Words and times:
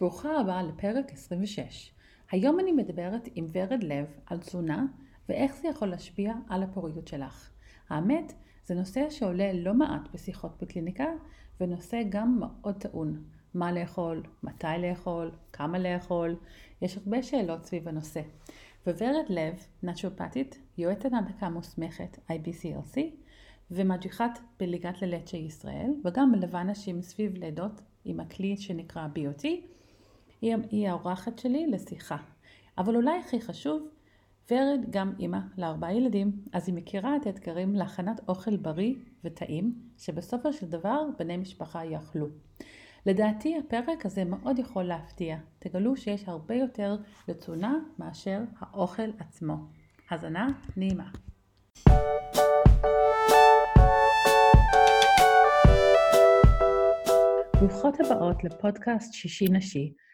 ברוכה 0.00 0.40
הבאה 0.40 0.62
לפרק 0.62 1.12
26. 1.12 1.90
היום 2.30 2.60
אני 2.60 2.72
מדברת 2.72 3.28
עם 3.34 3.46
ורד 3.52 3.82
לב 3.82 4.06
על 4.26 4.38
תזונה 4.38 4.86
ואיך 5.28 5.56
זה 5.56 5.68
יכול 5.68 5.88
להשפיע 5.88 6.34
על 6.48 6.62
הפוריות 6.62 7.08
שלך. 7.08 7.50
האמת, 7.88 8.32
זה 8.66 8.74
נושא 8.74 9.10
שעולה 9.10 9.52
לא 9.52 9.74
מעט 9.74 10.08
בשיחות 10.14 10.62
בקליניקה 10.62 11.04
ונושא 11.60 12.02
גם 12.08 12.40
מאוד 12.40 12.74
טעון. 12.74 13.24
מה 13.54 13.72
לאכול, 13.72 14.22
מתי 14.42 14.66
לאכול, 14.78 15.30
כמה 15.52 15.78
לאכול, 15.78 16.36
יש 16.82 16.96
הרבה 16.96 17.22
שאלות 17.22 17.64
סביב 17.64 17.88
הנושא. 17.88 18.20
וורד 18.86 19.26
לב, 19.28 19.66
נטרופטית, 19.82 20.58
יועצת 20.78 21.12
הנקה 21.12 21.48
מוסמכת 21.48 22.18
IBCLC 22.30 22.98
ומדריכת 23.70 24.38
בליגת 24.60 25.02
ללצ'ה 25.02 25.36
ישראל 25.36 25.90
וגם 26.04 26.32
מלווה 26.32 26.62
נשים 26.62 27.02
סביב 27.02 27.36
לידות 27.36 27.80
עם 28.04 28.20
הכלי 28.20 28.56
שנקרא 28.56 29.06
BOT 29.14 29.46
היא, 30.40 30.56
היא 30.70 30.88
האורחת 30.88 31.38
שלי 31.38 31.66
לשיחה. 31.66 32.16
אבל 32.78 32.96
אולי 32.96 33.18
הכי 33.18 33.40
חשוב, 33.40 33.88
ורד 34.50 34.80
גם 34.90 35.12
אימא 35.18 35.38
לארבעה 35.58 35.94
ילדים, 35.94 36.32
אז 36.52 36.68
היא 36.68 36.76
מכירה 36.76 37.16
את 37.16 37.26
האתגרים 37.26 37.74
להכנת 37.74 38.20
אוכל 38.28 38.56
בריא 38.56 38.94
וטעים, 39.24 39.74
שבסופו 39.98 40.52
של 40.52 40.66
דבר 40.66 41.02
בני 41.18 41.36
משפחה 41.36 41.84
יאכלו. 41.84 42.26
לדעתי 43.06 43.58
הפרק 43.58 44.06
הזה 44.06 44.24
מאוד 44.24 44.58
יכול 44.58 44.82
להפתיע, 44.82 45.36
תגלו 45.58 45.96
שיש 45.96 46.28
הרבה 46.28 46.54
יותר 46.54 46.96
לתזונה 47.28 47.78
מאשר 47.98 48.40
האוכל 48.58 49.10
עצמו. 49.18 49.54
האזנה 50.10 50.48
נעימה. 50.76 51.10
ברוכות 57.60 58.00
הבאות 58.00 58.44
לפודקאסט 58.44 59.12
שישי 59.12 59.44
נשי, 59.50 59.92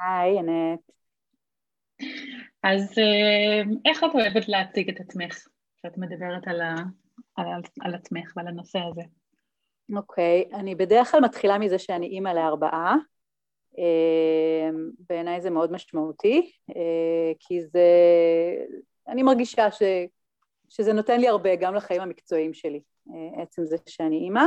היי, 0.00 0.38
ענת. 0.38 0.80
אז 2.62 2.98
אה, 2.98 3.62
איך 3.90 4.04
את 4.04 4.14
אוהבת 4.14 4.48
להציג 4.48 4.90
את 4.90 5.00
עצמך 5.00 5.48
כשאת 5.76 5.98
מדברת 5.98 6.48
על, 6.48 6.60
ה, 6.60 6.74
על, 7.36 7.46
על 7.80 7.94
עצמך 7.94 8.32
ועל 8.36 8.48
הנושא 8.48 8.78
הזה? 8.78 9.02
אוקיי, 9.96 10.44
okay, 10.50 10.56
אני 10.56 10.74
בדרך 10.74 11.10
כלל 11.10 11.20
מתחילה 11.20 11.58
מזה 11.58 11.78
שאני 11.78 12.06
אימא 12.06 12.28
לארבעה. 12.28 12.96
אה, 13.78 14.70
בעיניי 15.08 15.40
זה 15.40 15.50
מאוד 15.50 15.72
משמעותי, 15.72 16.52
אה, 16.76 17.32
כי 17.38 17.60
זה... 17.66 17.88
אני 19.08 19.22
מרגישה 19.22 19.70
ש, 19.70 19.82
שזה 20.68 20.92
נותן 20.92 21.20
לי 21.20 21.28
הרבה 21.28 21.56
גם 21.56 21.74
לחיים 21.74 22.02
המקצועיים 22.02 22.54
שלי, 22.54 22.80
עצם 23.36 23.64
זה 23.64 23.76
שאני 23.88 24.16
אימא. 24.16 24.44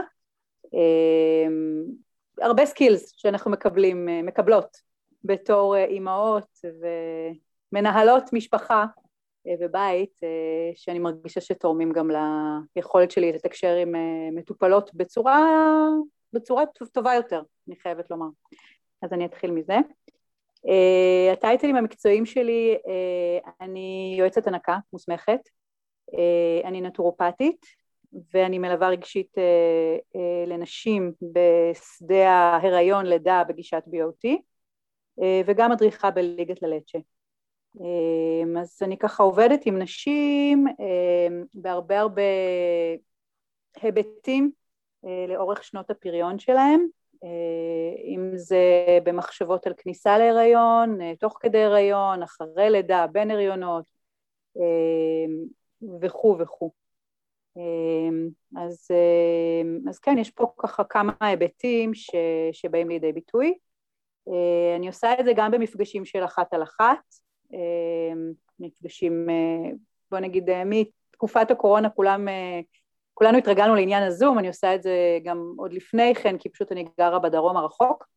הרבה 2.42 2.66
סקילס 2.66 3.14
שאנחנו 3.18 3.52
מקבלים, 3.52 4.26
מקבלות 4.26 4.78
בתור 5.24 5.76
אה, 5.76 5.86
אימהות 5.86 6.60
ומנהלות 7.72 8.34
משפחה 8.34 8.86
אה, 9.48 9.54
ובית, 9.60 10.20
אה, 10.24 10.72
שאני 10.76 11.00
מרגישה 11.00 11.42
שתורמים 11.42 11.92
גם 11.92 12.10
ליכולת 12.76 13.12
שלי 13.12 13.32
לתקשר 13.32 13.76
עם 13.76 13.94
מטופלות 14.36 14.94
בצורה, 14.94 15.48
בצורה 16.34 16.64
טובה 16.92 17.14
יותר, 17.14 17.42
אני 17.68 17.76
חייבת 17.76 18.12
לומר. 18.12 18.28
אז 19.02 19.14
אני 19.14 19.26
אתחיל 19.26 19.52
מזה. 19.52 19.78
הטייטלים 21.34 21.76
המקצועיים 21.76 22.26
שלי, 22.26 22.78
אני 23.62 24.16
יועצת 24.20 24.48
הנקה 24.48 24.78
מוסמכת, 24.94 25.40
אני 26.64 26.82
נטורופטית 26.82 27.66
ואני 28.34 28.60
מלווה 28.60 28.90
רגשית 28.90 29.36
לנשים 30.48 31.12
בשדה 31.22 32.30
ההיריון 32.30 33.06
לידה 33.06 33.44
בגישת 33.48 33.84
BOT 33.88 34.30
וגם 35.46 35.72
מדריכה 35.72 36.12
בליגת 36.12 36.62
ללצ'ה. 36.62 37.00
אה, 37.82 38.62
אז 38.62 38.80
אני 38.82 38.98
ככה 38.98 39.24
עובדת 39.24 39.62
עם 39.66 39.78
נשים 39.78 40.68
אה, 40.68 41.28
בהרבה 41.54 42.00
הרבה 42.00 42.22
היבטים 43.82 44.52
לאורך 45.28 45.64
שנות 45.64 45.90
הפריון 45.90 46.40
שלהם, 46.40 46.88
אם 48.06 48.32
זה 48.36 48.86
במחשבות 49.04 49.68
על 49.68 49.74
כניסה 49.78 50.18
להיריון, 50.18 51.16
תוך 51.16 51.38
כדי 51.40 51.64
הריון, 51.64 52.24
אחרי 52.24 52.70
לידה, 52.70 53.06
בין 53.12 53.32
הריונות 53.32 53.86
וכו' 56.02 56.38
וכו'. 56.40 56.72
אז, 58.58 58.88
אז 59.90 60.00
כן, 60.00 60.18
יש 60.18 60.32
פה 60.32 60.54
ככה 60.58 60.84
כמה 60.84 61.14
היבטים 61.22 61.94
ש, 61.94 62.10
שבאים 62.52 62.90
לידי 62.90 63.12
ביטוי. 63.12 63.54
אה, 64.28 64.76
אני 64.76 64.88
עושה 64.88 65.14
את 65.20 65.26
זה 65.26 65.32
גם 65.36 65.52
במפגשים 65.52 66.06
של 66.06 66.26
אחת 66.26 66.54
על 66.54 66.64
אחת, 66.64 67.00
אה, 67.54 68.14
מפגשים, 68.60 69.30
אה, 69.30 69.72
בוא 70.12 70.20
נגיד, 70.20 70.50
מתקופת 70.66 71.52
הקורונה 71.52 71.90
כולם, 71.90 72.28
כולנו 73.14 73.38
התרגלנו 73.38 73.76
לעניין 73.76 74.04
הזום, 74.04 74.40
אני 74.40 74.48
עושה 74.48 74.76
את 74.76 74.84
זה 74.84 75.20
גם 75.24 75.54
עוד 75.58 75.74
לפני 75.74 76.16
כן, 76.16 76.38
כי 76.38 76.50
פשוט 76.50 76.72
אני 76.72 76.86
גרה 77.00 77.20
בדרום 77.20 77.58
הרחוק, 77.58 78.08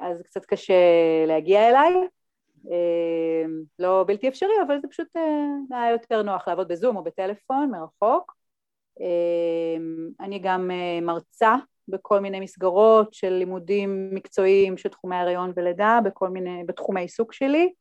אז 0.00 0.22
קצת 0.22 0.44
קשה 0.44 0.74
להגיע 1.26 1.68
אליי, 1.68 1.92
לא 3.78 4.04
בלתי 4.06 4.28
אפשרי, 4.28 4.54
אבל 4.66 4.80
זה 4.80 4.88
פשוט 4.88 5.08
היה 5.70 5.90
יותר 5.90 6.22
נוח 6.22 6.48
לעבוד 6.48 6.68
בזום 6.68 6.96
או 6.96 7.04
בטלפון 7.04 7.70
מרחוק. 7.70 8.34
אני 10.20 10.38
גם 10.38 10.70
מרצה 11.02 11.54
בכל 11.88 12.20
מיני 12.20 12.40
מסגרות 12.40 13.14
של 13.14 13.32
לימודים 13.32 14.10
מקצועיים 14.14 14.76
של 14.76 14.88
תחומי 14.88 15.16
הריון 15.16 15.52
ולידה, 15.56 15.98
בכל 16.04 16.28
מיני, 16.28 16.64
בתחומי 16.66 17.00
העיסוק 17.00 17.32
שלי. 17.32 17.72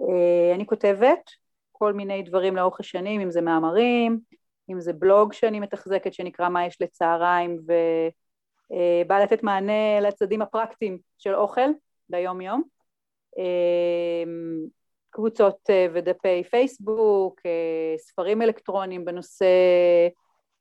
אה, 0.00 0.54
אני 0.54 0.66
כותבת 0.66 1.30
כל 1.72 1.92
מיני 1.92 2.22
דברים 2.22 2.56
לאורך 2.56 2.80
השנים, 2.80 3.20
אם 3.20 3.30
זה 3.30 3.40
מאמרים, 3.40 4.20
אם 4.70 4.80
זה 4.80 4.92
בלוג 4.92 5.32
שאני 5.32 5.60
מתחזקת 5.60 6.14
שנקרא 6.14 6.48
מה 6.48 6.66
יש 6.66 6.82
לצהריים 6.82 7.58
ובא 8.70 9.18
לתת 9.22 9.42
מענה 9.42 10.00
לצדדים 10.00 10.42
הפרקטיים 10.42 10.98
של 11.18 11.34
אוכל 11.34 11.70
ביום 12.08 12.40
יום. 12.40 12.62
אה, 13.38 14.24
קבוצות 15.10 15.70
אה, 15.70 15.86
ודפי 15.94 16.44
פייסבוק, 16.44 17.40
ספרים 17.96 18.42
אלקטרוניים 18.42 19.04
בנושא 19.04 19.46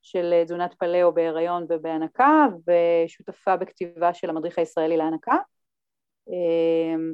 של 0.03 0.33
אה, 0.33 0.45
תזונת 0.45 0.73
פלאו 0.73 1.13
בהיריון 1.13 1.65
ובהנקה, 1.69 2.47
ושותפה 2.67 3.57
בכתיבה 3.57 4.13
של 4.13 4.29
המדריך 4.29 4.57
הישראלי 4.57 4.97
להנקה. 4.97 5.35
אמ, 6.27 7.13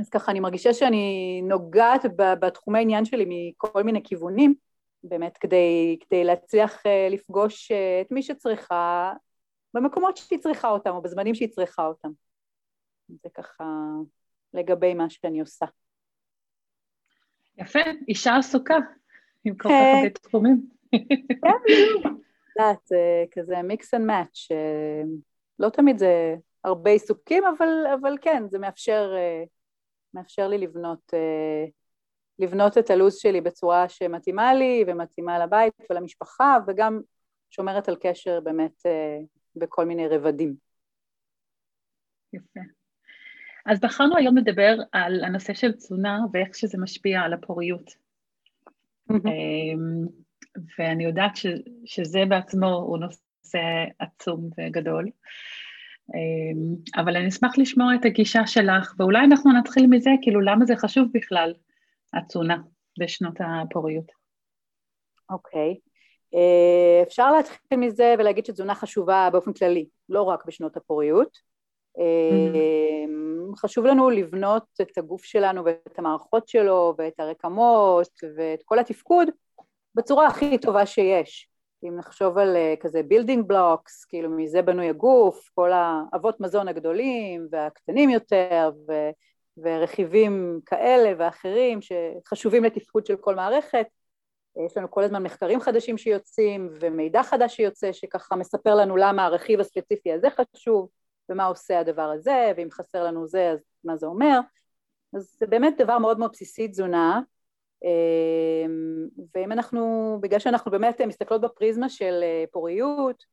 אז 0.00 0.08
ככה 0.08 0.32
אני 0.32 0.40
מרגישה 0.40 0.74
שאני 0.74 1.40
נוגעת 1.44 2.04
בתחומי 2.16 2.78
העניין 2.78 3.04
שלי 3.04 3.24
מכל 3.28 3.82
מיני 3.82 4.02
כיוונים, 4.04 4.54
באמת 5.02 5.38
כדי, 5.38 5.98
כדי 6.00 6.24
להצליח 6.24 6.86
אה, 6.86 7.08
לפגוש 7.10 7.72
אה, 7.72 8.00
את 8.00 8.10
מי 8.10 8.22
שצריכה 8.22 9.12
במקומות 9.74 10.16
שהיא 10.16 10.38
צריכה 10.38 10.68
אותם 10.68 10.90
או 10.90 11.02
בזמנים 11.02 11.34
שהיא 11.34 11.48
צריכה 11.48 11.86
אותם. 11.86 12.08
זה 13.08 13.28
ככה 13.34 13.64
לגבי 14.54 14.94
מה 14.94 15.10
שאני 15.10 15.40
עושה. 15.40 15.66
יפה, 17.56 17.78
אישה 18.08 18.36
עסוקה 18.36 18.76
עם 19.44 19.56
כל 19.56 19.68
כך 19.68 19.74
הרבה 19.96 20.10
תחומים. 20.10 20.77
כן, 21.42 21.50
יודעת, 22.58 22.78
זה 22.84 23.24
כזה 23.30 23.62
מיקס 23.62 23.94
אנד 23.94 24.06
מאץ', 24.06 24.48
לא 25.58 25.68
תמיד 25.68 25.98
זה 25.98 26.36
הרבה 26.64 26.90
עיסוקים, 26.90 27.44
אבל, 27.46 27.68
אבל 28.00 28.16
כן, 28.20 28.42
זה 28.50 28.58
מאפשר, 28.58 29.12
אה, 29.16 29.44
מאפשר 30.14 30.48
לי 30.48 30.58
לבנות, 30.58 31.14
אה, 31.14 31.64
לבנות 32.38 32.78
את 32.78 32.90
הלו"ז 32.90 33.16
שלי 33.16 33.40
בצורה 33.40 33.88
שמתאימה 33.88 34.54
לי 34.54 34.84
ומתאימה 34.86 35.38
לבית 35.38 35.74
ולמשפחה, 35.90 36.58
וגם 36.66 37.00
שומרת 37.50 37.88
על 37.88 37.96
קשר 38.00 38.40
באמת 38.40 38.86
אה, 38.86 39.18
בכל 39.56 39.84
מיני 39.84 40.08
רבדים. 40.08 40.54
יפה. 42.32 42.60
אז 43.66 43.80
בחרנו 43.80 44.16
היום 44.16 44.36
לדבר 44.36 44.76
על 44.92 45.24
הנושא 45.24 45.54
של 45.54 45.72
תזונה 45.72 46.18
ואיך 46.32 46.54
שזה 46.54 46.78
משפיע 46.78 47.20
על 47.20 47.32
הפוריות. 47.32 47.90
ואני 50.78 51.04
יודעת 51.04 51.36
ש, 51.36 51.46
שזה 51.84 52.20
בעצמו 52.28 52.66
הוא 52.66 52.98
נושא 52.98 53.84
עצום 53.98 54.50
וגדול. 54.58 55.08
אבל 56.96 57.16
אני 57.16 57.28
אשמח 57.28 57.58
לשמוע 57.58 57.94
את 57.94 58.04
הגישה 58.04 58.46
שלך, 58.46 58.94
ואולי 58.98 59.24
אנחנו 59.24 59.52
נתחיל 59.52 59.86
מזה, 59.86 60.10
כאילו 60.22 60.40
למה 60.40 60.64
זה 60.64 60.76
חשוב 60.76 61.08
בכלל, 61.14 61.54
התזונה 62.14 62.56
בשנות 62.98 63.34
הפוריות. 63.40 64.12
אוקיי. 65.30 65.74
Okay. 65.74 65.88
אה, 66.34 67.02
אפשר 67.02 67.32
להתחיל 67.32 67.78
מזה 67.78 68.14
ולהגיד 68.18 68.46
שתזונה 68.46 68.74
חשובה 68.74 69.28
באופן 69.32 69.52
כללי, 69.52 69.86
לא 70.08 70.22
רק 70.22 70.44
בשנות 70.46 70.76
הפוריות. 70.76 71.48
Mm-hmm. 71.98 73.56
חשוב 73.56 73.86
לנו 73.86 74.10
לבנות 74.10 74.64
את 74.80 74.98
הגוף 74.98 75.24
שלנו 75.24 75.64
ואת 75.64 75.98
המערכות 75.98 76.48
שלו 76.48 76.94
ואת 76.98 77.20
הרקמות 77.20 78.10
ואת 78.36 78.62
כל 78.64 78.78
התפקוד 78.78 79.28
בצורה 79.94 80.26
הכי 80.26 80.58
טובה 80.58 80.86
שיש. 80.86 81.48
אם 81.84 81.96
נחשוב 81.96 82.38
על 82.38 82.56
אה, 82.56 82.74
כזה 82.80 83.02
building 83.02 83.44
blocks, 83.46 84.04
כאילו 84.04 84.30
מזה 84.30 84.62
בנוי 84.62 84.88
הגוף, 84.88 85.50
כל 85.54 85.70
האבות 85.72 86.40
מזון 86.40 86.68
הגדולים 86.68 87.46
והקטנים 87.50 88.10
יותר 88.10 88.70
ו- 88.88 89.10
ורכיבים 89.56 90.60
כאלה 90.66 91.12
ואחרים 91.18 91.78
שחשובים 91.82 92.64
לתפקוד 92.64 93.06
של 93.06 93.16
כל 93.16 93.34
מערכת, 93.34 93.86
יש 94.66 94.76
לנו 94.76 94.90
כל 94.90 95.04
הזמן 95.04 95.22
מחקרים 95.22 95.60
חדשים 95.60 95.98
שיוצאים 95.98 96.70
ומידע 96.80 97.22
חדש 97.22 97.56
שיוצא 97.56 97.92
שככה 97.92 98.36
מספר 98.36 98.74
לנו 98.74 98.96
למה 98.96 99.24
הרכיב 99.24 99.60
הספציפי 99.60 100.12
הזה 100.12 100.28
חשוב 100.30 100.88
ומה 101.28 101.44
עושה 101.44 101.80
הדבר 101.80 102.02
הזה 102.02 102.52
ואם 102.56 102.68
חסר 102.70 103.04
לנו 103.04 103.26
זה 103.26 103.50
אז 103.50 103.58
מה 103.84 103.96
זה 103.96 104.06
אומר. 104.06 104.40
אז 105.14 105.36
זה 105.38 105.46
באמת 105.46 105.74
דבר 105.78 105.98
מאוד 105.98 106.18
מאוד 106.18 106.30
בסיסי 106.32 106.68
תזונה 106.68 107.20
ואם 109.34 109.52
אנחנו, 109.52 110.18
בגלל 110.22 110.38
שאנחנו 110.38 110.70
באמת 110.70 111.00
מסתכלות 111.00 111.40
בפריזמה 111.40 111.88
של 111.88 112.20
אה, 112.22 112.44
פוריות 112.50 113.24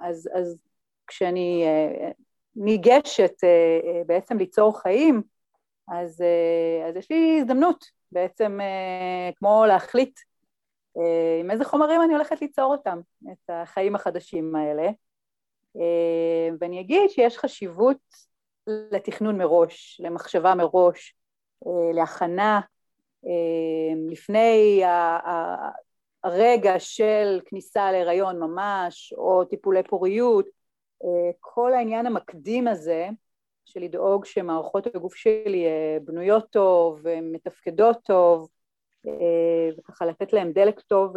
אז, 0.00 0.28
אז 0.34 0.58
כשאני 1.06 1.64
אה, 1.66 2.10
ניגשת 2.56 3.44
אה, 3.44 4.02
בעצם 4.06 4.38
ליצור 4.38 4.80
חיים 4.80 5.22
אז, 5.88 6.24
אז 6.88 6.96
יש 6.96 7.10
לי 7.10 7.38
הזדמנות 7.40 7.84
בעצם 8.12 8.60
אה, 8.60 9.30
כמו 9.36 9.64
להחליט 9.68 10.20
אה, 10.96 11.40
עם 11.40 11.50
איזה 11.50 11.64
חומרים 11.64 12.02
אני 12.02 12.12
הולכת 12.14 12.40
ליצור 12.40 12.72
אותם, 12.72 13.00
את 13.32 13.50
החיים 13.50 13.94
החדשים 13.94 14.56
האלה. 14.56 14.90
אה, 15.76 16.48
ואני 16.60 16.80
אגיד 16.80 17.10
שיש 17.10 17.38
חשיבות 17.38 17.98
לתכנון 18.66 19.38
מראש, 19.38 20.00
למחשבה 20.04 20.54
מראש, 20.54 21.14
להכנה, 21.94 22.60
לפני 24.10 24.82
הרגע 26.24 26.74
של 26.78 27.40
כניסה 27.46 27.92
להיריון 27.92 28.40
ממש, 28.40 29.14
או 29.16 29.44
טיפולי 29.44 29.82
פוריות, 29.82 30.46
כל 31.40 31.74
העניין 31.74 32.06
המקדים 32.06 32.68
הזה, 32.68 33.08
של 33.66 33.80
לדאוג 33.80 34.24
שמערכות 34.24 34.86
הגוף 34.94 35.14
שלי 35.14 35.66
אה, 35.66 35.98
בנויות 36.04 36.50
טוב 36.50 37.00
ומתפקדות 37.02 37.98
טוב 38.04 38.48
אה, 39.06 39.70
וככה 39.78 40.06
לתת 40.06 40.32
להם 40.32 40.52
דלק 40.52 40.80
טוב 40.80 41.14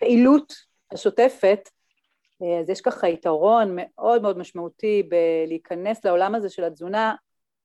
לפעילות 0.00 0.54
השוטפת 0.92 1.68
אה, 2.42 2.60
אז 2.60 2.70
יש 2.70 2.80
ככה 2.80 3.08
יתרון 3.08 3.76
מאוד 3.76 4.22
מאוד 4.22 4.38
משמעותי 4.38 5.02
בלהיכנס 5.08 6.04
לעולם 6.04 6.34
הזה 6.34 6.50
של 6.50 6.64
התזונה 6.64 7.14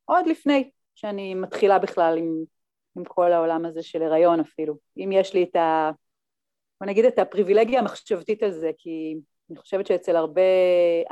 עוד 0.06 0.28
לפני 0.28 0.70
שאני 0.96 1.34
מתחילה 1.34 1.80
בכלל 1.80 2.18
עם, 2.18 2.44
עם 2.98 3.04
כל 3.04 3.32
העולם 3.32 3.66
הזה 3.66 3.84
של 3.84 4.04
הריון 4.04 4.40
אפילו. 4.40 4.76
אם 4.98 5.10
יש 5.12 5.34
לי 5.34 5.44
את 5.44 5.56
ה... 5.56 5.92
בוא 6.80 6.88
נגיד 6.88 7.06
את 7.06 7.20
הפריבילגיה 7.20 7.80
המחשבתית 7.80 8.44
על 8.44 8.52
זה, 8.52 8.72
כי 8.78 9.16
אני 9.50 9.58
חושבת 9.58 9.88
שאצל 9.88 10.16
הרבה 10.16 10.42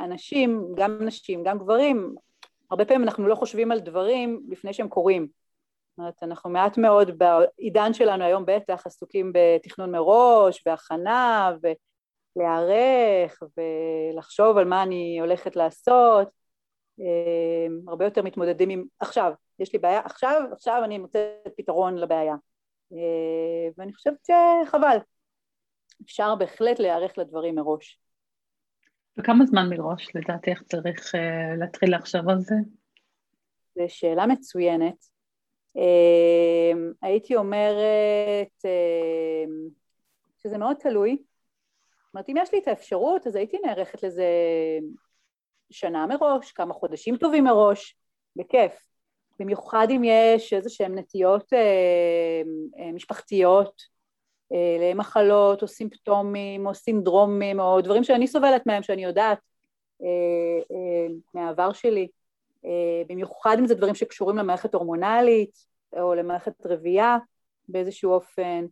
אנשים, 0.00 0.66
גם 0.76 0.98
נשים, 1.00 1.42
גם 1.44 1.58
גברים, 1.58 2.14
הרבה 2.70 2.84
פעמים 2.84 3.02
אנחנו 3.02 3.28
לא 3.28 3.34
חושבים 3.34 3.72
על 3.72 3.80
דברים 3.80 4.42
לפני 4.48 4.72
שהם 4.72 4.88
קורים. 4.88 5.28
זאת 5.90 5.98
אומרת, 5.98 6.22
אנחנו 6.22 6.50
מעט 6.50 6.78
מאוד 6.78 7.10
בעידן 7.18 7.94
שלנו 7.94 8.24
היום 8.24 8.44
בטח 8.46 8.86
עסוקים 8.86 9.32
בתכנון 9.34 9.92
מראש, 9.92 10.62
והכנה, 10.66 11.52
ולהיערך, 12.36 13.42
ולחשוב 13.56 14.56
על 14.56 14.64
מה 14.64 14.82
אני 14.82 15.20
הולכת 15.20 15.56
לעשות. 15.56 16.41
אה, 17.00 17.66
הרבה 17.88 18.04
יותר 18.04 18.22
מתמודדים 18.22 18.70
עם 18.70 18.84
עכשיו, 19.00 19.32
יש 19.58 19.72
לי 19.72 19.78
בעיה, 19.78 20.00
עכשיו, 20.04 20.42
עכשיו 20.52 20.80
אני 20.84 20.98
מוצאת 20.98 21.48
פתרון 21.56 21.98
לבעיה. 21.98 22.34
אה, 22.92 23.68
ואני 23.78 23.92
חושבת 23.92 24.26
שחבל. 24.26 24.96
אפשר 26.04 26.34
בהחלט 26.34 26.78
להיערך 26.78 27.18
לדברים 27.18 27.54
מראש. 27.54 27.98
וכמה 29.18 29.46
זמן 29.46 29.68
מראש 29.70 30.16
לדעתך 30.16 30.62
צריך 30.62 31.14
uh, 31.14 31.18
להתחיל 31.58 31.96
לחשוב 31.96 32.28
על 32.28 32.38
זה? 32.40 32.54
זו 33.74 33.84
שאלה 33.88 34.26
מצוינת. 34.26 35.04
Uh, 35.76 36.76
הייתי 37.02 37.36
אומרת 37.36 38.64
שזה 40.42 40.58
מאוד 40.58 40.76
תלוי. 40.76 41.16
זאת 42.04 42.14
אומרת, 42.14 42.28
אם 42.28 42.34
יש 42.36 42.52
לי 42.52 42.58
את 42.58 42.68
האפשרות, 42.68 43.26
אז 43.26 43.36
הייתי 43.36 43.58
נערכת 43.64 44.02
לזה 44.02 44.26
שנה 45.72 46.06
מראש, 46.06 46.52
כמה 46.52 46.74
חודשים 46.74 47.16
טובים 47.16 47.44
מראש, 47.44 47.96
בכיף. 48.36 48.72
במיוחד 49.38 49.86
אם 49.90 50.02
יש 50.04 50.52
איזה 50.52 50.70
שהן 50.70 50.98
נטיות 50.98 51.52
uh, 51.52 52.76
uh, 52.78 52.94
משפחתיות 52.94 53.82
אה, 54.52 54.90
למחלות 54.90 55.62
או 55.62 55.68
סימפטומים 55.68 56.66
או 56.66 56.74
סינדרומים 56.74 57.60
או 57.60 57.80
דברים 57.80 58.04
שאני 58.04 58.26
סובלת 58.26 58.66
מהם, 58.66 58.82
שאני 58.82 59.04
יודעת 59.04 59.38
אה, 60.02 60.76
אה, 60.76 61.14
מהעבר 61.34 61.72
שלי, 61.72 62.08
במיוחד 63.08 63.56
אם 63.58 63.66
זה 63.66 63.74
דברים 63.74 63.94
שקשורים 63.94 64.36
למערכת 64.36 64.74
הורמונלית 64.74 65.58
או 65.92 66.14
למערכת 66.14 66.66
רבייה 66.66 67.18
באיזשהו 67.68 68.12
אופן, 68.12 68.64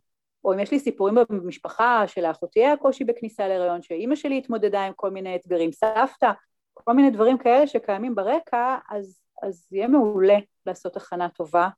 או 0.45 0.53
אם 0.53 0.59
יש 0.59 0.71
לי 0.71 0.79
סיפורים 0.79 1.15
במשפחה 1.29 2.03
של 2.07 2.25
אחותי 2.25 2.59
היה 2.59 2.77
קושי 2.77 3.03
בכניסה 3.03 3.47
להיריון, 3.47 3.81
שאימא 3.81 4.15
שלי 4.15 4.37
התמודדה 4.37 4.81
עם 4.81 4.93
כל 4.95 5.11
מיני 5.11 5.35
אתגרים, 5.35 5.71
סבתא, 5.71 6.31
כל 6.83 6.93
מיני 6.93 7.09
דברים 7.09 7.37
כאלה 7.37 7.67
שקיימים 7.67 8.15
ברקע, 8.15 8.77
אז, 8.89 9.21
אז 9.43 9.67
יהיה 9.71 9.87
מעולה 9.87 10.37
לעשות 10.65 10.97
הכנה 10.97 11.29
טובה 11.29 11.69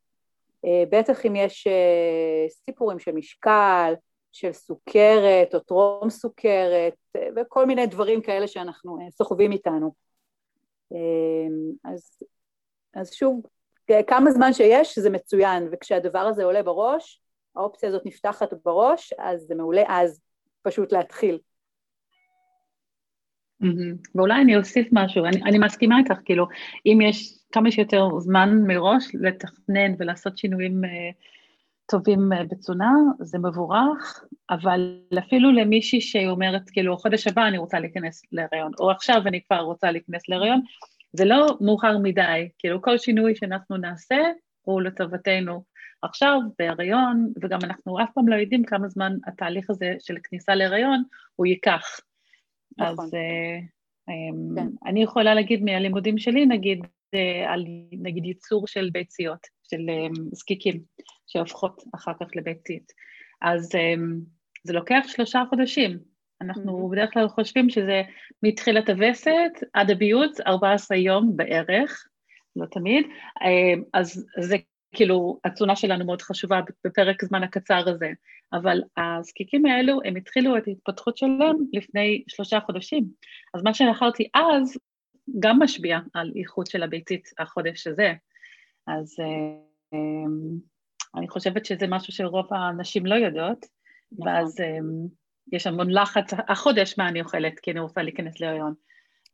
אה, 0.66 0.84
בטח 0.90 1.26
אם 1.26 1.36
יש 1.36 1.68
אה, 1.68 2.50
סיפורים 2.50 3.00
של 3.00 3.12
משקל, 3.12 3.94
של 4.32 4.54
סוכרת 4.54 5.56
או 5.56 5.60
טרום 5.60 6.10
סוכרת 6.10 6.94
אה, 7.16 7.28
וכל 7.36 7.66
מיני 7.66 7.88
דברים 7.88 8.22
כאלה 8.22 8.48
שאנחנו 8.48 8.98
סוחבים 9.12 9.52
איתנו. 9.52 10.04
אז, 11.86 12.20
אז 12.94 13.14
שוב, 13.14 13.42
כמה 14.08 14.32
זמן 14.32 14.54
שיש 14.54 15.00
זה 15.00 15.10
מצוין, 15.10 15.70
וכשהדבר 15.72 16.20
הזה 16.20 16.44
עולה 16.44 16.64
בראש, 16.64 17.22
האופציה 17.56 17.90
הזאת 17.90 18.06
נפתחת 18.06 18.54
בראש, 18.66 19.14
אז 19.18 19.42
זה 19.42 19.56
מעולה 19.56 19.84
אז 19.88 20.22
פשוט 20.62 20.92
להתחיל. 20.92 21.40
ואולי 24.16 24.42
אני 24.42 24.58
אוסיף 24.58 24.88
משהו, 24.92 25.26
אני, 25.26 25.44
אני 25.44 25.58
מסכימה 25.58 25.98
איתך, 25.98 26.16
כאילו, 26.26 26.48
אם 26.86 27.00
יש 27.02 27.34
כמה 27.52 27.72
שיותר 27.72 28.20
זמן 28.20 28.58
מראש 28.68 29.08
לתכנן 29.14 29.94
ולעשות 30.00 30.38
שינויים 30.38 30.84
uh, 30.84 30.88
טובים 31.92 32.34
uh, 32.34 32.36
בתזונה, 32.50 32.92
זה 33.20 33.38
מבורך, 33.38 34.24
אבל 34.50 35.00
אפילו 35.20 35.52
למישהי 35.52 36.02
שאומרת, 36.02 36.70
כאילו, 36.70 36.98
חודש 36.98 37.28
הבא 37.28 37.48
אני 37.48 37.58
רוצה 37.58 37.80
להיכנס 37.80 38.22
להריון, 38.32 38.72
או 38.80 38.92
עכשיו 38.92 39.22
אני 39.26 39.42
כבר 39.42 39.60
רוצה 39.60 39.92
להיכנס 39.92 40.30
להריון, 40.30 40.62
זה 41.14 41.26
לא 41.26 41.58
מאוחר 41.62 41.98
מדי, 41.98 42.50
כאילו, 42.60 42.82
כל 42.82 42.98
שינוי 42.98 43.36
שאנחנו 43.36 43.78
נעשה 43.78 44.18
הוא 44.62 44.82
לטובתנו 44.82 45.64
עכשיו 46.02 46.40
בהריון, 46.60 47.34
וגם 47.42 47.60
אנחנו 47.64 48.04
אף 48.04 48.10
פעם 48.14 48.28
לא 48.28 48.36
יודעים 48.36 48.64
כמה 48.64 48.88
זמן 48.88 49.14
התהליך 49.28 49.70
הזה 49.70 49.96
של 50.00 50.16
כניסה 50.24 50.56
להריון 50.56 51.04
הוא 51.36 51.46
ייקח. 51.46 52.00
נכון. 52.78 53.06
אז 53.06 53.14
uh, 53.14 53.64
um, 54.10 54.56
כן. 54.56 54.68
אני 54.86 55.04
יכולה 55.04 55.34
להגיד 55.34 55.64
מהלימודים 55.64 56.18
שלי, 56.18 56.46
נגיד, 56.46 56.80
uh, 56.84 57.18
על 57.48 57.66
נגיד 57.92 58.26
ייצור 58.26 58.68
של 58.68 58.90
ביציות, 58.94 59.48
של 59.64 59.88
זקיקים, 60.32 60.82
שהופכות 61.28 61.84
אחר 61.96 62.12
כך 62.20 62.28
לביצית. 62.36 62.92
אז 63.42 63.72
um, 63.76 64.02
זה 64.64 64.74
לוקח 64.74 65.04
שלושה 65.08 65.44
חודשים. 65.50 66.00
אנחנו 66.42 66.88
mm-hmm. 66.88 66.92
בדרך 66.92 67.14
כלל 67.14 67.28
חושבים 67.28 67.70
שזה 67.70 68.02
מתחילת 68.44 68.90
הווסת 68.90 69.52
עד 69.74 69.92
הביוץ, 69.92 70.42
14 70.42 70.98
יום 70.98 71.38
בערך, 71.38 72.08
לא 72.56 72.66
תמיד, 72.66 73.06
אז 73.94 74.26
זה 74.40 74.58
כאילו, 74.94 75.40
התזונה 75.46 75.76
שלנו 75.76 76.06
מאוד 76.06 76.22
חשובה 76.22 76.62
בפרק 76.86 77.26
זמן 77.26 77.44
הקצר 77.44 77.90
הזה, 77.90 78.12
אבל 78.54 78.82
הזקיקים 78.98 79.66
האלו, 79.66 80.00
הם 80.06 80.16
התחילו 80.16 80.58
את 80.58 80.68
ההתפתחות 80.68 81.18
שלהם 81.18 81.56
לפני 81.74 82.24
שלושה 82.28 82.60
חודשים. 82.60 83.06
אז 83.54 83.64
מה 83.64 83.74
שאכלתי 83.74 84.28
אז, 84.34 84.78
גם 85.40 85.60
משפיע 85.60 86.00
על 86.14 86.32
איכות 86.36 86.68
של 86.68 86.84
הביצית 86.84 87.30
החודש 87.40 87.88
הזה. 87.88 88.14
אז 88.88 89.16
אה, 89.20 89.98
אני 91.16 91.28
חושבת 91.28 91.66
שזה 91.66 91.88
משהו 91.88 92.14
שרוב 92.14 92.54
הנשים 92.54 93.06
לא 93.06 93.16
יודעות, 93.16 93.66
נכון. 94.12 94.28
ואז 94.28 94.60
אה, 94.62 94.78
יש 95.52 95.68
המון 95.68 95.92
לחץ, 95.92 96.34
החודש 96.48 96.96
מה 96.98 97.08
אני 97.08 97.22
אוכלת, 97.22 97.60
כי 97.60 97.72
אני 97.72 97.80
רוצה 97.80 98.02
להיכנס 98.02 98.40
להריון. 98.40 98.74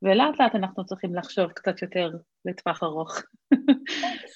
ולאט 0.01 0.39
לאט 0.39 0.55
אנחנו 0.55 0.85
צריכים 0.85 1.15
לחשוב 1.15 1.51
קצת 1.51 1.81
יותר 1.81 2.11
לטווח 2.45 2.83
ארוך. 2.83 3.21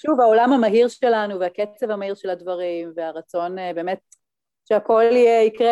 שוב, 0.06 0.20
העולם 0.20 0.52
המהיר 0.52 0.88
שלנו 0.88 1.40
והקצב 1.40 1.90
המהיר 1.90 2.14
של 2.14 2.30
הדברים 2.30 2.92
והרצון 2.96 3.58
אה, 3.58 3.72
באמת 3.74 4.00
שהכל 4.68 5.02
יהיה, 5.02 5.42
יקרה 5.42 5.68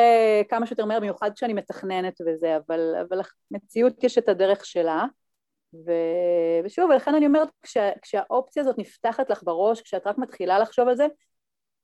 כמה 0.48 0.66
שיותר 0.66 0.84
מהר, 0.84 1.00
במיוחד 1.00 1.30
כשאני 1.34 1.52
מתכננת 1.52 2.20
וזה, 2.20 2.56
אבל, 2.56 2.94
אבל 3.08 3.20
למציאות 3.50 4.04
יש 4.04 4.18
את 4.18 4.28
הדרך 4.28 4.64
שלה. 4.64 5.04
ו... 5.86 5.92
ושוב, 6.64 6.90
ולכן 6.90 7.14
אני 7.14 7.26
אומרת, 7.26 7.48
כשה... 7.62 7.90
כשהאופציה 8.02 8.62
הזאת 8.62 8.78
נפתחת 8.78 9.30
לך 9.30 9.42
בראש, 9.42 9.80
כשאת 9.82 10.06
רק 10.06 10.18
מתחילה 10.18 10.58
לחשוב 10.58 10.88
על 10.88 10.96
זה, 10.96 11.06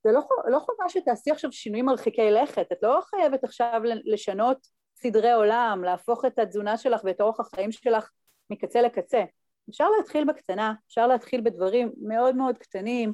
זה 0.03 0.11
לא, 0.11 0.21
לא 0.47 0.59
חובה 0.59 0.89
שתעשי 0.89 1.31
עכשיו 1.31 1.51
שינויים 1.51 1.85
מרחיקי 1.85 2.31
לכת, 2.31 2.71
את 2.71 2.77
לא 2.83 2.99
חייבת 3.01 3.43
עכשיו 3.43 3.81
לשנות 4.05 4.67
סדרי 4.95 5.31
עולם, 5.31 5.83
להפוך 5.83 6.25
את 6.25 6.39
התזונה 6.39 6.77
שלך 6.77 7.01
ואת 7.03 7.21
אורח 7.21 7.39
החיים 7.39 7.71
שלך 7.71 8.09
מקצה 8.49 8.81
לקצה. 8.81 9.23
אפשר 9.69 9.89
להתחיל 9.97 10.25
בקטנה, 10.25 10.73
אפשר 10.87 11.07
להתחיל 11.07 11.41
בדברים 11.41 11.91
מאוד 12.01 12.35
מאוד 12.35 12.57
קטנים. 12.57 13.13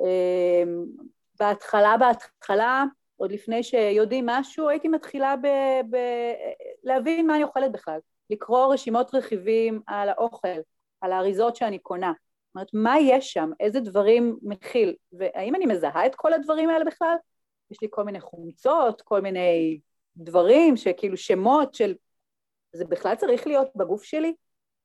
אמ, 0.00 0.84
בהתחלה, 1.40 1.96
בהתחלה, 1.98 2.84
עוד 3.16 3.32
לפני 3.32 3.62
שיודעים 3.62 4.26
משהו, 4.26 4.68
הייתי 4.68 4.88
מתחילה 4.88 5.36
ב... 5.36 5.46
ב... 5.90 5.96
להבין 6.84 7.26
מה 7.26 7.34
אני 7.34 7.44
אוכלת 7.44 7.72
בכלל. 7.72 7.98
לקרוא 8.30 8.72
רשימות 8.74 9.14
רכיבים 9.14 9.80
על 9.86 10.08
האוכל, 10.08 10.48
על 11.00 11.12
האריזות 11.12 11.56
שאני 11.56 11.78
קונה. 11.78 12.12
זאת 12.46 12.54
אומרת, 12.54 12.68
מה 12.72 13.00
יש 13.00 13.32
שם? 13.32 13.50
איזה 13.60 13.80
דברים 13.80 14.38
מכיל? 14.42 14.94
והאם 15.12 15.54
אני 15.54 15.66
מזהה 15.66 16.06
את 16.06 16.14
כל 16.14 16.32
הדברים 16.32 16.70
האלה 16.70 16.84
בכלל? 16.84 17.16
יש 17.70 17.78
לי 17.82 17.88
כל 17.90 18.04
מיני 18.04 18.20
חומצות, 18.20 19.02
כל 19.02 19.20
מיני 19.20 19.80
דברים 20.16 20.76
שכאילו 20.76 21.16
שמות 21.16 21.74
של... 21.74 21.94
זה 22.72 22.84
בכלל 22.84 23.14
צריך 23.14 23.46
להיות 23.46 23.68
בגוף 23.76 24.02
שלי? 24.02 24.34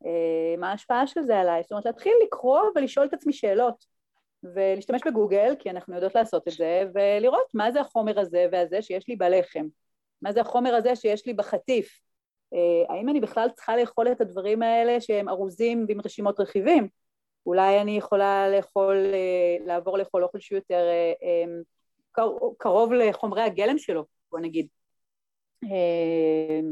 אה, 0.06 0.58
מה 0.58 0.72
ההשפעה 0.72 1.08
של 1.08 1.22
זה 1.22 1.40
עליי? 1.40 1.62
זאת 1.64 1.72
אומרת, 1.72 1.86
להתחיל 1.86 2.14
לקרוא 2.26 2.62
ולשאול 2.76 3.06
את 3.06 3.14
עצמי 3.14 3.34
שאלות. 3.34 4.00
ולהשתמש 4.44 5.02
בגוגל, 5.06 5.56
כי 5.60 5.70
אנחנו 5.70 5.96
יודעות 5.96 6.16
לעשות 6.16 6.48
את 6.48 6.54
זה, 6.54 6.84
ולראות 6.94 7.48
מה 7.54 7.72
זה 7.72 7.82
החומר 7.82 8.20
הזה 8.20 8.46
והזה 8.52 8.82
שיש 8.82 9.08
לי 9.08 9.16
בלחם, 9.16 9.66
מה 10.22 10.32
זה 10.32 10.42
החומר 10.42 10.76
הזה 10.76 10.96
שיש 10.96 11.26
לי 11.26 11.34
בחטיף, 11.34 12.02
אה, 12.54 12.96
האם 12.96 13.10
אני 13.10 13.20
בכלל 13.22 13.50
צריכה 13.50 13.78
לאכול 13.78 14.12
את 14.12 14.22
הדברים 14.22 14.62
האלה 14.62 15.02
שהם 15.02 15.30
ארוזים 15.30 15.86
ועם 15.88 16.00
רשימות 16.06 16.40
רכיבים? 16.40 16.88
אולי 17.46 17.82
אני 17.82 17.98
יכולה 17.98 18.50
לאכול, 18.50 18.96
אה, 19.14 19.66
לעבור 19.66 19.98
לאכול 19.98 20.24
אוכל 20.24 20.40
שהוא 20.40 20.58
יותר 20.58 20.88
קרוב 22.58 22.94
לחומרי 22.94 23.42
הגלם 23.42 23.78
שלו, 23.78 24.06
בוא 24.32 24.40
נגיד. 24.40 24.68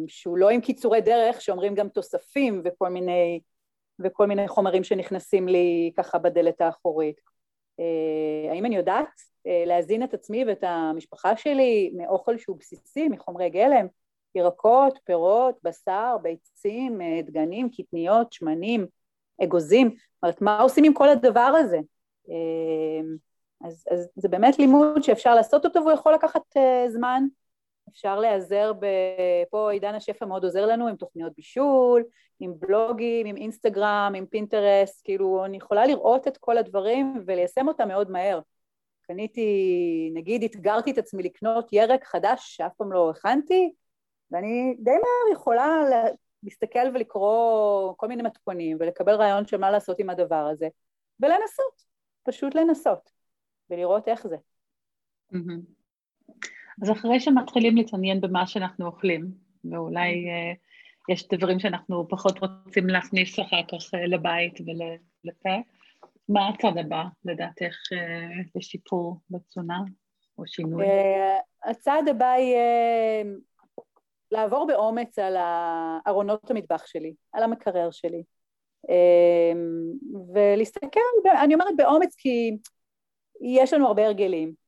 שהוא 0.07 0.37
לא 0.37 0.49
עם 0.49 0.61
קיצורי 0.61 1.01
דרך, 1.01 1.41
שאומרים 1.41 1.75
גם 1.75 1.89
תוספים 1.89 2.61
וכל 2.65 2.89
מיני, 2.89 3.39
וכל 3.99 4.25
מיני 4.25 4.47
חומרים 4.47 4.83
שנכנסים 4.83 5.47
לי 5.47 5.91
ככה 5.97 6.17
בדלת 6.17 6.61
האחורית. 6.61 7.21
האם 8.51 8.65
אני 8.65 8.75
יודעת 8.75 9.09
להזין 9.45 10.03
את 10.03 10.13
עצמי 10.13 10.45
ואת 10.45 10.63
המשפחה 10.63 11.37
שלי 11.37 11.91
מאוכל 11.97 12.37
שהוא 12.37 12.57
בסיסי, 12.59 13.07
מחומרי 13.07 13.49
גלם? 13.49 13.87
ירקות, 14.37 14.99
פירות, 15.03 15.55
בשר, 15.63 16.17
ביצים, 16.21 17.01
אה, 17.01 17.21
דגנים, 17.21 17.69
קטניות, 17.69 18.33
שמנים, 18.33 18.87
אגוזים, 19.43 19.87
זאת 19.89 20.23
אומרת, 20.23 20.41
מה 20.41 20.59
עושים 20.59 20.83
עם 20.83 20.93
כל 20.93 21.09
הדבר 21.09 21.53
הזה? 21.59 21.79
אה, 22.29 23.01
אז, 23.67 23.85
אז 23.91 24.09
זה 24.15 24.27
באמת 24.27 24.59
לימוד 24.59 25.03
שאפשר 25.03 25.35
לעשות 25.35 25.65
אותו 25.65 25.79
והוא 25.79 25.91
יכול 25.91 26.13
לקחת 26.13 26.41
זמן, 26.87 27.23
אפשר 27.89 28.19
להיעזר, 28.19 28.73
ב... 28.79 28.85
פה 29.49 29.71
עידן 29.71 29.95
השפע 29.95 30.25
מאוד 30.25 30.43
עוזר 30.43 30.65
לנו 30.65 30.87
עם 30.87 30.95
תוכניות 30.95 31.33
בישול, 31.35 32.03
עם 32.39 32.53
בלוגים, 32.59 33.25
עם 33.25 33.37
אינסטגרם, 33.37 34.13
עם 34.15 34.25
פינטרסט, 34.25 35.01
כאילו 35.03 35.45
אני 35.45 35.57
יכולה 35.57 35.85
לראות 35.85 36.27
את 36.27 36.37
כל 36.37 36.57
הדברים 36.57 37.23
וליישם 37.25 37.67
אותם 37.67 37.87
מאוד 37.87 38.11
מהר. 38.11 38.39
קניתי, 39.01 40.11
נגיד 40.13 40.43
אתגרתי 40.43 40.91
את 40.91 40.97
עצמי 40.97 41.23
לקנות 41.23 41.73
ירק 41.73 42.03
חדש 42.03 42.55
שאף 42.55 42.73
פעם 42.77 42.91
לא 42.91 43.09
הכנתי, 43.09 43.73
ואני 44.31 44.75
די 44.79 44.91
מהר 44.91 45.33
יכולה 45.33 45.83
להסתכל 46.43 46.89
ולקרוא 46.93 47.93
כל 47.97 48.07
מיני 48.07 48.23
מתכונים 48.23 48.77
ולקבל 48.79 49.13
רעיון 49.13 49.45
של 49.47 49.57
מה 49.57 49.71
לעשות 49.71 49.99
עם 49.99 50.09
הדבר 50.09 50.47
הזה, 50.51 50.67
ולנסות, 51.19 51.83
פשוט 52.23 52.55
לנסות, 52.55 53.11
ולראות 53.69 54.07
איך 54.07 54.27
זה. 54.27 54.37
אז 56.81 56.91
אחרי 56.91 57.19
שמתחילים 57.19 57.75
להתעניין 57.75 58.21
במה 58.21 58.47
שאנחנו 58.47 58.85
אוכלים, 58.85 59.31
ואולי 59.71 60.25
uh, 60.25 61.13
יש 61.13 61.27
דברים 61.27 61.59
שאנחנו 61.59 62.07
פחות 62.09 62.39
רוצים 62.39 62.87
להכניס 62.87 63.39
אחר 63.39 63.61
כך 63.63 63.93
uh, 63.93 63.97
לבית 64.07 64.53
ולפה, 64.61 65.55
מה 66.29 66.49
הצד 66.49 66.77
הבא 66.79 67.03
לדעתך 67.25 67.75
לשיפור 68.55 69.19
בתזונה 69.29 69.79
או 70.37 70.47
שינוי? 70.47 70.85
הצעד 71.63 72.07
הבא 72.07 72.25
יהיה 72.37 73.23
לעבור 74.31 74.67
באומץ 74.67 75.19
על 75.19 75.35
ארונות 76.07 76.51
המטבח 76.51 76.87
שלי, 76.87 77.13
על 77.33 77.43
המקרר 77.43 77.91
שלי, 77.91 78.23
ולהסתכל, 80.33 80.99
אני 81.43 81.53
אומרת 81.53 81.75
באומץ 81.77 82.15
כי 82.15 82.57
יש 83.41 83.73
לנו 83.73 83.87
הרבה 83.87 84.05
הרגלים, 84.05 84.66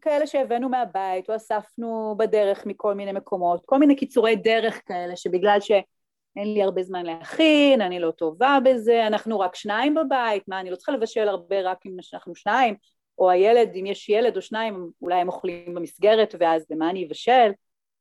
כאלה 0.00 0.26
שהבאנו 0.26 0.68
מהבית 0.68 1.30
או 1.30 1.36
אספנו 1.36 2.14
בדרך 2.18 2.66
מכל 2.66 2.94
מיני 2.94 3.12
מקומות, 3.12 3.62
כל 3.66 3.78
מיני 3.78 3.96
קיצורי 3.96 4.36
דרך 4.36 4.80
כאלה 4.86 5.16
שבגלל 5.16 5.60
שאין 5.60 6.54
לי 6.54 6.62
הרבה 6.62 6.82
זמן 6.82 7.06
להכין, 7.06 7.80
אני 7.80 8.00
לא 8.00 8.10
טובה 8.10 8.58
בזה, 8.64 9.06
אנחנו 9.06 9.40
רק 9.40 9.54
שניים 9.54 9.94
בבית, 9.94 10.42
מה 10.48 10.60
אני 10.60 10.70
לא 10.70 10.76
צריכה 10.76 10.92
לבשל 10.92 11.28
הרבה 11.28 11.56
רק 11.62 11.86
אם 11.86 11.96
אנחנו 12.14 12.34
שניים, 12.34 12.74
או 13.18 13.30
הילד, 13.30 13.70
אם 13.74 13.86
יש 13.86 14.08
ילד 14.08 14.36
או 14.36 14.42
שניים, 14.42 14.90
אולי 15.02 15.20
הם 15.20 15.28
אוכלים 15.28 15.74
במסגרת 15.74 16.34
ואז 16.40 16.66
במה 16.70 16.90
אני 16.90 17.06
אבשל, 17.06 17.50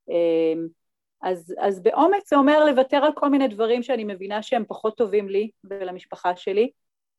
אמ, 0.10 0.68
אז, 1.22 1.56
אז 1.60 1.84
באומץ 1.84 2.30
זה 2.30 2.36
אומר 2.36 2.66
לוותר 2.66 2.98
על 2.98 3.12
כל 3.16 3.30
מיני 3.30 3.48
דברים 3.48 3.84
שאני 3.84 4.04
מבינה 4.04 4.44
שהם 4.44 4.64
פחות 4.68 4.98
טובים 4.98 5.30
לי 5.30 5.50
ולמשפחה 5.64 6.36
שלי, 6.36 6.70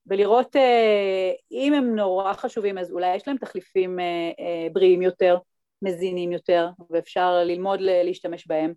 ולראות 0.06 0.56
אה, 0.56 1.32
אם 1.50 1.74
הם 1.74 1.96
נורא 1.96 2.32
חשובים 2.32 2.78
אז 2.78 2.92
אולי 2.92 3.16
יש 3.16 3.28
להם 3.28 3.36
תחליפים 3.36 4.00
אה, 4.00 4.30
אה, 4.38 4.68
בריאים 4.72 5.02
יותר, 5.02 5.38
מזינים 5.82 6.32
יותר, 6.32 6.68
ואפשר 6.90 7.42
ללמוד 7.44 7.80
להשתמש 7.80 8.46
בהם, 8.46 8.72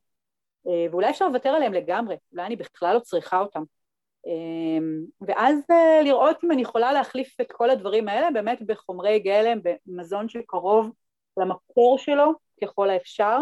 ואולי 0.91 1.09
אפשר 1.09 1.27
לוותר 1.27 1.49
עליהם 1.49 1.73
לגמרי, 1.73 2.15
אולי 2.31 2.45
אני 2.45 2.55
בכלל 2.55 2.95
לא 2.95 2.99
צריכה 2.99 3.39
אותם. 3.39 3.63
ואז 5.21 5.55
לראות 6.03 6.43
אם 6.43 6.51
אני 6.51 6.61
יכולה 6.61 6.93
להחליף 6.93 7.41
את 7.41 7.51
כל 7.51 7.69
הדברים 7.69 8.07
האלה 8.07 8.31
באמת 8.31 8.61
בחומרי 8.65 9.19
גלם, 9.19 9.59
במזון 9.63 10.29
שקרוב 10.29 10.91
למקור 11.37 11.97
שלו 11.97 12.31
ככל 12.63 12.89
האפשר, 12.89 13.37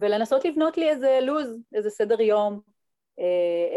ולנסות 0.00 0.44
לבנות 0.44 0.76
לי 0.76 0.90
איזה 0.90 1.18
לו"ז, 1.22 1.56
איזה 1.74 1.90
סדר 1.90 2.20
יום, 2.20 2.60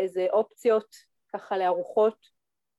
איזה 0.01 0.27
אופציות 0.32 0.96
ככה 1.38 1.58
לארוחות. 1.58 2.38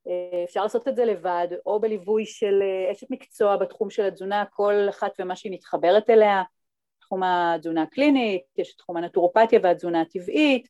אה, 0.08 0.44
אפשר 0.44 0.62
לעשות 0.62 0.88
את 0.88 0.96
זה 0.96 1.04
לבד, 1.04 1.48
או 1.66 1.80
בליווי 1.80 2.26
של 2.26 2.62
אה, 2.62 2.92
אשת 2.92 3.06
מקצוע 3.10 3.56
בתחום 3.56 3.90
של 3.90 4.04
התזונה, 4.04 4.44
כל 4.50 4.74
אחת 4.90 5.12
ומה 5.18 5.36
שהיא 5.36 5.52
מתחברת 5.52 6.10
אליה, 6.10 6.42
תחום 7.00 7.22
התזונה 7.22 7.82
הקלינית, 7.82 8.42
יש 8.56 8.76
תחום 8.76 8.96
הנטורופתיה 8.96 9.60
והתזונה 9.62 10.00
הטבעית, 10.00 10.68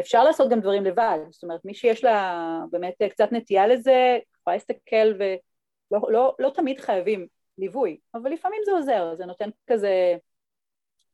אפשר 0.00 0.24
לעשות 0.24 0.50
גם 0.50 0.60
דברים 0.60 0.84
לבד, 0.84 1.18
זאת 1.30 1.42
אומרת 1.42 1.64
מי 1.64 1.74
שיש 1.74 2.04
לה 2.04 2.58
באמת 2.70 2.94
קצת 3.10 3.32
נטייה 3.32 3.66
לזה, 3.66 4.18
יכולה 4.40 4.56
להסתכל 4.56 5.12
ולא 5.18 6.00
לא, 6.12 6.34
לא 6.38 6.50
תמיד 6.54 6.80
חייבים 6.80 7.26
ליווי, 7.58 7.98
אבל 8.14 8.30
לפעמים 8.30 8.62
זה 8.64 8.72
עוזר, 8.72 9.14
זה 9.16 9.26
נותן 9.26 9.50
כזה 9.66 10.16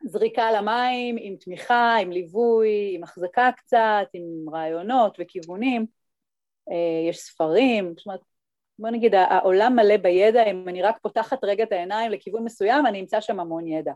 זריקה 0.04 0.42
על 0.42 0.54
המים 0.54 1.16
עם 1.20 1.36
תמיכה, 1.36 1.96
עם 1.96 2.12
ליווי, 2.12 2.92
עם 2.94 3.02
החזקה 3.02 3.50
קצת, 3.56 4.06
עם 4.12 4.54
רעיונות 4.54 5.16
וכיוונים, 5.18 5.82
אה, 5.82 5.86
יש 7.08 7.18
ספרים, 7.18 7.94
זאת 7.96 8.06
אומרת, 8.06 8.20
בוא 8.78 8.90
נגיד, 8.90 9.14
העולם 9.14 9.76
מלא 9.76 9.96
בידע, 9.96 10.50
אם 10.50 10.68
אני 10.68 10.82
רק 10.82 10.98
פותחת 11.02 11.44
רגע 11.44 11.64
את 11.64 11.72
העיניים 11.72 12.10
לכיוון 12.10 12.44
מסוים, 12.44 12.86
אני 12.86 13.00
אמצא 13.00 13.20
שם 13.20 13.40
המון 13.40 13.66
ידע. 13.66 13.92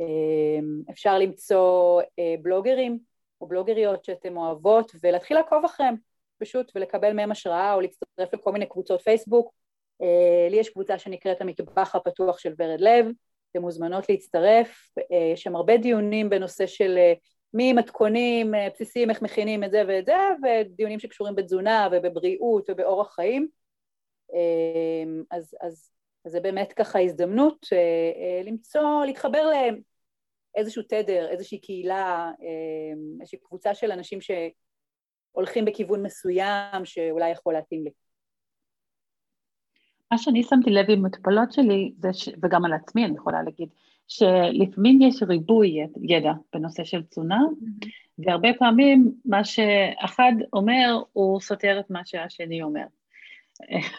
אה, 0.00 0.58
אפשר 0.90 1.18
למצוא 1.18 2.02
אה, 2.18 2.34
בלוגרים 2.42 2.98
או 3.40 3.46
בלוגריות 3.46 4.04
שאתן 4.04 4.36
אוהבות 4.36 4.92
ולהתחיל 5.02 5.36
לעקוב 5.36 5.64
אחריהם 5.64 5.96
פשוט 6.38 6.72
ולקבל 6.74 7.12
מהם 7.12 7.30
השראה 7.30 7.74
או 7.74 7.80
להצטרף 7.80 8.34
לכל 8.34 8.52
מיני 8.52 8.66
קבוצות 8.66 9.00
פייסבוק. 9.02 9.54
לי 10.50 10.56
יש 10.56 10.68
קבוצה 10.68 10.98
שנקראת 10.98 11.40
המטבח 11.40 11.94
הפתוח 11.94 12.38
של 12.38 12.54
ורד 12.58 12.80
לב, 12.80 13.06
אתן 13.54 13.62
מוזמנות 13.62 14.08
להצטרף, 14.08 14.88
אה, 14.98 15.16
יש 15.32 15.42
שם 15.42 15.56
הרבה 15.56 15.76
דיונים 15.76 16.30
בנושא 16.30 16.66
של 16.66 16.94
אה, 16.98 17.12
ממתכונים 17.54 18.54
אה, 18.54 18.68
בסיסיים, 18.74 19.10
איך 19.10 19.22
מכינים 19.22 19.64
את 19.64 19.70
זה 19.70 19.82
ואת 19.88 20.06
זה, 20.06 20.16
ודיונים 20.42 21.00
שקשורים 21.00 21.34
בתזונה 21.34 21.88
ובבריאות 21.92 22.70
ובאורח 22.70 23.14
חיים. 23.14 23.48
אז, 25.30 25.54
אז 25.60 25.94
אז 26.24 26.32
זה 26.32 26.40
באמת 26.40 26.72
ככה 26.72 27.00
הזדמנות 27.00 27.66
למצוא, 28.44 29.04
להתחבר 29.04 29.50
לאיזשהו 30.56 30.82
תדר, 30.82 31.28
איזושהי 31.28 31.60
קהילה, 31.60 32.30
איזושהי 33.20 33.38
קבוצה 33.38 33.74
של 33.74 33.92
אנשים 33.92 34.18
שהולכים 34.20 35.64
בכיוון 35.64 36.02
מסוים 36.02 36.84
שאולי 36.84 37.30
יכול 37.30 37.54
להתאים 37.54 37.84
לי. 37.84 37.90
מה 40.12 40.18
שאני 40.18 40.42
שמתי 40.42 40.70
לב 40.70 40.86
עם 40.88 41.06
מטופלות 41.06 41.52
שלי, 41.52 41.94
ש... 42.12 42.28
וגם 42.42 42.64
על 42.64 42.72
עצמי 42.72 43.04
אני 43.04 43.16
יכולה 43.16 43.42
להגיד, 43.42 43.68
שלפעמים 44.08 45.02
יש 45.02 45.22
ריבוי 45.22 45.76
ידע 46.02 46.32
בנושא 46.52 46.84
של 46.84 47.02
תזונה, 47.02 47.38
mm-hmm. 47.38 47.88
והרבה 48.18 48.48
פעמים 48.58 49.12
מה 49.24 49.44
שאחד 49.44 50.32
אומר, 50.52 51.02
הוא 51.12 51.40
סותר 51.40 51.80
את 51.80 51.90
מה 51.90 52.00
שהשני 52.04 52.62
אומר. 52.62 52.84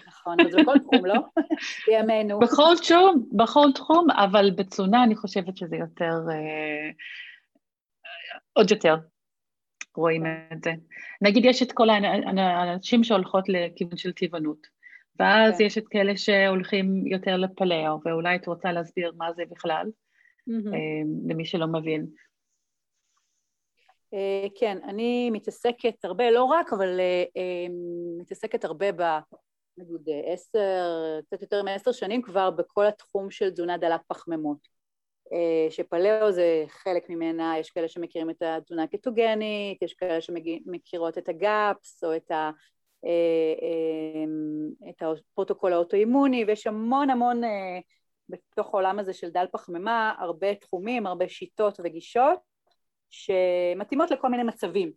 נכון, 0.07 0.37
אז 0.39 0.55
בכל 0.55 0.79
תחום, 0.79 1.05
לא? 1.05 1.13
בימינו. 1.87 2.39
בכל 2.39 2.73
תחום, 2.83 3.29
בכל 3.31 3.67
תחום, 3.75 4.11
אבל 4.11 4.51
בתזונה 4.55 5.03
אני 5.03 5.15
חושבת 5.15 5.57
שזה 5.57 5.75
יותר, 5.75 6.13
אה, 6.31 6.89
עוד 8.53 8.71
יותר 8.71 8.95
רואים 9.95 10.25
את 10.25 10.63
זה. 10.63 10.73
נגיד 11.21 11.45
יש 11.45 11.63
את 11.63 11.71
כל 11.71 11.89
האנשים 11.89 13.03
שהולכות 13.03 13.49
לכיוון 13.49 13.97
של 13.97 14.11
טבעונות, 14.11 14.67
ואז 15.19 15.57
כן. 15.57 15.63
יש 15.63 15.77
את 15.77 15.87
כאלה 15.87 16.17
שהולכים 16.17 17.07
יותר 17.07 17.37
לפלאו, 17.37 17.99
ואולי 18.05 18.35
את 18.35 18.47
רוצה 18.47 18.71
להסביר 18.71 19.11
מה 19.17 19.33
זה 19.33 19.43
בכלל, 19.51 19.89
mm-hmm. 20.49 21.29
למי 21.29 21.45
שלא 21.45 21.67
מבין. 21.67 22.05
אה, 24.13 24.47
כן, 24.55 24.77
אני 24.83 25.29
מתעסקת 25.29 26.05
הרבה, 26.05 26.31
לא 26.31 26.43
רק, 26.43 26.73
אבל 26.73 26.99
אה, 26.99 27.65
מתעסקת 28.19 28.65
הרבה 28.65 28.91
ב... 28.91 29.01
נגיד 29.77 30.09
עשר, 30.25 31.19
קצת 31.25 31.41
יותר 31.41 31.63
מעשר 31.63 31.91
שנים 31.91 32.21
כבר 32.21 32.51
בכל 32.51 32.85
התחום 32.85 33.31
של 33.31 33.49
תזונה 33.49 33.77
דלת 33.77 34.01
פחמימות. 34.07 34.75
שפליאו 35.69 36.31
זה 36.31 36.63
חלק 36.67 37.09
ממנה, 37.09 37.55
יש 37.59 37.69
כאלה 37.69 37.87
שמכירים 37.87 38.29
את 38.29 38.41
התזונה 38.41 38.83
הקטוגנית, 38.83 39.81
יש 39.81 39.93
כאלה 39.93 40.21
שמכירות 40.21 41.17
את 41.17 41.29
ה 41.29 41.44
GAPS 41.44 42.03
או 42.03 42.15
את 42.15 42.31
ה... 42.31 42.51
את 44.89 45.03
הפרוטוקול 45.03 45.73
האוטואימוני, 45.73 46.45
ויש 46.47 46.67
המון 46.67 47.09
המון 47.09 47.43
אה, 47.43 47.79
בתוך 48.29 48.73
העולם 48.73 48.99
הזה 48.99 49.13
של 49.13 49.29
דל 49.29 49.45
פחמימה, 49.51 50.13
הרבה 50.19 50.55
תחומים, 50.55 51.07
הרבה 51.07 51.29
שיטות 51.29 51.79
וגישות 51.83 52.39
שמתאימות 53.09 54.11
לכל 54.11 54.29
מיני 54.29 54.43
מצבים. 54.43 54.91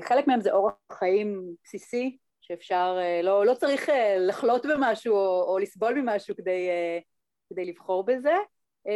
חלק 0.00 0.26
מהם 0.26 0.40
זה 0.40 0.52
אורח 0.52 0.74
חיים 0.92 1.42
בסיסי, 1.64 2.16
שאפשר, 2.40 2.98
לא, 3.22 3.46
לא 3.46 3.54
צריך 3.54 3.88
לחלות 4.18 4.66
במשהו 4.66 5.14
או, 5.14 5.44
או 5.48 5.58
לסבול 5.58 5.94
ממשהו 6.00 6.36
כדי, 6.36 6.68
כדי 7.50 7.64
לבחור 7.64 8.04
בזה, 8.06 8.34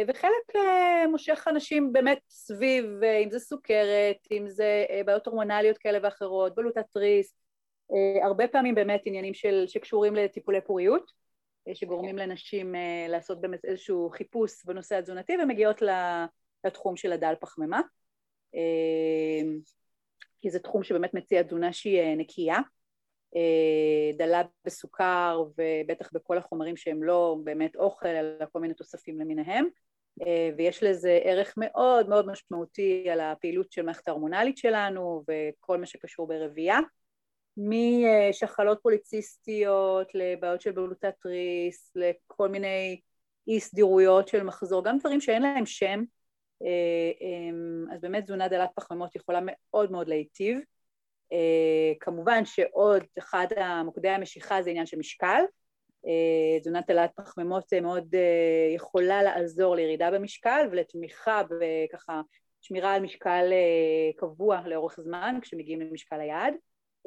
וחלק 0.07 0.63
מושך 1.09 1.45
אנשים 1.47 1.93
באמת 1.93 2.19
סביב, 2.29 2.85
אם 3.23 3.31
זה 3.31 3.39
סוכרת, 3.39 4.17
אם 4.31 4.49
זה 4.49 4.85
בעיות 5.05 5.27
הורמונליות 5.27 5.77
כאלה 5.77 5.99
ואחרות, 6.01 6.55
בלוטת 6.55 6.85
תריס, 6.93 7.33
אה, 7.33 7.40
הרבה 8.23 8.47
פעמים 8.47 8.75
באמת 8.75 9.01
עניינים 9.05 9.33
של, 9.33 9.63
שקשורים 9.67 10.15
לטיפולי 10.15 10.61
פוריות, 10.61 11.11
אה, 11.67 11.75
שגורמים 11.75 12.17
לנשים 12.17 12.75
אה, 12.75 13.05
לעשות 13.09 13.41
באמת 13.41 13.65
איזשהו 13.65 14.09
חיפוש 14.09 14.65
בנושא 14.65 14.95
התזונתי 14.95 15.33
ומגיעות 15.43 15.81
לתחום 16.65 16.97
של 16.97 17.11
הדל 17.11 17.33
פחמימה, 17.39 17.81
כי 20.41 20.49
זה 20.49 20.59
תחום 20.59 20.83
שבאמת 20.83 21.13
מציע 21.13 21.43
תזונה 21.43 21.73
שהיא 21.73 22.15
נקייה, 22.17 22.59
דלה 24.17 24.41
בסוכר 24.65 25.43
ובטח 25.57 26.09
בכל 26.13 26.37
החומרים 26.37 26.77
שהם 26.77 27.03
לא 27.03 27.37
באמת 27.43 27.75
אוכל 27.75 28.07
אלא 28.07 28.45
כל 28.51 28.59
מיני 28.59 28.73
תוספים 28.73 29.19
למיניהם. 29.19 29.65
ויש 30.57 30.83
לזה 30.83 31.19
ערך 31.23 31.53
מאוד 31.57 32.09
מאוד 32.09 32.27
משמעותי 32.27 33.09
על 33.09 33.19
הפעילות 33.19 33.71
של 33.71 33.81
מערכת 33.81 34.07
ההורמונלית 34.07 34.57
שלנו 34.57 35.23
וכל 35.27 35.77
מה 35.77 35.85
שקשור 35.85 36.27
ברבייה 36.27 36.79
משחלות 37.57 38.79
פוליציסטיות 38.81 40.07
לבעיות 40.13 40.61
של 40.61 40.71
בלוטת 40.71 41.13
תריס, 41.21 41.91
לכל 41.95 42.49
מיני 42.49 42.99
אי 43.47 43.59
סדירויות 43.59 44.27
של 44.27 44.43
מחזור, 44.43 44.83
גם 44.83 44.97
דברים 44.97 45.21
שאין 45.21 45.41
להם 45.41 45.65
שם, 45.65 46.03
אה, 46.63 47.11
אה, 47.21 47.95
אז 47.95 48.01
באמת 48.01 48.23
תזונה 48.23 48.47
דלת 48.47 48.69
פחמימות 48.75 49.15
יכולה 49.15 49.39
מאוד 49.43 49.91
מאוד 49.91 50.07
להיטיב. 50.07 50.59
אה, 51.31 51.93
כמובן 51.99 52.45
שעוד 52.45 53.03
אחד 53.17 53.47
המוקדי 53.57 54.09
המשיכה 54.09 54.61
זה 54.61 54.69
עניין 54.69 54.85
של 54.85 54.97
משקל, 54.97 55.41
תזונת 56.61 56.87
דלת 56.87 57.11
פחמימות 57.15 57.73
מאוד 57.81 58.15
יכולה 58.75 59.23
לעזור 59.23 59.75
לירידה 59.75 60.11
במשקל 60.11 60.67
ולתמיכה 60.71 61.41
וככה 61.49 62.21
שמירה 62.61 62.93
על 62.93 63.01
משקל 63.01 63.45
קבוע 64.17 64.61
לאורך 64.65 64.99
זמן 64.99 65.35
כשמגיעים 65.41 65.81
למשקל 65.81 66.19
היעד. 66.19 66.53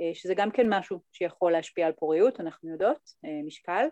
אה, 0.01 0.11
שזה 0.15 0.35
גם 0.35 0.51
כן 0.51 0.67
משהו 0.69 1.01
שיכול 1.13 1.53
להשפיע 1.53 1.87
על 1.87 1.93
פוריות, 1.93 2.41
אנחנו 2.41 2.71
יודעות, 2.71 3.13
אה, 3.25 3.41
משקל. 3.45 3.87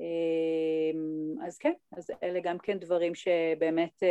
אה, 0.00 1.46
אז 1.46 1.58
כן, 1.58 1.72
אז 1.96 2.10
אלה 2.22 2.40
גם 2.40 2.58
כן 2.58 2.78
דברים 2.78 3.14
שבאמת 3.14 4.02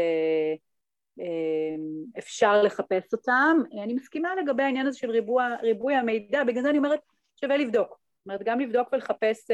אפשר 2.18 2.62
לחפש 2.64 3.14
אותם. 3.14 3.58
אני 3.84 3.94
מסכימה 3.94 4.36
לגבי 4.36 4.64
העניין 4.64 4.88
הזה 4.88 4.98
של 4.98 5.10
ריבוע, 5.10 5.48
ריבוי 5.62 5.96
המידע, 5.96 6.44
בגלל 6.44 6.64
זה 6.64 6.70
אני 6.70 6.78
אומרת 6.78 7.00
שווה 7.36 7.58
לבדוק. 7.58 7.90
זאת 7.90 8.26
אומרת, 8.26 8.44
גם 8.44 8.60
לבדוק 8.60 8.90
ולחפש 8.92 9.48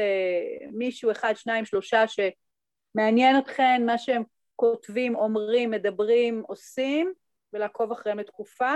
מישהו, 0.72 1.10
אחד, 1.10 1.34
שניים, 1.36 1.64
שלושה, 1.64 2.04
שמעניין 2.08 3.38
אתכם 3.38 3.82
מה 3.86 3.98
שהם 3.98 4.22
כותבים, 4.56 5.16
אומרים, 5.16 5.70
מדברים, 5.70 6.42
עושים, 6.46 7.12
ולעקוב 7.52 7.92
אחריהם 7.92 8.18
לתקופה. 8.18 8.72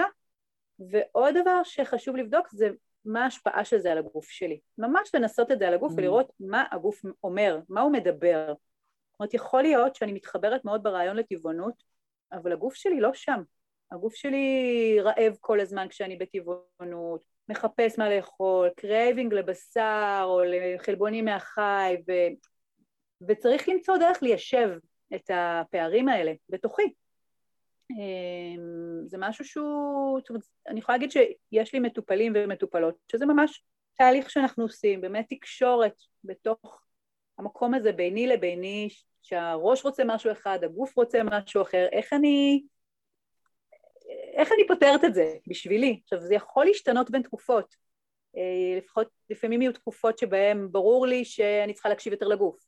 ועוד 0.79 1.35
דבר 1.43 1.61
שחשוב 1.65 2.17
לבדוק 2.17 2.49
זה 2.51 2.69
מה 3.09 3.25
ההשפעה 3.25 3.64
של 3.64 3.79
זה 3.79 3.92
על 3.92 3.99
הגוף 3.99 4.29
שלי. 4.29 4.61
ממש 4.79 5.11
לנסות 5.14 5.51
את 5.51 5.59
זה 5.59 5.68
על 5.68 5.75
הגוף 5.75 5.92
mm. 5.92 5.94
ולראות 5.97 6.33
מה 6.40 6.64
הגוף 6.73 7.03
אומר, 7.25 7.59
מה 7.68 7.81
הוא 7.81 7.92
מדבר. 7.92 8.47
זאת 8.49 9.21
אומרת, 9.21 9.35
יכול 9.35 9.62
להיות 9.62 9.94
שאני 9.94 10.12
מתחברת 10.12 10.64
מאוד 10.64 10.83
ברעיון 10.83 11.16
לטבעונות, 11.16 11.75
אבל 12.33 12.53
הגוף 12.53 12.75
שלי 12.75 13.01
לא 13.01 13.14
שם. 13.14 13.42
הגוף 13.92 14.14
שלי 14.14 14.99
רעב 15.01 15.37
כל 15.40 15.61
הזמן 15.61 15.87
כשאני 15.88 16.16
בטבעונות, 16.16 17.23
מחפש 17.49 17.99
מה 17.99 18.11
לאכול, 18.11 18.68
craving 18.77 19.35
לבשר 19.35 20.23
או 20.25 20.40
לחלבונים 20.44 21.25
מהחי, 21.25 21.97
ו... 22.09 22.12
וצריך 23.29 23.68
למצוא 23.68 23.97
דרך 23.97 24.23
ליישב 24.23 24.71
את 25.14 25.31
הפערים 25.35 26.09
האלה 26.09 26.33
בתוכי. 26.49 26.92
אמ, 27.90 29.07
זה 29.07 29.16
משהו 29.20 29.44
שהוא, 29.44 30.20
זאת 30.20 30.29
אומרת, 30.29 30.42
אני 30.68 30.79
יכולה 30.79 30.98
להגיד 30.98 31.11
שיש 31.11 31.72
לי 31.72 31.81
מטופלים 31.81 32.33
ומטופלות, 32.37 32.94
שזה 33.12 33.27
ממש 33.27 33.64
תהליך 33.98 34.31
שאנחנו 34.31 34.62
עושים, 34.64 35.01
באמת 35.01 35.27
תקשורת 35.29 35.94
בתוך 36.24 36.83
המקום 37.38 37.74
הזה 37.74 37.92
ביני 37.92 38.27
לביני, 38.27 38.88
שהראש 39.22 39.85
רוצה 39.85 40.03
משהו 40.07 40.33
אחד, 40.33 40.59
הגוף 40.64 40.96
רוצה 40.96 41.22
משהו 41.24 41.62
אחר, 41.62 41.87
איך 41.92 42.12
אני, 42.12 42.62
איך 44.35 44.53
אני 44.53 44.66
פותרת 44.68 45.05
את 45.05 45.14
זה 45.14 45.35
בשבילי? 45.46 46.01
עכשיו, 46.05 46.20
זה 46.20 46.35
יכול 46.35 46.66
להשתנות 46.66 47.11
בין 47.11 47.22
תקופות. 47.22 47.74
אה, 48.37 48.79
לפחות, 48.79 49.09
לפעמים 49.31 49.62
יהיו 49.62 49.72
תקופות 49.72 50.18
שבהן 50.18 50.68
ברור 50.72 51.07
לי 51.07 51.24
שאני 51.24 51.74
צריכה 51.74 51.88
להקשיב 51.88 52.12
יותר 52.12 52.29
לגוף, 52.29 52.59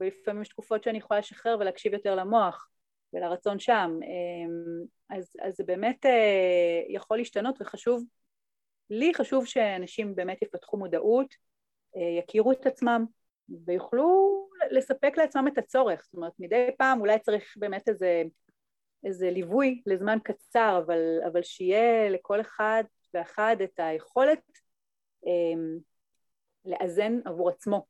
ולפעמים 0.00 0.42
יש 0.42 0.48
תקופות 0.48 0.82
שאני 0.84 0.98
יכולה 0.98 1.20
לשחרר 1.20 1.56
ולהקשיב 1.60 1.92
יותר 1.92 2.14
למוח. 2.14 2.68
ולרצון 3.12 3.58
שם. 3.58 3.98
אמ, 4.02 4.84
אז, 5.10 5.36
אז 5.42 5.54
זה 5.56 5.64
באמת 5.64 6.06
אה, 6.06 6.82
יכול 6.88 7.16
להשתנות 7.16 7.58
וחשוב, 7.60 8.04
לי 8.90 9.14
חשוב 9.14 9.46
שאנשים 9.46 10.14
באמת 10.14 10.42
יפתחו 10.42 10.76
מודעות, 10.76 11.34
אה, 11.96 12.18
יכירו 12.18 12.52
את 12.52 12.66
עצמם 12.66 13.04
ויוכלו 13.66 14.48
לספק 14.70 15.12
לעצמם 15.16 15.48
את 15.48 15.58
הצורך. 15.58 16.02
זאת 16.04 16.14
אומרת, 16.14 16.32
מדי 16.38 16.70
פעם 16.78 17.00
אולי 17.00 17.18
צריך 17.18 17.54
באמת 17.56 17.88
איזה, 17.88 18.22
איזה 19.04 19.30
ליווי 19.30 19.82
לזמן 19.86 20.18
קצר, 20.24 20.80
אבל, 20.84 21.20
אבל 21.32 21.42
שיהיה 21.42 22.10
לכל 22.10 22.40
אחד 22.40 22.84
ואחד 23.14 23.56
את 23.64 23.80
היכולת 23.80 24.42
אמ, 25.26 25.78
לאזן 26.64 27.20
עבור 27.24 27.48
עצמו 27.48 27.86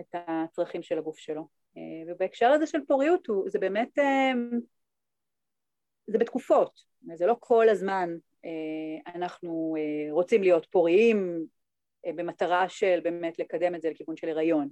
את 0.00 0.14
הצרכים 0.14 0.82
של 0.82 0.98
הגוף 0.98 1.18
שלו. 1.18 1.55
אה, 1.76 2.12
ובהקשר 2.12 2.46
הזה 2.46 2.66
של 2.66 2.78
פוריות 2.86 3.28
זה 3.46 3.58
באמת, 3.58 3.98
אה, 3.98 4.32
זה 6.06 6.18
בתקופות, 6.18 6.80
זה 7.14 7.26
לא 7.26 7.36
כל 7.40 7.68
הזמן 7.68 8.10
אה, 8.44 9.12
אנחנו 9.14 9.76
רוצים 10.10 10.42
להיות 10.42 10.66
פוריים 10.70 11.46
במטרה 12.06 12.68
של 12.68 13.00
באמת 13.02 13.38
לקדם 13.38 13.74
את 13.74 13.82
זה 13.82 13.90
לכיוון 13.90 14.16
של 14.16 14.28
הריון. 14.28 14.68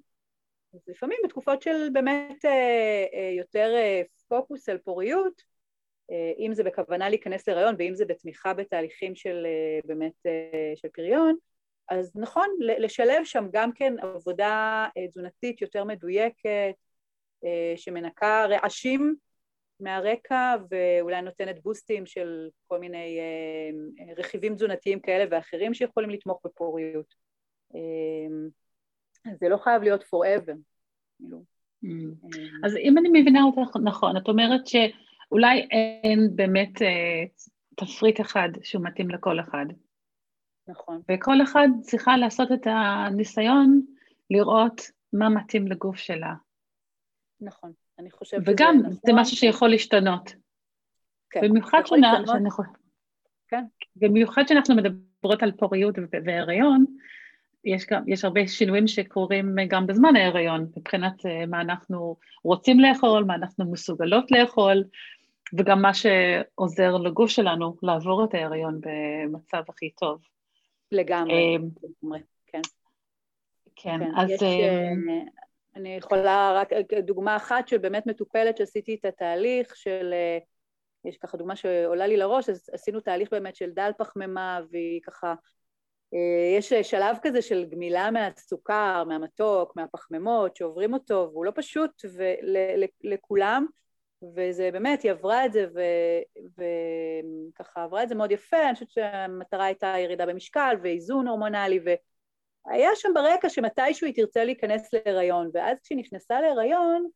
אז 0.74 0.80
לפעמים 0.88 1.18
בתקופות 1.24 1.62
של 1.62 1.88
באמת 1.92 2.44
יותר 3.36 3.74
פוקוס 4.28 4.68
על 4.68 4.78
פוריות, 4.78 5.42
אם 6.38 6.50
זה 6.54 6.64
בכוונה 6.64 7.08
להיכנס 7.08 7.48
להריון 7.48 7.74
ואם 7.78 7.94
זה 7.94 8.04
בתמיכה 8.04 8.54
בתהליכים 8.54 9.14
של 9.14 9.46
באמת 9.84 10.26
של 10.74 10.88
פריון, 10.88 11.36
אז 11.88 12.12
נכון 12.16 12.48
לשלב 12.60 13.24
שם 13.24 13.44
גם 13.52 13.72
כן 13.72 13.94
עבודה 13.98 14.88
תזונתית 15.08 15.62
יותר 15.62 15.84
מדויקת, 15.84 16.74
שמנקה 17.76 18.46
רעשים 18.46 19.14
מהרקע 19.80 20.56
ואולי 20.70 21.22
נותנת 21.22 21.62
בוסטים 21.62 22.06
של 22.06 22.48
כל 22.66 22.78
מיני 22.78 23.18
רכיבים 24.16 24.54
תזונתיים 24.54 25.00
כאלה 25.00 25.24
ואחרים 25.30 25.74
שיכולים 25.74 26.10
לתמוך 26.10 26.40
בפוריות. 26.44 27.14
זה 29.40 29.48
לא 29.48 29.56
חייב 29.56 29.82
להיות 29.82 30.02
forever. 30.02 30.54
כאילו. 31.18 31.42
Mm. 31.84 32.66
אז 32.66 32.76
אם 32.76 32.98
אני 32.98 33.08
מבינה 33.20 33.42
אותך 33.42 33.76
נכון, 33.84 34.16
את 34.16 34.28
אומרת 34.28 34.66
שאולי 34.66 35.68
אין 35.70 36.30
באמת 36.34 36.82
אה, 36.82 37.24
תפריט 37.76 38.20
אחד 38.20 38.48
שהוא 38.62 38.84
מתאים 38.84 39.10
לכל 39.10 39.40
אחד. 39.40 39.66
נכון. 40.68 41.00
וכל 41.10 41.42
אחד 41.42 41.68
צריכה 41.80 42.16
לעשות 42.16 42.52
את 42.52 42.66
הניסיון 42.66 43.80
לראות 44.30 44.80
מה 45.12 45.28
מתאים 45.28 45.68
לגוף 45.68 45.96
שלה. 45.96 46.32
נכון, 47.44 47.72
אני 47.98 48.10
חושבת 48.10 48.42
שזה 48.42 48.52
נכון. 48.52 48.54
וגם 48.54 48.90
זה 49.06 49.12
משהו 49.14 49.36
שיכול 49.36 49.70
להשתנות. 49.70 50.34
כן, 51.30 51.40
במיוחד 51.40 51.82
שאנחנו... 51.86 52.64
כן. 53.48 53.64
במיוחד 53.96 54.42
שאנחנו 54.46 54.74
מדברות 54.76 55.42
על 55.42 55.52
פוריות 55.52 55.94
והיריון, 56.24 56.84
יש, 57.64 57.86
גם, 57.90 58.02
יש 58.06 58.24
הרבה 58.24 58.46
שינויים 58.46 58.88
שקורים 58.88 59.56
גם 59.68 59.86
בזמן 59.86 60.16
ההיריון, 60.16 60.66
מבחינת 60.76 61.26
אה, 61.26 61.46
מה 61.46 61.60
אנחנו 61.60 62.16
רוצים 62.44 62.80
לאכול, 62.80 63.24
מה 63.24 63.34
אנחנו 63.34 63.72
מסוגלות 63.72 64.30
לאכול, 64.30 64.84
וגם 65.58 65.82
מה 65.82 65.90
שעוזר 65.94 66.96
לגוף 66.96 67.30
שלנו 67.30 67.76
לעבור 67.82 68.24
את 68.24 68.34
ההיריון 68.34 68.80
במצב 68.80 69.62
הכי 69.68 69.90
טוב. 69.90 70.20
לגמרי, 70.92 71.34
אה, 71.34 71.56
לגמרי, 72.02 72.20
כן. 72.46 72.60
כן, 73.76 73.98
כן 73.98 74.10
אז... 74.16 74.30
יש, 74.30 74.42
אה, 74.42 74.92
אני 75.76 75.96
יכולה 75.96 76.52
רק 76.60 76.72
דוגמה 77.02 77.36
אחת 77.36 77.68
של 77.68 77.78
באמת 77.78 78.06
מטופלת 78.06 78.56
שעשיתי 78.56 78.94
את 78.94 79.04
התהליך 79.04 79.76
של, 79.76 80.14
יש 81.04 81.16
ככה 81.16 81.36
דוגמה 81.36 81.56
שעולה 81.56 82.06
לי 82.06 82.16
לראש, 82.16 82.48
אז 82.48 82.70
עשינו 82.72 83.00
תהליך 83.00 83.30
באמת 83.30 83.56
של 83.56 83.70
דל 83.70 83.90
פחמימה 83.98 84.60
והיא 84.70 85.00
ככה 85.06 85.34
אה, 86.14 86.56
יש 86.58 86.72
שלב 86.72 87.16
כזה 87.22 87.42
של 87.42 87.64
גמילה 87.64 88.10
מהסוכר, 88.10 89.04
מהמתוק, 89.08 89.76
מהפחמימות, 89.76 90.56
שעוברים 90.56 90.94
אותו, 90.94 91.28
והוא 91.32 91.44
לא 91.44 91.52
פשוט 91.54 91.90
לכולם, 93.04 93.66
וזה 94.36 94.70
באמת, 94.72 95.02
היא 95.02 95.10
עברה 95.10 95.46
את 95.46 95.52
זה, 95.52 95.66
וככה 97.54 97.84
עברה 97.84 98.02
את 98.02 98.08
זה 98.08 98.14
מאוד 98.14 98.32
יפה, 98.32 98.66
אני 98.66 98.74
חושבת 98.74 98.90
שהמטרה 98.90 99.64
הייתה 99.64 99.94
ירידה 99.98 100.26
במשקל 100.26 100.76
ואיזון 100.82 101.28
הורמונלי, 101.28 101.80
והיה 102.66 102.90
שם 102.94 103.08
ברקע 103.14 103.48
שמתישהו 103.48 104.06
היא 104.06 104.14
תרצה 104.14 104.44
להיכנס 104.44 104.92
להיריון, 104.92 105.50
ואז 105.54 105.78
כשהיא 105.82 105.98
נכנסה 105.98 106.40
להיריון, 106.40 107.08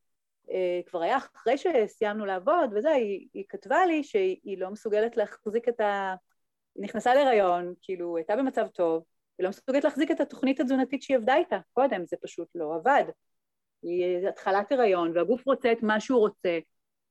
אה, 0.51 0.81
כבר 0.87 1.03
היה 1.03 1.17
אחרי 1.17 1.59
שסיימנו 1.59 2.27
לעבוד 2.27 2.71
וזה, 2.75 2.91
היא, 2.91 3.29
היא 3.35 3.45
כתבה 3.49 3.87
לי 3.87 4.05
שהיא 4.05 4.59
לא 4.59 4.71
מסוגלת 4.71 5.17
להחזיק 5.17 5.69
את 5.69 5.81
ה... 5.81 6.15
היא 6.75 6.85
נכנסה 6.85 7.15
להיריון, 7.15 7.75
כאילו, 7.83 8.17
הייתה 8.17 8.37
במצב 8.37 8.67
טוב, 8.67 9.05
היא 9.39 9.45
לא 9.45 9.51
מסוגלת 9.51 9.85
להחזיק 9.85 10.11
את 10.11 10.21
התוכנית 10.21 10.61
התזונתית 10.61 11.03
שהיא 11.03 11.17
עבדה 11.17 11.37
איתה 11.37 11.59
קודם, 11.73 12.07
זה 12.07 12.17
פשוט 12.23 12.49
לא 12.55 12.75
עבד. 12.75 13.05
היא 13.83 14.29
התחלת 14.29 14.73
הריון, 14.73 15.17
והגוף 15.17 15.47
רוצה 15.47 15.73
את 15.73 15.83
מה 15.83 16.01
שהוא 16.01 16.19
רוצה, 16.19 16.59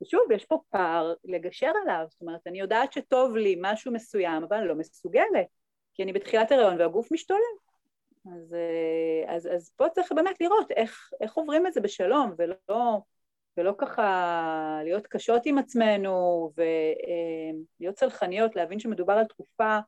ושוב, 0.01 0.31
יש 0.31 0.45
פה 0.45 0.59
פער 0.69 1.13
לגשר 1.25 1.71
עליו, 1.83 2.05
זאת 2.09 2.21
אומרת, 2.21 2.47
אני 2.47 2.59
יודעת 2.59 2.93
שטוב 2.93 3.35
לי 3.35 3.57
משהו 3.61 3.93
מסוים, 3.93 4.43
אבל 4.43 4.57
אני 4.57 4.67
לא 4.67 4.75
מסוגלת, 4.75 5.47
כי 5.93 6.03
אני 6.03 6.13
בתחילת 6.13 6.51
הריון 6.51 6.81
והגוף 6.81 7.11
משתולל. 7.11 7.66
אז, 8.35 8.53
אה, 8.53 9.35
אז, 9.35 9.49
אז 9.55 9.71
פה 9.75 9.89
צריך 9.89 10.11
באמת 10.11 10.41
לראות 10.41 10.71
איך, 10.71 11.09
איך 11.21 11.33
עוברים 11.33 11.67
את 11.67 11.73
זה 11.73 11.81
בשלום, 11.81 12.33
ולא 12.37 13.01
ולא 13.57 13.73
ככה 13.77 14.79
להיות 14.83 15.07
קשות 15.07 15.41
עם 15.45 15.57
עצמנו 15.57 16.51
ולהיות 16.57 17.95
צלחניות, 17.95 18.55
להבין 18.55 18.79
שמדובר 18.79 19.13
על 19.13 19.25
תקופה 19.25 19.79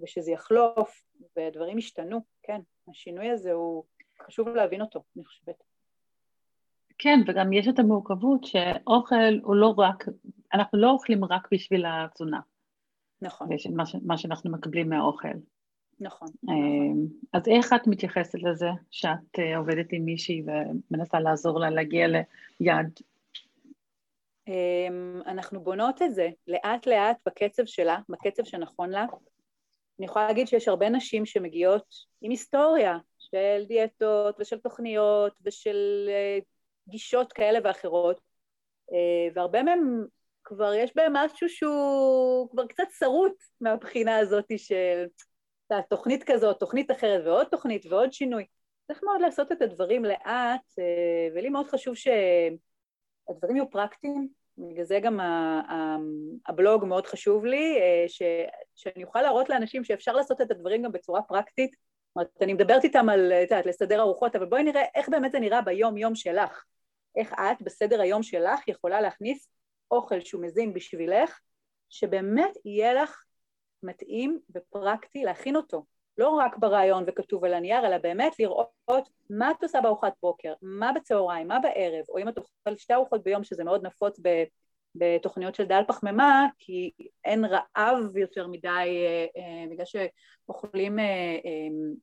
ושזה 0.00 0.32
יחלוף 0.32 1.02
ודברים 1.36 1.78
ישתנו, 1.78 2.20
כן, 2.42 2.60
השינוי 2.90 3.30
הזה 3.30 3.52
הוא 3.52 3.84
חשוב 4.22 4.48
להבין 4.48 4.80
אותו, 4.80 5.02
אני 5.16 5.24
חושבת. 5.24 5.62
כן, 6.98 7.20
וגם 7.26 7.52
יש 7.52 7.68
את 7.68 7.78
המורכבות 7.78 8.44
שאוכל 8.44 9.38
הוא 9.42 9.56
לא 9.56 9.74
רק, 9.78 10.04
אנחנו 10.54 10.78
לא 10.78 10.90
אוכלים 10.90 11.24
רק 11.24 11.48
בשביל 11.52 11.84
התזונה. 11.88 12.40
נכון. 13.22 13.52
יש 13.52 13.66
מה, 13.66 13.84
מה 14.02 14.18
שאנחנו 14.18 14.50
מקבלים 14.50 14.88
מהאוכל. 14.88 15.28
נכון. 16.00 16.28
נכון. 16.42 17.08
אז 17.32 17.48
איך 17.48 17.72
את 17.72 17.86
מתייחסת 17.86 18.42
לזה 18.42 18.68
שאת 18.90 19.38
אה, 19.38 19.56
עובדת 19.56 19.86
עם 19.92 20.04
מישהי 20.04 20.42
ומנסה 20.90 21.20
לעזור 21.20 21.60
לה 21.60 21.70
להגיע 21.70 22.06
ליעד 22.60 23.00
אמ, 24.48 25.22
אנחנו 25.26 25.60
בונות 25.60 26.02
את 26.02 26.14
זה 26.14 26.28
לאט 26.46 26.86
לאט 26.86 27.16
בקצב 27.26 27.64
שלה, 27.64 27.98
בקצב 28.08 28.44
שנכון 28.44 28.90
לה. 28.90 29.06
אני 29.98 30.06
יכולה 30.06 30.26
להגיד 30.26 30.48
שיש 30.48 30.68
הרבה 30.68 30.88
נשים 30.88 31.26
שמגיעות 31.26 31.94
עם 32.20 32.30
היסטוריה 32.30 32.98
של 33.18 33.64
דיאטות 33.68 34.36
ושל 34.40 34.58
תוכניות 34.58 35.32
ושל 35.44 36.08
אה, 36.08 36.38
גישות 36.88 37.32
כאלה 37.32 37.58
ואחרות, 37.64 38.20
אה, 38.92 39.28
והרבה 39.34 39.62
מהן 39.62 40.04
כבר 40.44 40.74
יש 40.74 40.96
בהן 40.96 41.12
משהו 41.14 41.48
שהוא 41.48 42.50
כבר 42.50 42.66
קצת 42.66 42.88
שרוט 42.98 43.42
מהבחינה 43.60 44.18
הזאת 44.18 44.46
של 44.56 45.06
תוכנית 45.88 46.24
כזאת, 46.24 46.60
תוכנית 46.60 46.90
אחרת 46.90 47.26
ועוד 47.26 47.46
תוכנית 47.46 47.86
ועוד 47.86 48.12
שינוי. 48.12 48.44
צריך 48.86 49.00
מאוד 49.04 49.20
לעשות 49.20 49.52
את 49.52 49.62
הדברים 49.62 50.04
לאט, 50.04 50.78
אה, 50.78 51.28
ולי 51.34 51.48
מאוד 51.48 51.66
חשוב 51.66 51.94
שהדברים 51.94 53.56
יהיו 53.56 53.70
פרקטיים, 53.70 54.28
בגלל 54.58 54.84
זה 54.84 55.00
גם 55.00 55.20
הבלוג 56.46 56.84
מאוד 56.84 57.06
חשוב 57.06 57.44
לי, 57.44 57.78
אה, 57.80 58.04
ש, 58.08 58.22
שאני 58.76 59.04
אוכל 59.04 59.22
להראות 59.22 59.48
לאנשים 59.48 59.84
שאפשר 59.84 60.12
לעשות 60.12 60.40
את 60.40 60.50
הדברים 60.50 60.82
גם 60.82 60.92
בצורה 60.92 61.22
פרקטית. 61.22 61.70
זאת 61.70 62.16
אומרת, 62.16 62.42
אני 62.42 62.52
מדברת 62.52 62.84
איתם 62.84 63.08
על, 63.08 63.32
את 63.32 63.50
יודעת, 63.50 63.66
לסדר 63.66 64.00
ארוחות, 64.00 64.36
אבל 64.36 64.46
בואי 64.46 64.62
נראה 64.62 64.82
איך 64.94 65.08
באמת 65.08 65.32
זה 65.32 65.38
נראה 65.38 65.62
ביום-יום 65.62 66.14
שלך. 66.14 66.64
איך 67.16 67.32
את 67.32 67.62
בסדר 67.62 68.00
היום 68.00 68.22
שלך 68.22 68.68
יכולה 68.68 69.00
להכניס 69.00 69.48
אוכל 69.90 70.20
שהוא 70.20 70.42
מזין 70.42 70.72
בשבילך, 70.72 71.38
שבאמת 71.88 72.50
יהיה 72.64 72.94
לך 72.94 73.22
מתאים 73.82 74.40
ופרקטי 74.54 75.24
להכין 75.24 75.56
אותו. 75.56 75.84
לא 76.18 76.28
רק 76.28 76.56
ברעיון 76.56 77.04
וכתוב 77.06 77.44
על 77.44 77.54
הנייר, 77.54 77.86
אלא 77.86 77.98
באמת 77.98 78.38
לראות 78.38 79.08
מה 79.30 79.50
את 79.50 79.62
עושה 79.62 79.80
בארוחת 79.80 80.12
בוקר, 80.22 80.52
מה 80.62 80.92
בצהריים, 80.92 81.48
מה 81.48 81.58
בערב, 81.58 82.04
או 82.08 82.18
אם 82.18 82.28
את 82.28 82.38
אוכלת 82.38 82.78
שתי 82.78 82.94
ארוחות 82.94 83.22
ביום, 83.22 83.44
שזה 83.44 83.64
מאוד 83.64 83.86
נפוץ 83.86 84.20
בתוכניות 84.94 85.54
של 85.54 85.64
דל 85.64 85.82
פחמימה, 85.88 86.46
כי 86.58 86.90
אין 87.24 87.44
רעב 87.44 88.16
יותר 88.16 88.46
מדי, 88.46 88.68
אה, 88.68 89.26
אה, 89.36 89.64
בגלל 89.70 89.84
שאוכלים 89.84 90.98
אה, 90.98 91.38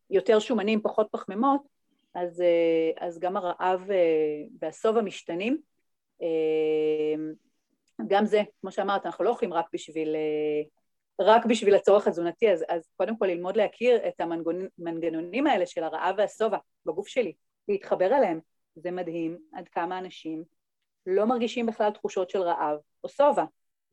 יותר 0.09 0.39
שומנים, 0.39 0.81
פחות 0.81 1.07
פחמימות, 1.11 1.61
אז, 2.15 2.43
אז 2.99 3.19
גם 3.19 3.37
הרעב 3.37 3.81
והשובע 4.61 5.01
משתנים. 5.01 5.57
גם 8.07 8.25
זה, 8.25 8.41
כמו 8.61 8.71
שאמרת, 8.71 9.05
אנחנו 9.05 9.25
לא 9.25 9.29
אוכלים 9.29 9.53
רק 9.53 9.65
בשביל 9.73 10.15
רק 11.21 11.45
בשביל 11.45 11.75
הצורך 11.75 12.07
התזונתי, 12.07 12.51
אז, 12.51 12.65
אז 12.69 12.89
קודם 12.97 13.17
כל 13.17 13.25
ללמוד 13.25 13.57
להכיר 13.57 14.07
את 14.07 14.21
המנגנונים 14.21 15.47
האלה 15.47 15.65
של 15.65 15.83
הרעב 15.83 16.15
והשובע 16.17 16.57
בגוף 16.85 17.07
שלי, 17.07 17.33
להתחבר 17.67 18.05
אליהם. 18.05 18.39
זה 18.75 18.91
מדהים 18.91 19.37
עד 19.53 19.67
כמה 19.67 19.99
אנשים 19.99 20.43
לא 21.05 21.25
מרגישים 21.25 21.65
בכלל 21.65 21.91
תחושות 21.91 22.29
של 22.29 22.41
רעב 22.41 22.77
או 23.03 23.09
שובע, 23.09 23.43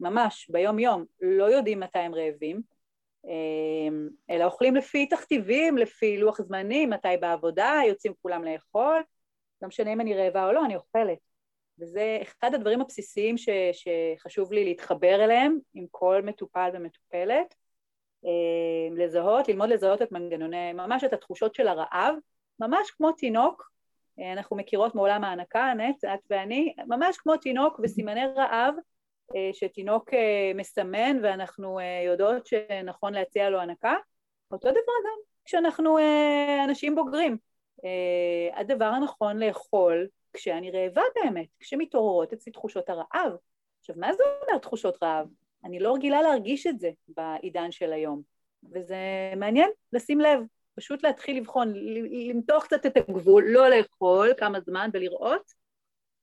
ממש, 0.00 0.50
ביום-יום, 0.50 1.04
לא 1.20 1.44
יודעים 1.44 1.80
מתי 1.80 1.98
הם 1.98 2.14
רעבים, 2.14 2.62
אמ, 3.24 4.08
אלא 4.30 4.44
אוכלים 4.44 4.76
לפי 4.76 5.06
תכתיבים, 5.06 5.78
לפי 5.78 6.18
לוח 6.18 6.42
זמנים, 6.42 6.90
מתי 6.90 7.16
בעבודה, 7.20 7.80
יוצאים 7.88 8.12
כולם 8.22 8.44
לאכול, 8.44 9.02
לא 9.62 9.68
משנה 9.68 9.92
אם 9.92 10.00
אני 10.00 10.14
רעבה 10.14 10.46
או 10.46 10.52
לא, 10.52 10.64
אני 10.64 10.76
אוכלת. 10.76 11.18
וזה 11.78 12.18
אחד 12.22 12.54
הדברים 12.54 12.80
הבסיסיים 12.80 13.38
ש, 13.38 13.48
שחשוב 13.72 14.52
לי 14.52 14.64
להתחבר 14.64 15.24
אליהם 15.24 15.58
עם 15.74 15.86
כל 15.90 16.22
מטופל 16.22 16.70
ומטופלת, 16.74 17.54
אה, 18.26 18.96
לזהות, 19.04 19.48
ללמוד 19.48 19.68
לזהות 19.68 20.02
את 20.02 20.12
מנגנוני, 20.12 20.72
ממש 20.72 21.04
את 21.04 21.12
התחושות 21.12 21.54
של 21.54 21.68
הרעב, 21.68 22.14
ממש 22.60 22.90
כמו 22.90 23.12
תינוק, 23.12 23.70
אה, 24.20 24.32
אנחנו 24.32 24.56
מכירות 24.56 24.94
מעולם 24.94 25.24
ההנקה, 25.24 25.72
נט, 25.76 26.04
את 26.04 26.20
ואני, 26.30 26.74
ממש 26.86 27.16
כמו 27.16 27.36
תינוק 27.36 27.80
וסימני 27.82 28.26
רעב 28.36 28.74
אה, 29.36 29.50
שתינוק 29.52 30.10
מסמן 30.54 31.18
ואנחנו 31.22 31.78
יודעות 32.06 32.46
שנכון 32.46 33.12
להציע 33.14 33.50
לו 33.50 33.60
הנקה, 33.60 33.94
אותו 34.50 34.70
דבר 34.70 34.92
גם 35.04 35.18
כשאנחנו 35.44 35.98
אנשים 36.64 36.94
בוגרים. 36.94 37.36
הדבר 38.54 38.84
הנכון 38.84 39.38
לאכול 39.38 40.06
כשאני 40.34 40.70
רעבה 40.70 41.02
באמת, 41.14 41.46
כשמתעוררות 41.60 42.32
אצלי 42.32 42.52
תחושות 42.52 42.90
הרעב. 42.90 43.32
עכשיו, 43.80 43.96
מה 43.98 44.12
זה 44.12 44.22
אומר 44.42 44.58
תחושות 44.58 45.02
רעב? 45.02 45.28
אני 45.64 45.78
לא 45.78 45.94
רגילה 45.94 46.22
להרגיש 46.22 46.66
את 46.66 46.80
זה 46.80 46.90
בעידן 47.08 47.72
של 47.72 47.92
היום, 47.92 48.22
וזה 48.72 48.96
מעניין 49.36 49.70
לשים 49.92 50.20
לב, 50.20 50.40
פשוט 50.74 51.02
להתחיל 51.02 51.36
לבחון, 51.36 51.72
למתוח 52.28 52.64
קצת 52.64 52.86
את 52.86 52.96
הגבול, 52.96 53.44
לא 53.48 53.68
לאכול 53.68 54.34
כמה 54.38 54.60
זמן 54.60 54.90
ולראות 54.92 55.52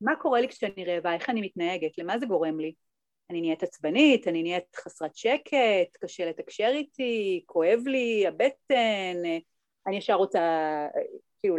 מה 0.02 0.16
קורה 0.16 0.42
לי 0.42 0.48
כשאני 0.48 0.86
רעבה, 0.86 1.14
איך 1.14 1.30
אני 1.30 1.42
מתנהגת, 1.42 1.98
למה 1.98 2.20
זה 2.20 2.26
גורם 2.26 2.60
לי? 2.60 2.74
אני 3.30 3.42
נהיית 3.42 3.64
עצבנית, 3.64 4.28
אני 4.28 4.44
נהיית 4.44 4.76
חסרת 4.76 5.16
שקט, 5.16 5.98
קשה 6.02 6.26
לתקשר 6.26 6.72
איתי, 6.74 7.44
כואב 7.46 7.80
לי 7.86 8.28
הבטן, 8.28 9.18
אני 9.88 9.98
ישר 9.98 10.14
רוצה 10.14 10.42
כאילו 11.42 11.56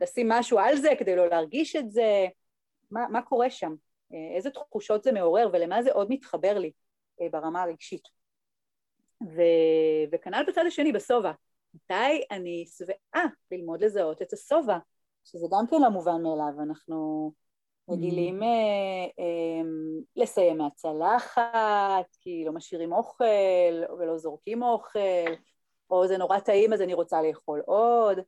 לשים 0.00 0.28
משהו 0.28 0.58
על 0.58 0.76
זה 0.76 0.90
כדי 0.98 1.16
לא 1.16 1.28
להרגיש 1.28 1.76
את 1.76 1.90
זה, 1.90 2.26
מה, 2.90 3.08
מה 3.08 3.22
קורה 3.22 3.50
שם? 3.50 3.74
איזה 4.36 4.50
תחושות 4.50 5.04
זה 5.04 5.12
מעורר 5.12 5.50
ולמה 5.52 5.82
זה 5.82 5.92
עוד 5.92 6.06
מתחבר 6.10 6.58
לי 6.58 6.72
אה, 7.20 7.26
ברמה 7.30 7.62
הרגשית. 7.62 8.08
ו... 9.22 9.42
וכנ"ל 10.12 10.44
בצד 10.48 10.64
השני, 10.66 10.92
בשובע. 10.92 11.32
מתי 11.74 12.22
אני 12.30 12.64
שבעה 12.66 13.26
ללמוד 13.50 13.84
לזהות 13.84 14.22
את 14.22 14.32
השובע, 14.32 14.78
שזה 15.24 15.46
גם 15.50 15.66
כן 15.70 15.82
לא 15.82 15.88
מובן 15.88 16.22
מאליו, 16.22 16.62
אנחנו 16.62 17.32
רגילים 17.90 18.42
mm. 18.42 18.44
אה, 18.44 19.04
אה, 19.18 19.62
לסיים 20.16 20.58
מהצלחת, 20.58 22.16
כי 22.20 22.44
לא 22.46 22.52
משאירים 22.52 22.92
אוכל 22.92 23.94
ולא 23.98 24.18
זורקים 24.18 24.62
אוכל, 24.62 24.98
או 25.90 26.06
זה 26.06 26.18
נורא 26.18 26.38
טעים 26.38 26.72
אז 26.72 26.80
אני 26.82 26.94
רוצה 26.94 27.22
לאכול 27.22 27.62
עוד, 27.66 28.18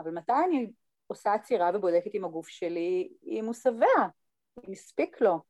אבל 0.00 0.10
מתי 0.10 0.32
אני 0.48 0.70
עושה 1.06 1.34
עצירה 1.34 1.70
ובודקת 1.74 2.14
עם 2.14 2.24
הגוף 2.24 2.48
שלי 2.48 3.08
אם 3.26 3.44
הוא 3.44 3.54
שבע, 3.54 4.06
אם 4.66 4.72
הספיק 4.72 5.20
לו. 5.20 5.40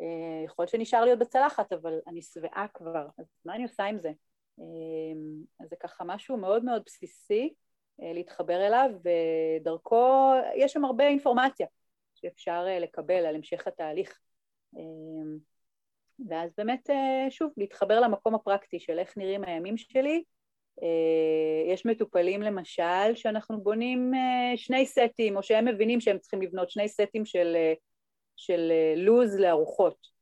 אה, 0.00 0.44
יכול 0.44 0.62
להיות 0.62 0.70
שנשאר 0.70 1.04
להיות 1.04 1.18
בצלחת, 1.18 1.72
אבל 1.72 1.98
אני 2.06 2.22
שבעה 2.22 2.66
כבר, 2.74 3.06
אז 3.18 3.26
מה 3.44 3.54
אני 3.54 3.62
עושה 3.62 3.84
עם 3.84 3.98
זה? 3.98 4.12
אה, 4.58 4.64
אז 5.60 5.68
זה 5.70 5.76
ככה 5.76 6.04
משהו 6.04 6.36
מאוד 6.36 6.64
מאוד 6.64 6.82
בסיסי 6.86 7.54
אה, 8.02 8.12
להתחבר 8.12 8.66
אליו, 8.66 8.90
ודרכו 9.04 10.32
יש 10.56 10.72
שם 10.72 10.84
הרבה 10.84 11.06
אינפורמציה 11.06 11.66
שאפשר 12.14 12.66
לקבל 12.80 13.26
על 13.26 13.34
המשך 13.34 13.66
התהליך. 13.66 14.20
ואז 16.28 16.50
באמת, 16.56 16.90
שוב, 17.30 17.52
להתחבר 17.56 18.00
למקום 18.00 18.34
הפרקטי 18.34 18.80
של 18.80 18.98
איך 18.98 19.16
נראים 19.16 19.44
הימים 19.44 19.76
שלי, 19.76 20.24
יש 21.66 21.86
מטופלים 21.86 22.42
למשל 22.42 23.14
שאנחנו 23.14 23.60
בונים 23.60 24.14
אה, 24.14 24.56
שני 24.56 24.86
סטים, 24.86 25.36
או 25.36 25.42
שהם 25.42 25.64
מבינים 25.64 26.00
שהם 26.00 26.18
צריכים 26.18 26.42
לבנות 26.42 26.70
שני 26.70 26.88
סטים 26.88 27.24
של, 27.24 27.52
אה, 27.56 27.72
של 28.36 28.72
לוז 28.96 29.36
לארוחות, 29.36 30.14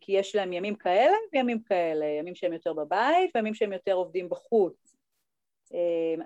כי 0.00 0.12
יש 0.12 0.34
להם 0.34 0.52
ימים 0.52 0.74
כאלה 0.74 1.16
וימים 1.32 1.62
כאלה, 1.62 2.06
ימים 2.06 2.34
שהם 2.34 2.52
יותר 2.52 2.72
בבית 2.72 3.30
וימים 3.34 3.54
שהם 3.54 3.72
יותר 3.72 3.92
עובדים 3.92 4.28
בחוץ. 4.28 4.96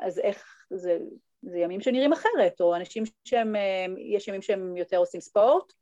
אז 0.01 0.19
איך, 0.19 0.67
זה, 0.71 0.99
זה 1.43 1.59
ימים 1.59 1.81
שנראים 1.81 2.13
אחרת, 2.13 2.61
או 2.61 2.77
אנשים 2.77 3.03
שהם, 3.25 3.55
יש 3.99 4.29
ימים 4.29 4.43
שהם 4.43 4.77
יותר 4.77 4.97
עושים 4.97 5.21
ספורט, 5.21 5.73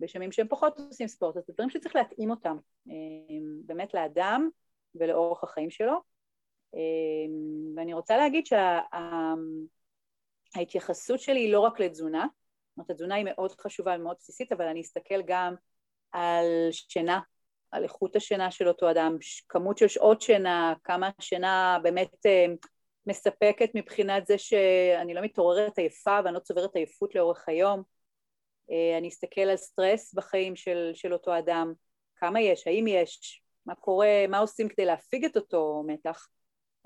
ויש 0.00 0.14
ימים 0.14 0.32
שהם 0.32 0.48
פחות 0.48 0.78
עושים 0.78 1.08
ספורט, 1.08 1.36
אז 1.36 1.44
זה 1.46 1.52
דברים 1.52 1.70
שצריך 1.70 1.96
להתאים 1.96 2.30
אותם 2.30 2.56
באמת 3.66 3.94
לאדם 3.94 4.48
ולאורח 4.94 5.44
החיים 5.44 5.70
שלו. 5.70 6.17
אמ, 6.74 7.76
ואני 7.76 7.94
רוצה 7.94 8.16
להגיד 8.16 8.44
שההתייחסות 10.54 11.20
שלי 11.20 11.40
היא 11.40 11.52
לא 11.52 11.60
רק 11.60 11.80
לתזונה, 11.80 12.26
זאת 12.26 12.76
אומרת, 12.76 12.90
התזונה 12.90 13.14
היא 13.14 13.24
מאוד 13.24 13.52
חשובה 13.60 13.96
ומאוד 13.98 14.16
בסיסית, 14.18 14.52
אבל 14.52 14.64
אני 14.64 14.80
אסתכל 14.80 15.22
גם 15.26 15.54
על 16.12 16.46
שינה, 16.70 17.20
על 17.70 17.84
איכות 17.84 18.16
השינה 18.16 18.50
של 18.50 18.68
אותו 18.68 18.90
אדם, 18.90 19.16
כמות 19.48 19.78
של 19.78 19.88
שעות 19.88 20.22
שינה, 20.22 20.74
כמה 20.84 21.10
שינה 21.20 21.78
באמת 21.82 22.26
אמ, 22.26 22.54
מספקת 23.06 23.70
מבחינת 23.74 24.26
זה 24.26 24.38
שאני 24.38 25.14
לא 25.14 25.20
מתעוררת 25.20 25.78
עייפה 25.78 26.18
ואני 26.24 26.34
לא 26.34 26.40
צוברת 26.40 26.76
עייפות 26.76 27.14
לאורך 27.14 27.44
היום. 27.48 27.82
אה, 28.70 28.98
אני 28.98 29.08
אסתכל 29.08 29.40
על 29.40 29.56
סטרס 29.56 30.14
בחיים 30.14 30.56
של, 30.56 30.90
של 30.94 31.12
אותו 31.12 31.38
אדם, 31.38 31.72
כמה 32.16 32.40
יש, 32.40 32.66
האם 32.66 32.86
יש, 32.86 33.42
מה 33.66 33.74
קורה, 33.74 34.26
מה 34.28 34.38
עושים 34.38 34.68
כדי 34.68 34.84
להפיג 34.84 35.24
את 35.24 35.36
אותו 35.36 35.82
מתח. 35.86 36.28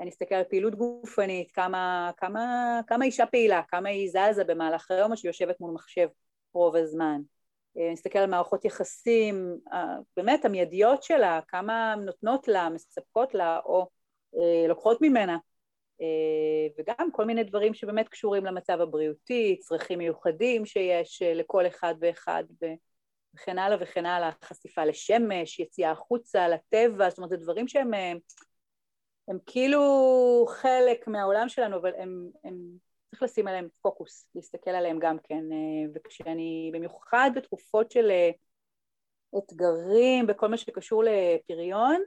אני 0.01 0.11
אסתכל 0.11 0.35
על 0.35 0.45
פעילות 0.45 0.75
גופנית, 0.75 1.51
כמה, 1.51 2.11
כמה, 2.17 2.81
כמה 2.87 3.05
אישה 3.05 3.27
פעילה, 3.27 3.63
כמה 3.69 3.89
היא 3.89 4.11
זזה 4.11 4.45
במהלך 4.45 4.91
היום 4.91 5.13
או 5.13 5.17
שהיא 5.17 5.29
יושבת 5.29 5.61
מול 5.61 5.75
מחשב 5.75 6.09
רוב 6.55 6.77
הזמן. 6.77 7.21
אה, 7.79 7.87
אני 7.87 7.95
אסתכל 7.95 8.19
על 8.19 8.31
מערכות 8.31 8.65
יחסים, 8.65 9.57
אה, 9.73 9.97
באמת 10.17 10.45
המיידיות 10.45 11.03
שלה, 11.03 11.41
כמה 11.49 11.95
נותנות 12.05 12.49
לה, 12.49 12.69
מספקות 12.69 13.35
לה 13.35 13.61
או 13.65 13.89
אה, 14.37 14.69
לוקחות 14.69 14.99
ממנה. 15.01 15.37
וגם 16.79 17.13
כל 17.13 17.25
מיני 17.25 17.45
דברים 17.45 17.75
שבאמת 17.75 18.09
קשורים 18.09 18.45
למצב 18.45 18.81
הבריאותי, 18.81 19.59
צרכים 19.61 19.99
מיוחדים 19.99 20.67
שיש 20.67 21.23
לכל 21.23 21.67
אחד 21.67 21.95
ואחד 22.01 22.45
וכן 23.35 23.59
הלאה 23.59 23.77
וכן 23.81 24.07
הלאה, 24.07 24.31
חשיפה 24.45 24.85
לשמש, 24.85 25.61
יציאה 25.61 25.91
החוצה, 25.91 26.49
לטבע, 26.49 27.11
זאת 27.11 27.19
אומרת 27.19 27.31
זה 27.31 27.37
דברים 27.37 27.69
שהם 27.69 27.91
הם 29.33 29.39
כאילו 29.47 30.47
חלק 30.49 31.09
מהעולם 31.09 31.49
שלנו, 31.49 31.77
אבל 31.77 31.93
הם, 31.99 32.31
הם 32.45 32.59
צריך 33.11 33.23
לשים 33.23 33.49
עליהם 33.49 33.69
פוקוס, 33.83 34.29
להסתכל 34.35 34.71
עליהם 34.71 34.99
גם 34.99 35.17
כן, 35.23 35.53
אה, 35.53 35.91
וכשאני, 35.95 36.71
במיוחד 36.75 37.31
בתקופות 37.35 37.91
של 37.91 38.11
אה, 38.11 38.31
אתגרים 39.39 40.27
בכל 40.27 40.49
מה 40.49 40.57
שקשור 40.57 41.05
לפריון, 41.05 42.03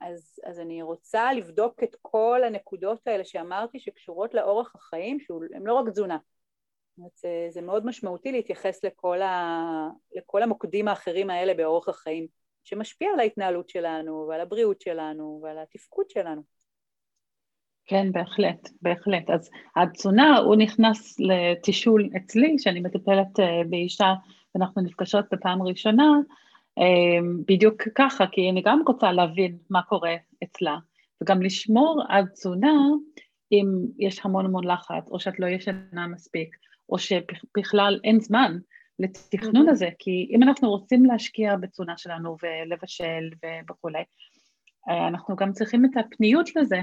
אז, 0.00 0.40
אז 0.44 0.60
אני 0.60 0.82
רוצה 0.82 1.32
לבדוק 1.32 1.82
את 1.82 1.96
כל 2.02 2.40
הנקודות 2.46 3.06
האלה 3.06 3.24
שאמרתי 3.24 3.80
שקשורות 3.80 4.34
לאורח 4.34 4.74
החיים, 4.74 5.20
שהן 5.20 5.62
לא 5.66 5.74
רק 5.74 5.88
תזונה. 5.88 6.18
זה, 6.96 7.46
זה 7.48 7.60
מאוד 7.60 7.86
משמעותי 7.86 8.32
להתייחס 8.32 8.84
לכל, 8.84 9.22
ה, 9.22 9.88
לכל 10.14 10.42
המוקדים 10.42 10.88
האחרים 10.88 11.30
האלה 11.30 11.54
באורח 11.54 11.88
החיים, 11.88 12.26
שמשפיע 12.64 13.08
על 13.12 13.20
ההתנהלות 13.20 13.68
שלנו 13.68 14.26
ועל 14.28 14.40
הבריאות 14.40 14.80
שלנו 14.80 15.40
ועל 15.42 15.58
התפקוד 15.58 16.10
שלנו. 16.10 16.53
כן, 17.86 18.12
בהחלט, 18.12 18.68
בהחלט. 18.82 19.30
אז 19.30 19.50
התזונה, 19.76 20.38
הוא 20.38 20.56
נכנס 20.56 21.20
לתישול 21.20 22.10
אצלי, 22.16 22.58
שאני 22.58 22.80
מטפלת 22.80 23.40
אה, 23.40 23.62
באישה, 23.70 24.14
ואנחנו 24.54 24.82
נפגשות 24.82 25.24
בפעם 25.32 25.62
ראשונה, 25.62 26.12
אה, 26.78 27.18
בדיוק 27.48 27.82
ככה, 27.94 28.26
כי 28.32 28.50
אני 28.50 28.62
גם 28.62 28.82
רוצה 28.86 29.12
להבין 29.12 29.58
מה 29.70 29.82
קורה 29.82 30.14
אצלה, 30.44 30.76
וגם 31.22 31.42
לשמור 31.42 32.02
על 32.08 32.26
תזונה 32.26 32.72
אם 33.52 33.66
יש 33.98 34.20
המון 34.24 34.44
המון 34.44 34.64
לחץ, 34.66 35.08
או 35.10 35.20
שאת 35.20 35.40
לא 35.40 35.46
ישנה 35.46 36.06
מספיק, 36.06 36.56
או 36.88 36.98
שבכלל 36.98 38.00
אין 38.04 38.20
זמן 38.20 38.58
לתכנון 38.98 39.68
הזה, 39.68 39.88
כי 39.98 40.28
אם 40.30 40.42
אנחנו 40.42 40.70
רוצים 40.70 41.04
להשקיע 41.04 41.56
בתזונה 41.56 41.96
שלנו 41.96 42.36
ולבשל 42.42 43.30
וכולי, 43.70 44.02
אה, 44.88 45.08
אנחנו 45.08 45.36
גם 45.36 45.52
צריכים 45.52 45.84
את 45.84 45.90
הפניות 45.96 46.56
לזה, 46.56 46.80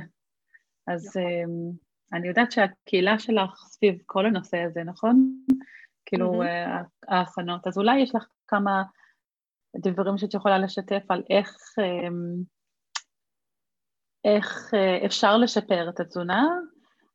אז 0.87 1.07
נכון. 1.07 1.21
אמ, 1.21 1.71
אני 2.13 2.27
יודעת 2.27 2.51
שהקהילה 2.51 3.19
שלך 3.19 3.65
סביב 3.67 3.97
כל 4.05 4.25
הנושא 4.25 4.57
הזה, 4.57 4.83
נכון? 4.83 5.43
כאילו, 6.05 6.43
mm-hmm. 6.43 6.85
ההכנות. 7.07 7.67
אז 7.67 7.77
אולי 7.77 7.99
יש 7.99 8.15
לך 8.15 8.25
כמה 8.47 8.83
דברים 9.77 10.17
שאת 10.17 10.33
יכולה 10.33 10.57
לשתף 10.57 11.03
על 11.09 11.23
איך, 11.29 11.55
אמ, 11.79 12.43
איך 14.25 14.73
אה, 14.73 15.05
אפשר 15.05 15.37
לשפר 15.37 15.89
את 15.89 15.99
התזונה 15.99 16.47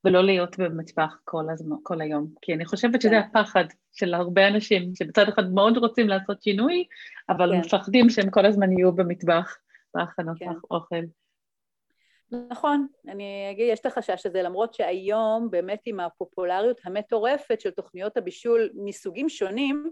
ולא 0.05 0.25
להיות 0.25 0.59
במטבח 0.59 1.21
כל, 1.25 1.51
הזמן, 1.51 1.77
כל 1.83 2.01
היום. 2.01 2.27
כי 2.43 2.55
אני 2.55 2.65
חושבת 2.65 3.03
שזה 3.03 3.11
כן. 3.11 3.39
הפחד 3.39 3.65
של 3.93 4.15
הרבה 4.15 4.49
אנשים, 4.49 4.95
שבצד 4.95 5.29
אחד 5.29 5.51
מאוד 5.51 5.77
רוצים 5.77 6.09
לעשות 6.09 6.43
שינוי, 6.43 6.85
אבל 7.29 7.53
כן. 7.53 7.61
מפחדים 7.61 8.11
שהם 8.11 8.31
כל 8.31 8.47
הזמן 8.47 8.73
יהיו 8.73 8.93
במטבח, 8.93 9.57
בהכנות 9.95 10.39
כן. 10.39 10.47
האוכל. 10.71 11.05
נכון, 12.33 12.87
אני 13.09 13.49
אגיד, 13.51 13.73
יש 13.73 13.81
את 13.81 13.87
החשש 13.87 14.27
הזה, 14.27 14.43
למרות 14.43 14.75
שהיום 14.75 15.51
באמת 15.51 15.81
עם 15.87 16.01
הפופולריות 16.01 16.81
המטורפת 16.85 17.61
של 17.61 17.71
תוכניות 17.71 18.17
הבישול 18.17 18.71
מסוגים 18.75 19.29
שונים, 19.29 19.91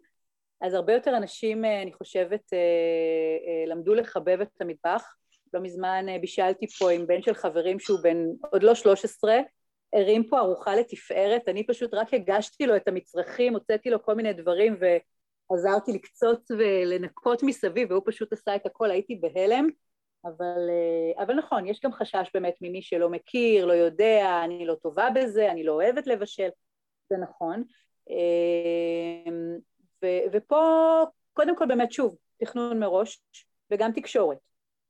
אז 0.61 0.75
הרבה 0.75 0.93
יותר 0.93 1.17
אנשים, 1.17 1.65
אה, 1.65 1.83
אני 1.83 1.93
חושבת, 1.93 2.53
אה, 2.53 2.59
אה, 2.59 3.67
למדו 3.67 3.95
לחבב 3.95 4.41
את 4.41 4.61
המטבח. 4.61 5.15
לא 5.55 5.61
מזמן 5.61 6.07
בישלתי 6.21 6.67
פה 6.67 6.91
עם 6.91 7.07
בן 7.07 7.23
של 7.23 7.35
חברים 7.35 7.79
שהוא 7.81 7.99
בן 8.03 8.25
עוד 8.51 8.63
לא 8.63 8.75
13, 8.75 9.39
הרים 9.93 10.29
פה 10.29 10.39
ארוחה 10.39 10.77
לתפארת, 10.77 11.49
אני 11.49 11.67
פשוט 11.67 11.95
רק 11.95 12.15
הגשתי 12.15 12.67
לו 12.67 12.77
את 12.77 12.89
המצרכים, 12.89 13.55
הוצאתי 13.55 13.91
לו 13.91 14.03
כל 14.03 14.15
מיני 14.15 14.33
דברים 14.33 14.77
ועזרתי 15.51 15.93
לקצוץ 15.93 16.51
ולנקות 16.51 17.43
מסביב, 17.43 17.91
והוא 17.91 18.03
פשוט 18.07 18.33
עשה 18.33 18.57
את 18.57 18.67
הכל, 18.67 18.91
הייתי 18.91 19.21
בהלם. 19.21 19.69
אבל, 20.25 20.71
אה, 20.71 21.25
אבל 21.25 21.35
נכון, 21.35 21.67
יש 21.67 21.81
גם 21.81 21.93
חשש 21.93 22.31
באמת 22.35 22.55
ממי 22.61 22.83
שלא 22.83 23.11
מכיר, 23.11 23.67
לא 23.67 23.73
יודע, 23.73 24.41
אני 24.45 24.67
לא 24.67 24.75
טובה 24.75 25.09
בזה, 25.15 25.51
אני 25.51 25.65
לא 25.65 25.73
אוהבת 25.73 26.07
לבשל, 26.07 26.49
זה 27.11 27.17
נכון. 27.17 27.65
אמ, 28.11 29.59
ו, 30.03 30.07
ופה, 30.33 31.03
קודם 31.33 31.57
כל 31.57 31.67
באמת, 31.67 31.93
שוב, 31.93 32.17
תכנון 32.37 32.79
מראש 32.79 33.23
וגם 33.71 33.93
תקשורת. 33.93 34.39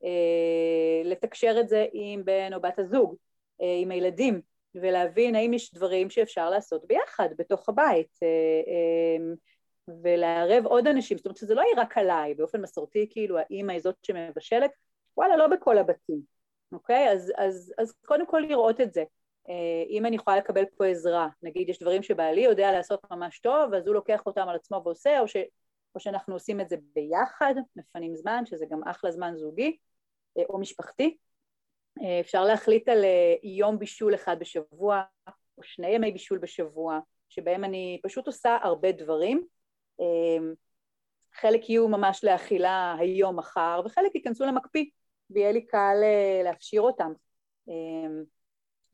אה, 0.04 1.02
לתקשר 1.04 1.56
את 1.60 1.68
זה 1.68 1.86
עם 1.92 2.24
בן 2.24 2.54
או 2.54 2.60
בת 2.60 2.78
הזוג, 2.78 3.16
אה, 3.62 3.76
עם 3.82 3.90
הילדים, 3.90 4.40
ולהבין 4.74 5.34
האם 5.34 5.54
יש 5.54 5.74
דברים 5.74 6.10
שאפשר 6.10 6.50
לעשות 6.50 6.86
ביחד 6.86 7.28
בתוך 7.38 7.68
הבית. 7.68 8.18
אמ, 8.22 9.34
ולערב 10.02 10.66
עוד 10.66 10.86
אנשים, 10.86 11.16
זאת 11.16 11.26
אומרת 11.26 11.36
שזה 11.36 11.54
לא 11.54 11.60
יהיה 11.60 11.82
רק 11.82 11.98
עליי, 11.98 12.34
באופן 12.34 12.60
מסורתי 12.60 13.06
כאילו 13.10 13.38
האימא 13.38 13.72
היא 13.72 13.80
זאת 13.80 13.96
שמבשלת, 14.02 14.70
וואלה 15.16 15.36
לא 15.36 15.46
בכל 15.46 15.78
הבתים, 15.78 16.20
אוקיי? 16.72 17.10
אז, 17.10 17.32
אז, 17.36 17.74
אז 17.78 17.92
קודם 18.06 18.26
כל 18.26 18.38
לראות 18.38 18.80
את 18.80 18.94
זה. 18.94 19.04
אה, 19.48 19.84
אם 19.88 20.06
אני 20.06 20.16
יכולה 20.16 20.36
לקבל 20.36 20.64
פה 20.76 20.86
עזרה, 20.86 21.28
נגיד 21.42 21.68
יש 21.68 21.78
דברים 21.78 22.02
שבעלי 22.02 22.40
יודע 22.40 22.72
לעשות 22.72 23.00
ממש 23.10 23.38
טוב, 23.38 23.74
אז 23.74 23.86
הוא 23.86 23.94
לוקח 23.94 24.22
אותם 24.26 24.48
על 24.48 24.56
עצמו 24.56 24.82
ועושה, 24.84 25.20
או, 25.20 25.28
ש, 25.28 25.36
או 25.94 26.00
שאנחנו 26.00 26.34
עושים 26.34 26.60
את 26.60 26.68
זה 26.68 26.76
ביחד, 26.94 27.54
מפנים 27.76 28.16
זמן, 28.16 28.46
שזה 28.46 28.66
גם 28.70 28.88
אחלה 28.88 29.10
זמן 29.10 29.34
זוגי, 29.36 29.76
אה, 30.38 30.42
או 30.48 30.58
משפחתי. 30.58 31.16
אה, 32.02 32.20
אפשר 32.20 32.44
להחליט 32.44 32.88
על 32.88 33.04
יום 33.42 33.78
בישול 33.78 34.14
אחד 34.14 34.36
בשבוע, 34.38 35.02
או 35.58 35.62
שני 35.62 35.88
ימי 35.88 36.12
בישול 36.12 36.38
בשבוע, 36.38 36.98
שבהם 37.28 37.64
אני 37.64 38.00
פשוט 38.02 38.26
עושה 38.26 38.56
הרבה 38.62 38.92
דברים. 38.92 39.46
חלק 41.34 41.70
יהיו 41.70 41.88
ממש 41.88 42.24
לאכילה 42.24 42.96
היום 42.98 43.38
מחר, 43.38 43.82
וחלק 43.84 44.14
ייכנסו 44.14 44.46
למקפיא, 44.46 44.84
ויהיה 45.30 45.52
לי 45.52 45.66
קל 45.66 45.94
להפשיר 46.44 46.82
אותם. 46.82 47.12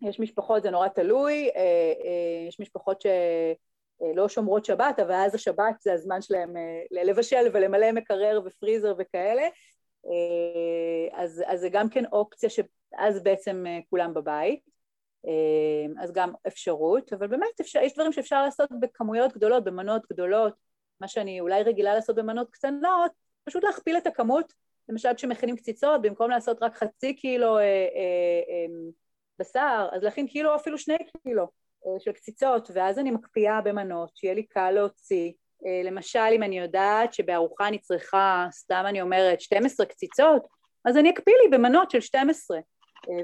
יש 0.03 0.21
משפחות, 0.21 0.63
זה 0.63 0.71
נורא 0.71 0.89
תלוי, 0.89 1.51
אה, 1.57 1.61
אה, 2.05 2.49
יש 2.49 2.61
משפחות 2.61 3.01
שלא 3.01 4.29
שומרות 4.29 4.65
שבת, 4.65 4.99
אבל 4.99 5.13
אז 5.13 5.35
השבת 5.35 5.81
זה 5.81 5.93
הזמן 5.93 6.23
שלהם 6.23 6.57
אה, 6.57 6.83
לבשל 6.91 7.51
ולמלא 7.53 7.93
מקרר 7.93 8.41
ופריזר 8.45 8.95
וכאלה, 8.99 9.49
אז, 11.13 11.43
אז 11.47 11.61
זה 11.61 11.69
גם 11.69 11.89
כן 11.89 12.05
אופציה 12.07 12.51
שאז 12.51 13.23
בעצם 13.23 13.65
כולם 13.91 14.15
בבית, 14.15 14.61
אז 15.99 16.13
גם 16.13 16.33
אפשרות, 16.47 17.13
אבל 17.13 17.27
באמת 17.27 17.61
אפשר, 17.61 17.81
יש 17.83 17.95
דברים 17.95 18.13
שאפשר 18.13 18.43
לעשות 18.43 18.71
בכמויות 18.81 19.33
גדולות, 19.33 19.65
במנות 19.65 20.03
גדולות, 20.13 20.55
מה 21.01 21.09
שאני 21.09 21.41
אולי 21.41 21.63
רגילה 21.63 21.95
לעשות 21.95 22.17
במנות 22.17 22.51
קטנות, 22.51 23.13
פשוט 23.45 23.65
להכפיל 23.65 23.97
את 23.97 24.07
הכמות, 24.07 24.53
למשל 24.91 25.15
כשמכינים 25.15 25.57
קציצות, 25.57 26.03
במקום 26.03 26.31
לעשות 26.31 26.63
רק 26.63 26.77
חצי 26.77 27.15
קילו 27.15 27.59
אה, 27.59 27.63
אה, 27.63 27.69
אה, 28.49 28.91
בשר, 29.39 29.89
אז 29.93 30.03
להכין 30.03 30.27
קילו 30.27 30.51
או 30.51 30.57
אפילו 30.57 30.79
שני 30.79 30.97
קילו 31.23 31.49
אה, 31.87 32.01
של 32.01 32.13
קציצות, 32.13 32.71
ואז 32.75 32.99
אני 32.99 33.11
מקפיאה 33.11 33.61
במנות, 33.61 34.11
שיהיה 34.15 34.35
לי 34.35 34.43
קל 34.43 34.71
להוציא. 34.71 35.33
אה, 35.67 35.81
למשל, 35.85 36.29
אם 36.33 36.43
אני 36.43 36.59
יודעת 36.59 37.15
שבארוחה 37.15 37.69
אני 37.69 37.79
צריכה, 37.79 38.47
סתם 38.51 38.85
אני 38.87 39.03
אומרת, 39.03 39.41
12 39.41 39.87
קציצות, 39.87 40.47
אז 40.85 40.97
אני 40.97 41.11
אקפיא 41.11 41.35
לי 41.43 41.59
במנות 41.59 41.91
של 41.91 42.01
12, 42.01 42.57
אה, 42.57 42.63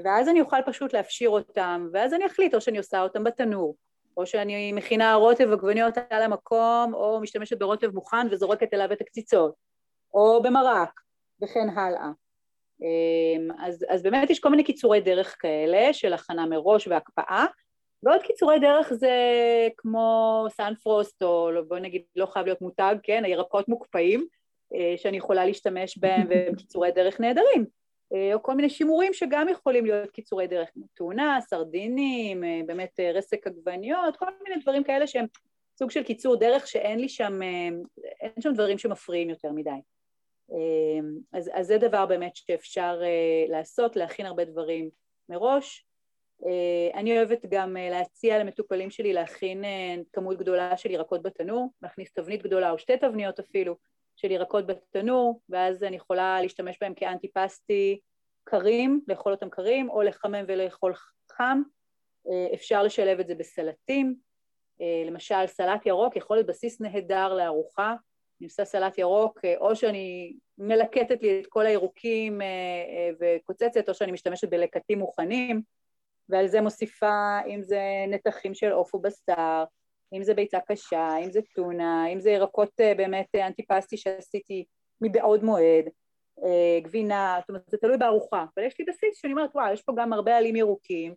ואז 0.03 0.29
אני 0.29 0.41
אוכל 0.41 0.61
פשוט 0.65 0.93
להפשיר 0.93 1.29
אותם, 1.29 1.87
ואז 1.93 2.13
אני 2.13 2.25
אחליט 2.25 2.55
או 2.55 2.61
שאני 2.61 2.77
עושה 2.77 3.01
אותם 3.01 3.23
בתנור, 3.23 3.75
או 4.17 4.25
שאני 4.25 4.71
מכינה 4.71 5.13
רוטב 5.13 5.51
עגבניות 5.51 5.97
על 6.09 6.23
המקום, 6.23 6.93
או 6.93 7.19
משתמשת 7.21 7.59
ברוטב 7.59 7.95
מוכן 7.95 8.27
וזורקת 8.31 8.73
אליו 8.73 8.91
את 8.91 9.01
הקציצות, 9.01 9.53
או 10.13 10.41
במרק, 10.43 11.06
וכן 11.41 11.69
הלאה. 11.69 12.09
אמ, 12.81 13.47
אז, 13.59 13.85
אז 13.89 14.03
באמת 14.03 14.29
יש 14.29 14.39
כל 14.39 14.49
מיני 14.49 14.63
קיצורי 14.63 15.01
דרך 15.01 15.35
כאלה 15.39 15.93
של 15.93 16.13
הכנה 16.13 16.45
מראש 16.45 16.87
והקפאה. 16.87 17.45
ועוד 18.03 18.21
קיצורי 18.21 18.59
דרך 18.59 18.93
זה 18.93 19.11
כמו 19.77 20.45
סנפרוסט 20.49 21.23
או 21.23 21.51
לא, 21.51 21.61
בוא 21.61 21.79
נגיד 21.79 22.01
לא 22.15 22.25
חייב 22.25 22.45
להיות 22.45 22.61
מותג, 22.61 22.95
כן, 23.03 23.25
הירקות 23.25 23.67
מוקפאים 23.67 24.27
אה, 24.75 24.93
שאני 24.97 25.17
יכולה 25.17 25.45
להשתמש 25.45 25.97
בהם 25.97 26.27
והם 26.29 26.55
קיצורי 26.55 26.91
דרך 26.91 27.19
נהדרים. 27.19 27.65
אה, 28.13 28.33
או 28.33 28.43
כל 28.43 28.53
מיני 28.53 28.69
שימורים 28.69 29.13
שגם 29.13 29.49
יכולים 29.49 29.85
להיות 29.85 30.11
קיצורי 30.11 30.47
דרך 30.47 30.69
כמו 30.73 30.85
טונה, 30.93 31.39
סרדינים, 31.41 32.43
אה, 32.43 32.61
באמת 32.65 32.99
רסק 33.13 33.47
עגבניות, 33.47 34.17
כל 34.17 34.25
מיני 34.43 34.61
דברים 34.61 34.83
כאלה 34.83 35.07
שהם 35.07 35.25
סוג 35.79 35.91
של 35.91 36.03
קיצור 36.03 36.35
דרך 36.35 36.67
שאין 36.67 36.99
לי 36.99 37.09
שם, 37.09 37.39
אין 38.21 38.41
שם 38.41 38.53
דברים 38.53 38.77
שמפריעים 38.77 39.29
יותר 39.29 39.51
מדי 39.51 39.69
אז, 41.33 41.51
אז 41.53 41.67
זה 41.67 41.77
דבר 41.77 42.05
באמת 42.05 42.35
שאפשר 42.35 42.99
אה, 43.03 43.45
לעשות, 43.49 43.95
להכין 43.95 44.25
הרבה 44.25 44.45
דברים 44.45 44.89
מראש. 45.29 45.85
אה, 46.45 46.99
אני 46.99 47.17
אוהבת 47.17 47.45
גם 47.49 47.77
אה, 47.77 47.89
להציע 47.89 48.39
למטופלים 48.39 48.91
שלי 48.91 49.13
להכין 49.13 49.63
כמות 50.13 50.37
גדולה 50.37 50.77
של 50.77 50.91
ירקות 50.91 51.21
בתנור, 51.21 51.69
להכניס 51.81 52.13
תבנית 52.13 52.43
גדולה 52.43 52.71
או 52.71 52.77
שתי 52.77 52.97
תבניות 52.97 53.39
אפילו 53.39 53.75
של 54.15 54.31
ירקות 54.31 54.67
בתנור, 54.67 55.41
ואז 55.49 55.83
אני 55.83 55.95
יכולה 55.95 56.41
להשתמש 56.41 56.77
בהם 56.81 56.93
כאנטי 56.93 57.27
פסטי 57.33 57.99
קרים, 58.43 59.01
לאכול 59.07 59.31
אותם 59.31 59.49
קרים, 59.49 59.89
או 59.89 60.01
לחמם 60.01 60.45
ולאכול 60.47 60.93
חם. 61.31 61.61
אפשר 62.53 62.83
לשלב 62.83 63.19
את 63.19 63.27
זה 63.27 63.35
בסלטים, 63.35 64.15
למשל 65.07 65.47
סלט 65.47 65.85
ירוק 65.85 66.15
יכול 66.15 66.37
להיות 66.37 66.47
בסיס 66.47 66.81
נהדר 66.81 67.33
לארוחה, 67.33 67.95
אני 68.41 68.47
עושה 68.47 68.65
סלט 68.65 68.97
ירוק, 68.97 69.39
אה, 69.45 69.57
או 69.57 69.75
שאני 69.75 70.33
מלקטת 70.57 71.21
לי 71.21 71.39
את 71.41 71.47
כל 71.47 71.65
הירוקים 71.65 72.41
אה, 72.41 72.47
אה, 72.47 73.09
וקוצצת, 73.19 73.89
או 73.89 73.93
שאני 73.93 74.11
משתמשת 74.11 74.49
בלקטים 74.49 74.99
מוכנים, 74.99 75.61
ועל 76.29 76.47
זה 76.47 76.61
מוסיפה, 76.61 77.39
אם 77.47 77.61
זה 77.61 77.81
נתחים 78.07 78.53
של 78.53 78.71
עוף 78.71 78.95
ובשר, 78.95 79.63
אם 80.13 80.23
זה 80.23 80.33
ביצה 80.33 80.59
קשה, 80.67 81.17
אם 81.23 81.31
זה 81.31 81.39
טונה, 81.55 82.07
אם 82.13 82.19
זה 82.19 82.29
ירקות 82.29 82.71
באמת 82.97 83.35
אנטיפסטי 83.35 83.97
שעשיתי 83.97 84.65
מבעוד 85.01 85.43
מועד, 85.43 85.85
גבינה, 86.83 87.37
זאת 87.39 87.49
אומרת 87.49 87.61
זה 87.67 87.77
תלוי 87.77 87.97
בארוחה, 87.97 88.45
אבל 88.55 88.65
יש 88.65 88.79
לי 88.79 88.85
בסיס 88.85 89.17
שאני 89.21 89.33
אומרת 89.33 89.49
וואו, 89.55 89.73
יש 89.73 89.81
פה 89.81 89.93
גם 89.97 90.13
הרבה 90.13 90.37
עלים 90.37 90.55
ירוקים, 90.55 91.13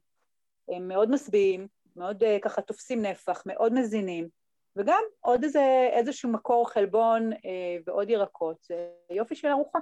הם 0.69 0.89
מאוד 0.89 1.11
משביעים, 1.11 1.67
מאוד 1.97 2.23
ככה 2.43 2.63
תופסים 2.63 3.03
נפח, 3.03 3.43
מאוד 3.47 3.73
מזינים, 3.73 4.29
וגם 4.77 5.03
עוד 5.21 5.45
איזה, 5.45 5.89
איזשהו 5.93 6.33
מקור 6.33 6.71
חלבון 6.71 7.33
אה, 7.33 7.77
ועוד 7.87 8.11
ירקות, 8.11 8.57
זה 8.63 8.89
יופי 9.11 9.35
של 9.35 9.49
ארוחה 9.49 9.79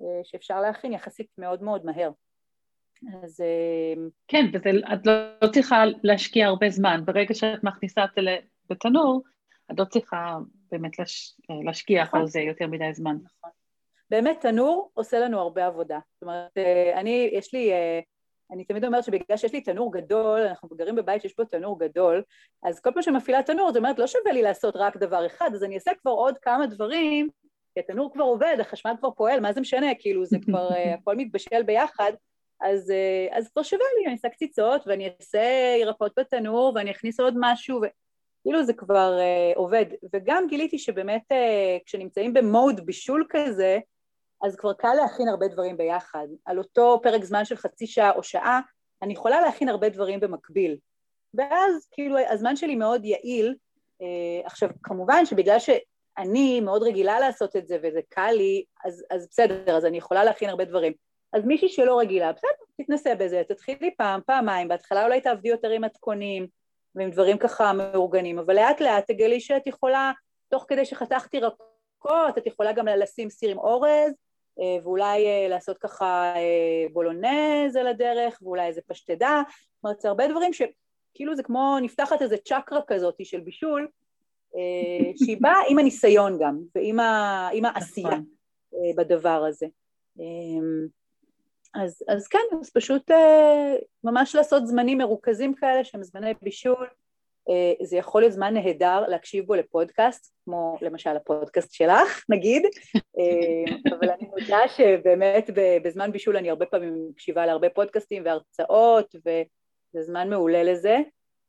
אה, 0.00 0.20
שאפשר 0.24 0.60
להכין 0.60 0.92
יחסית 0.92 1.28
מאוד 1.38 1.62
מאוד 1.62 1.84
מהר. 1.84 2.10
אז... 3.22 3.40
אה, 3.40 4.02
כן, 4.28 4.46
ואת 4.52 5.06
לא 5.06 5.48
צריכה 5.52 5.84
להשקיע 6.02 6.46
הרבה 6.46 6.70
זמן, 6.70 7.00
ברגע 7.04 7.34
שאת 7.34 7.64
מכניסה 7.64 8.04
את 8.04 8.10
זה 8.14 8.20
בתנור, 8.70 9.22
את 9.72 9.78
לא 9.78 9.84
צריכה 9.84 10.38
באמת 10.70 10.98
להש... 10.98 11.40
להשקיע 11.64 12.02
נכון. 12.02 12.20
על 12.20 12.26
זה 12.26 12.40
יותר 12.40 12.66
מדי 12.66 12.94
זמן. 12.94 13.16
נכון. 13.24 13.50
באמת 14.10 14.40
תנור 14.40 14.90
עושה 14.94 15.18
לנו 15.18 15.40
הרבה 15.40 15.66
עבודה. 15.66 15.98
זאת 16.14 16.22
אומרת, 16.22 16.58
אה, 16.58 17.00
אני, 17.00 17.30
יש 17.32 17.54
לי 17.54 17.72
אה, 17.72 18.00
אני 18.52 18.64
תמיד 18.64 18.84
אומרת 18.84 19.04
שבגלל 19.04 19.36
שיש 19.36 19.52
לי 19.52 19.60
תנור 19.60 19.92
גדול, 19.92 20.40
אנחנו 20.40 20.68
גרים 20.76 20.96
בבית 20.96 21.22
שיש 21.22 21.36
בו 21.36 21.44
תנור 21.44 21.78
גדול, 21.78 22.22
אז 22.62 22.80
כל 22.80 22.90
פעם 22.94 23.02
שמפעילה 23.02 23.42
תנור, 23.42 23.68
זאת 23.68 23.76
אומרת, 23.76 23.98
לא 23.98 24.06
שווה 24.06 24.32
לי 24.32 24.42
לעשות 24.42 24.76
רק 24.76 24.96
דבר 24.96 25.26
אחד, 25.26 25.50
אז 25.54 25.64
אני 25.64 25.74
אעשה 25.74 25.90
כבר 26.02 26.10
עוד 26.10 26.38
כמה 26.38 26.66
דברים, 26.66 27.28
כי 27.74 27.80
התנור 27.80 28.12
כבר 28.12 28.24
עובד, 28.24 28.56
החשמל 28.60 28.92
כבר 28.98 29.10
פועל, 29.10 29.40
מה 29.40 29.52
זה 29.52 29.60
משנה? 29.60 29.86
כאילו, 29.98 30.24
זה 30.24 30.38
כבר, 30.44 30.72
אה, 30.72 30.94
הכל 31.00 31.16
מתבשל 31.16 31.62
ביחד, 31.62 32.12
אז, 32.60 32.90
אה, 32.90 33.38
אז 33.38 33.48
כבר 33.48 33.62
שווה 33.62 33.84
לי, 33.98 34.06
אני 34.06 34.14
אעשה 34.14 34.28
קציצות, 34.28 34.82
ואני 34.86 35.08
אעשה 35.08 35.76
ירקות 35.80 36.12
בתנור, 36.18 36.72
ואני 36.74 36.90
אכניס 36.90 37.20
עוד 37.20 37.34
משהו, 37.36 37.80
וכאילו 38.40 38.64
זה 38.64 38.72
כבר 38.72 39.18
uh, 39.18 39.58
עובד. 39.58 39.84
וגם 40.12 40.46
גיליתי 40.48 40.78
שבאמת 40.78 41.22
uh, 41.32 41.84
כשנמצאים 41.86 42.34
במוד 42.34 42.80
בישול 42.86 43.26
כזה, 43.30 43.78
אז 44.42 44.56
כבר 44.56 44.72
קל 44.72 44.94
להכין 44.94 45.28
הרבה 45.28 45.48
דברים 45.48 45.76
ביחד. 45.76 46.26
על 46.44 46.58
אותו 46.58 47.00
פרק 47.02 47.24
זמן 47.24 47.44
של 47.44 47.56
חצי 47.56 47.86
שעה 47.86 48.10
או 48.10 48.22
שעה, 48.22 48.60
אני 49.02 49.12
יכולה 49.12 49.40
להכין 49.40 49.68
הרבה 49.68 49.88
דברים 49.88 50.20
במקביל. 50.20 50.76
ואז 51.34 51.88
כאילו 51.90 52.16
הזמן 52.18 52.56
שלי 52.56 52.76
מאוד 52.76 53.04
יעיל. 53.04 53.54
אה, 54.02 54.46
עכשיו, 54.46 54.68
כמובן 54.82 55.26
שבגלל 55.26 55.58
שאני 55.58 56.60
מאוד 56.60 56.82
רגילה 56.82 57.20
לעשות 57.20 57.56
את 57.56 57.68
זה 57.68 57.78
וזה 57.82 58.00
קל 58.08 58.30
לי, 58.30 58.64
אז, 58.84 59.04
אז 59.10 59.28
בסדר, 59.30 59.76
אז 59.76 59.84
אני 59.84 59.98
יכולה 59.98 60.24
להכין 60.24 60.48
הרבה 60.48 60.64
דברים. 60.64 60.92
אז 61.32 61.44
מישהי 61.44 61.68
שלא 61.68 61.98
רגילה, 61.98 62.32
בסדר, 62.32 62.50
תתנסה 62.82 63.14
בזה, 63.14 63.42
תתחילי 63.48 63.94
פעם, 63.96 64.20
פעמיים, 64.26 64.68
בהתחלה 64.68 65.04
אולי 65.04 65.20
תעבדי 65.20 65.48
יותר 65.48 65.70
עם 65.70 65.84
מתכונים 65.84 66.46
ועם 66.94 67.10
דברים 67.10 67.38
ככה 67.38 67.72
מאורגנים, 67.72 68.38
אבל 68.38 68.54
לאט 68.54 68.80
לאט 68.80 69.10
תגלי 69.10 69.40
שאת 69.40 69.66
יכולה, 69.66 70.12
תוך 70.48 70.64
כדי 70.68 70.84
שחתכתי 70.84 71.40
רקות, 71.40 72.38
את 72.38 72.46
יכולה 72.46 72.72
גם 72.72 72.86
לשים 72.86 73.30
סיר 73.30 73.50
עם 73.50 73.58
אורז, 73.58 74.12
ואולי 74.58 75.26
אה, 75.26 75.48
לעשות 75.48 75.78
ככה 75.78 76.32
אה, 76.36 76.86
בולונז 76.92 77.76
על 77.76 77.86
הדרך, 77.86 78.38
ואולי 78.42 78.66
איזה 78.66 78.80
פשטדה, 78.86 79.42
זאת 79.48 79.84
אומרת, 79.84 80.00
זה 80.00 80.08
הרבה 80.08 80.28
דברים 80.28 80.52
שכאילו 80.52 81.36
זה 81.36 81.42
כמו 81.42 81.76
נפתחת 81.82 82.22
איזה 82.22 82.36
צ'קרה 82.36 82.80
כזאת 82.86 83.14
של 83.22 83.40
בישול, 83.40 83.88
שהיא 85.24 85.36
באה 85.40 85.58
עם 85.68 85.78
הניסיון 85.78 86.38
גם, 86.40 86.58
ועם 86.74 87.00
ה, 87.00 87.48
העשייה 87.64 88.08
נכון. 88.08 88.24
בדבר 88.96 89.44
הזה. 89.48 89.66
אז, 91.74 92.04
אז 92.08 92.28
כן, 92.28 92.38
אז 92.60 92.70
פשוט 92.70 93.10
ממש 94.04 94.34
לעשות 94.34 94.66
זמנים 94.66 94.98
מרוכזים 94.98 95.54
כאלה 95.54 95.84
שהם 95.84 96.02
זמני 96.02 96.32
בישול, 96.42 96.86
אה, 96.86 96.88
זה 97.82 97.96
יכול 97.96 98.22
להיות 98.22 98.32
זמן 98.32 98.54
נהדר 98.54 99.04
להקשיב 99.08 99.46
בו 99.46 99.54
לפודקאסט, 99.54 100.34
כמו 100.44 100.76
למשל 100.82 101.16
הפודקאסט 101.16 101.72
שלך, 101.72 102.24
נגיד, 102.28 102.62
אה, 103.18 103.76
אבל 103.98 104.10
אני 104.10 104.28
מודה 104.28 104.68
שבאמת 104.68 105.50
בזמן 105.84 106.12
בישול 106.12 106.36
אני 106.36 106.50
הרבה 106.50 106.66
פעמים 106.66 107.08
מקשיבה 107.10 107.46
להרבה 107.46 107.70
פודקאסטים 107.70 108.22
והרצאות, 108.24 109.14
וזה 109.14 110.02
זמן 110.02 110.30
מעולה 110.30 110.62
לזה. 110.62 110.98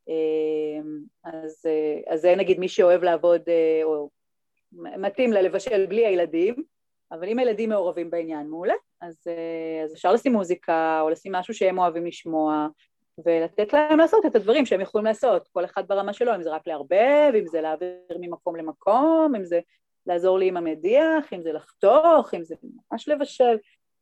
אה, 0.09 0.81
אז, 1.23 1.65
אז 2.07 2.21
זה 2.21 2.35
נגיד 2.35 2.59
מי 2.59 2.67
שאוהב 2.67 3.03
לעבוד, 3.03 3.41
או 3.83 4.09
מתאים 4.73 5.33
לה 5.33 5.41
לבשל 5.41 5.85
בלי 5.85 6.05
הילדים, 6.05 6.55
אבל 7.11 7.29
אם 7.29 7.39
הילדים 7.39 7.69
מעורבים 7.69 8.09
בעניין, 8.09 8.47
מעולה. 8.47 8.73
אז, 9.01 9.27
אז 9.83 9.93
אפשר 9.93 10.13
לשים 10.13 10.33
מוזיקה, 10.33 10.99
או 11.01 11.09
לשים 11.09 11.31
משהו 11.31 11.53
שהם 11.53 11.79
אוהבים 11.79 12.05
לשמוע, 12.05 12.67
ולתת 13.25 13.73
להם 13.73 13.99
לעשות 13.99 14.25
את 14.25 14.35
הדברים 14.35 14.65
שהם 14.65 14.81
יכולים 14.81 15.05
לעשות, 15.05 15.47
כל 15.47 15.65
אחד 15.65 15.87
ברמה 15.87 16.13
שלו, 16.13 16.35
אם 16.35 16.43
זה 16.43 16.51
רק 16.51 16.67
לערבב, 16.67 17.33
אם 17.39 17.47
זה 17.47 17.61
להעביר 17.61 18.17
ממקום 18.19 18.55
למקום, 18.55 19.35
אם 19.35 19.45
זה 19.45 19.59
לעזור 20.05 20.39
לי 20.39 20.47
עם 20.47 20.57
המדיח, 20.57 21.33
אם 21.33 21.41
זה 21.41 21.53
לחתוך, 21.53 22.33
אם 22.33 22.43
זה 22.43 22.55
ממש 22.91 23.07
לבשל, 23.07 23.57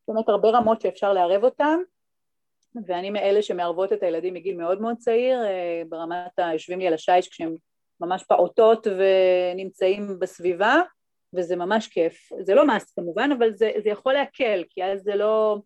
באמת 0.07 0.29
הרבה 0.29 0.49
רמות 0.49 0.81
שאפשר 0.81 1.13
לערב 1.13 1.43
אותם, 1.43 1.79
ואני 2.87 3.09
מאלה 3.09 3.41
שמערבות 3.41 3.93
את 3.93 4.03
הילדים 4.03 4.33
מגיל 4.33 4.57
מאוד 4.57 4.81
מאוד 4.81 4.97
צעיר, 4.97 5.45
אה, 5.45 5.81
ברמת 5.89 6.31
היושבים 6.37 6.79
לי 6.79 6.87
על 6.87 6.93
השיש 6.93 7.29
כשהם 7.29 7.55
ממש 8.01 8.23
פעוטות 8.23 8.87
ונמצאים 8.87 10.19
בסביבה, 10.19 10.81
וזה 11.35 11.55
ממש 11.55 11.87
כיף. 11.87 12.29
זה 12.41 12.55
לא 12.55 12.67
מס 12.67 12.93
כמובן, 12.93 13.29
אבל 13.37 13.53
זה, 13.53 13.71
זה 13.83 13.89
יכול 13.89 14.13
להקל, 14.13 14.63
כי 14.69 14.83
אז 14.83 15.01
זה 15.01 15.15
לא... 15.15 15.57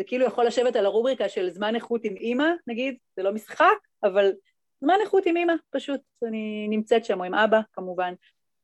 זה 0.00 0.04
כאילו 0.04 0.26
יכול 0.26 0.46
לשבת 0.46 0.76
על 0.76 0.86
הרובריקה 0.86 1.28
של 1.28 1.50
זמן 1.50 1.74
איכות 1.74 2.04
עם 2.04 2.16
אימא, 2.16 2.48
נגיד, 2.66 2.94
זה 3.16 3.22
לא 3.22 3.32
משחק, 3.32 3.76
אבל 4.02 4.32
זמן 4.80 4.94
איכות 5.02 5.26
עם 5.26 5.36
אימא, 5.36 5.52
פשוט. 5.70 6.00
אני 6.26 6.66
נמצאת 6.70 7.04
שם, 7.04 7.20
או 7.20 7.24
עם 7.24 7.34
אבא 7.34 7.60
כמובן. 7.72 8.14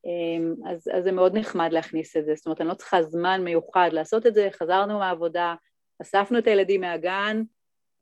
אמ, 0.04 0.54
אז, 0.70 0.88
אז 0.92 1.04
זה 1.04 1.12
מאוד 1.12 1.38
נחמד 1.38 1.72
להכניס 1.72 2.16
את 2.16 2.24
זה, 2.24 2.34
זאת 2.34 2.46
אומרת, 2.46 2.60
אני 2.60 2.68
לא 2.68 2.74
צריכה 2.74 3.02
זמן 3.02 3.44
מיוחד 3.44 3.90
לעשות 3.92 4.26
את 4.26 4.34
זה, 4.34 4.48
חזרנו 4.52 4.98
מהעבודה, 4.98 5.54
אספנו 6.02 6.38
את 6.38 6.46
הילדים 6.46 6.80
מהגן, 6.80 7.42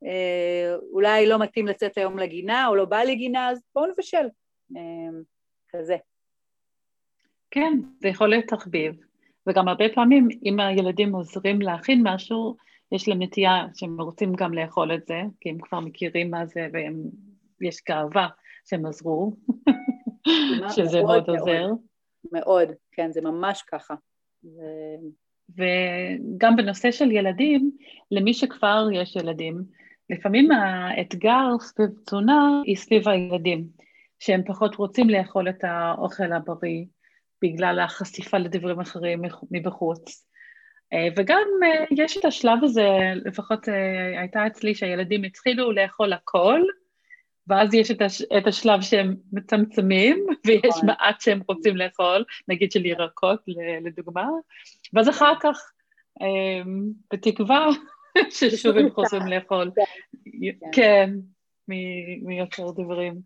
אה, 0.05 0.75
אולי 0.91 1.27
לא 1.27 1.39
מתאים 1.39 1.67
לצאת 1.67 1.97
היום 1.97 2.19
לגינה, 2.19 2.67
או 2.67 2.75
לא 2.75 2.85
בא 2.85 2.97
לי 2.97 3.15
גינה, 3.15 3.49
אז 3.49 3.61
בואו 3.75 3.91
נבשל, 3.91 4.27
אמ, 4.75 5.21
כזה. 5.69 5.97
כן, 7.51 7.79
זה 8.01 8.07
יכול 8.07 8.29
להיות 8.29 8.45
תחביב, 8.47 8.95
וגם 9.47 9.67
הרבה 9.67 9.85
פעמים 9.95 10.27
אם 10.45 10.59
הילדים 10.59 11.15
עוזרים 11.15 11.61
להכין 11.61 12.01
משהו, 12.03 12.55
יש 12.95 13.07
להם 13.07 13.21
נטייה 13.21 13.65
שהם 13.73 14.01
רוצים 14.01 14.33
גם 14.33 14.53
לאכול 14.53 14.93
את 14.95 15.07
זה, 15.07 15.21
כי 15.41 15.49
הם 15.49 15.57
כבר 15.61 15.79
מכירים 15.79 16.31
מה 16.31 16.45
זה 16.45 16.67
ויש 17.61 17.83
גאווה 17.89 18.27
שהם 18.69 18.85
עזרו, 18.85 19.33
שזה 20.75 21.01
מאוד, 21.01 21.23
מאוד 21.27 21.29
עוזר. 21.29 21.67
מאוד, 22.31 22.69
כן, 22.91 23.11
זה 23.11 23.21
ממש 23.21 23.63
ככה. 23.67 23.95
ו... 24.43 24.61
וגם 25.49 26.55
בנושא 26.55 26.91
של 26.91 27.11
ילדים, 27.11 27.71
למי 28.11 28.33
שכבר 28.33 28.87
יש 28.93 29.15
ילדים, 29.15 29.63
לפעמים 30.09 30.51
האתגר 30.51 31.47
סביב 31.59 31.89
תזונה 32.05 32.61
היא 32.65 32.75
סביב 32.75 33.07
הילדים, 33.07 33.67
שהם 34.19 34.41
פחות 34.45 34.75
רוצים 34.75 35.09
לאכול 35.09 35.49
את 35.49 35.63
האוכל 35.63 36.33
הבריא 36.33 36.85
בגלל 37.41 37.79
החשיפה 37.79 38.37
לדברים 38.37 38.79
אחרים 38.79 39.21
מבחוץ. 39.51 40.27
אה, 40.95 41.07
וגם 41.15 41.47
אה, 41.63 41.85
יש 41.91 42.17
את 42.17 42.25
השלב 42.25 42.63
הזה, 42.63 42.87
לפחות 43.25 43.69
אה, 43.69 44.19
הייתה 44.19 44.47
אצלי 44.47 44.75
שהילדים 44.75 45.23
התחילו 45.23 45.71
לאכול 45.71 46.13
הכל, 46.13 46.61
ואז 47.47 47.73
יש 47.73 47.91
את, 47.91 48.01
הש, 48.01 48.21
את 48.21 48.47
השלב 48.47 48.81
שהם 48.81 49.15
מצמצמים, 49.33 50.25
ויש 50.45 50.65
נכון. 50.65 50.85
מעט 50.85 51.21
שהם 51.21 51.39
רוצים 51.47 51.77
לאכול, 51.77 52.23
נגיד 52.47 52.71
של 52.71 52.85
ירקות 52.85 53.39
לדוגמה, 53.81 54.27
ואז 54.93 55.09
אחר 55.09 55.33
כך, 55.41 55.71
בתקווה 57.13 57.67
ששוב 58.37 58.77
הם 58.77 58.89
חוזרים 58.95 59.27
לאכול. 59.27 59.71
כן, 59.75 60.67
כן 60.71 61.09
מיותר 62.21 62.71
דברים. 62.71 63.21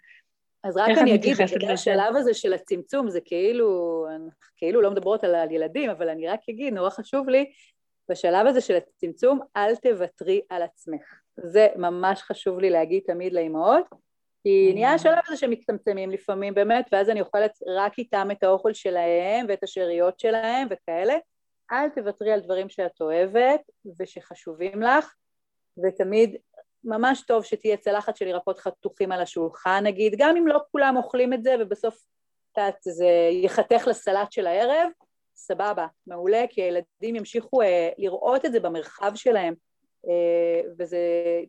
אז 0.64 0.78
רק 0.78 0.97
אני 0.97 1.16
אגיד, 1.16 1.38
השלב 1.70 2.16
הזה 2.16 2.34
של 2.34 2.53
הצמצום 2.53 3.10
זה 3.10 3.22
כאילו, 3.22 4.05
כאילו 4.57 4.82
לא 4.82 4.91
מדברות 4.91 5.24
על 5.24 5.51
ילדים, 5.51 5.89
אבל 5.89 6.10
אני 6.10 6.28
רק 6.28 6.39
אגיד, 6.49 6.74
נורא 6.74 6.89
חשוב 6.89 7.30
לי, 7.30 7.51
בשלב 8.10 8.47
הזה 8.47 8.62
של 8.62 8.76
הצמצום, 8.78 9.39
אל 9.55 9.76
תוותרי 9.76 10.41
על 10.49 10.62
עצמך. 10.62 11.22
זה 11.38 11.68
ממש 11.76 12.22
חשוב 12.22 12.60
לי 12.60 12.70
להגיד 12.70 13.03
תמיד 13.05 13.34
לאימהות, 13.34 13.86
כי 14.43 14.72
נהיה 14.74 14.93
השלב 14.93 15.18
הזה 15.28 15.38
שמצטמצמים 15.38 16.12
לפעמים 16.12 16.53
באמת, 16.53 16.86
ואז 16.91 17.10
אני 17.10 17.22
אוכלת 17.22 17.60
רק 17.68 17.99
איתם 17.99 18.28
את 18.32 18.43
האוכל 18.43 18.74
שלהם 18.74 19.45
ואת 19.49 19.64
השאריות 19.64 20.20
שלהם 20.20 20.68
וכאלה. 20.70 21.18
אל 21.72 21.89
תוותרי 21.89 22.32
על 22.32 22.39
דברים 22.39 22.70
שאת 22.70 23.01
אוהבת 23.01 23.62
ושחשובים 23.99 24.82
לך, 24.82 25.14
ותמיד 25.84 26.36
ממש 26.84 27.21
טוב 27.21 27.43
שתהיה 27.43 27.77
צלחת 27.77 28.15
של 28.15 28.27
ירקות 28.27 28.59
חתוכים 28.59 29.11
על 29.11 29.21
השולחן 29.21 29.82
נגיד, 29.84 30.15
גם 30.17 30.38
אם 30.38 30.47
לא 30.47 30.59
כולם 30.71 30.97
אוכלים 30.97 31.34
את 31.34 31.43
זה 31.43 31.55
ובסוף 31.59 32.05
את 32.59 32.75
זה 32.82 33.05
ייחתך 33.32 33.88
לסלט 33.88 34.32
של 34.32 34.47
הערב, 34.47 34.89
סבבה, 35.36 35.88
מעולה, 36.07 36.45
כי 36.49 36.61
הילדים 36.61 37.15
ימשיכו 37.15 37.61
אה, 37.61 37.89
לראות 37.97 38.45
את 38.45 38.51
זה 38.51 38.59
במרחב 38.59 39.11
שלהם, 39.15 39.53
אה, 40.07 40.71
וזה 40.80 40.99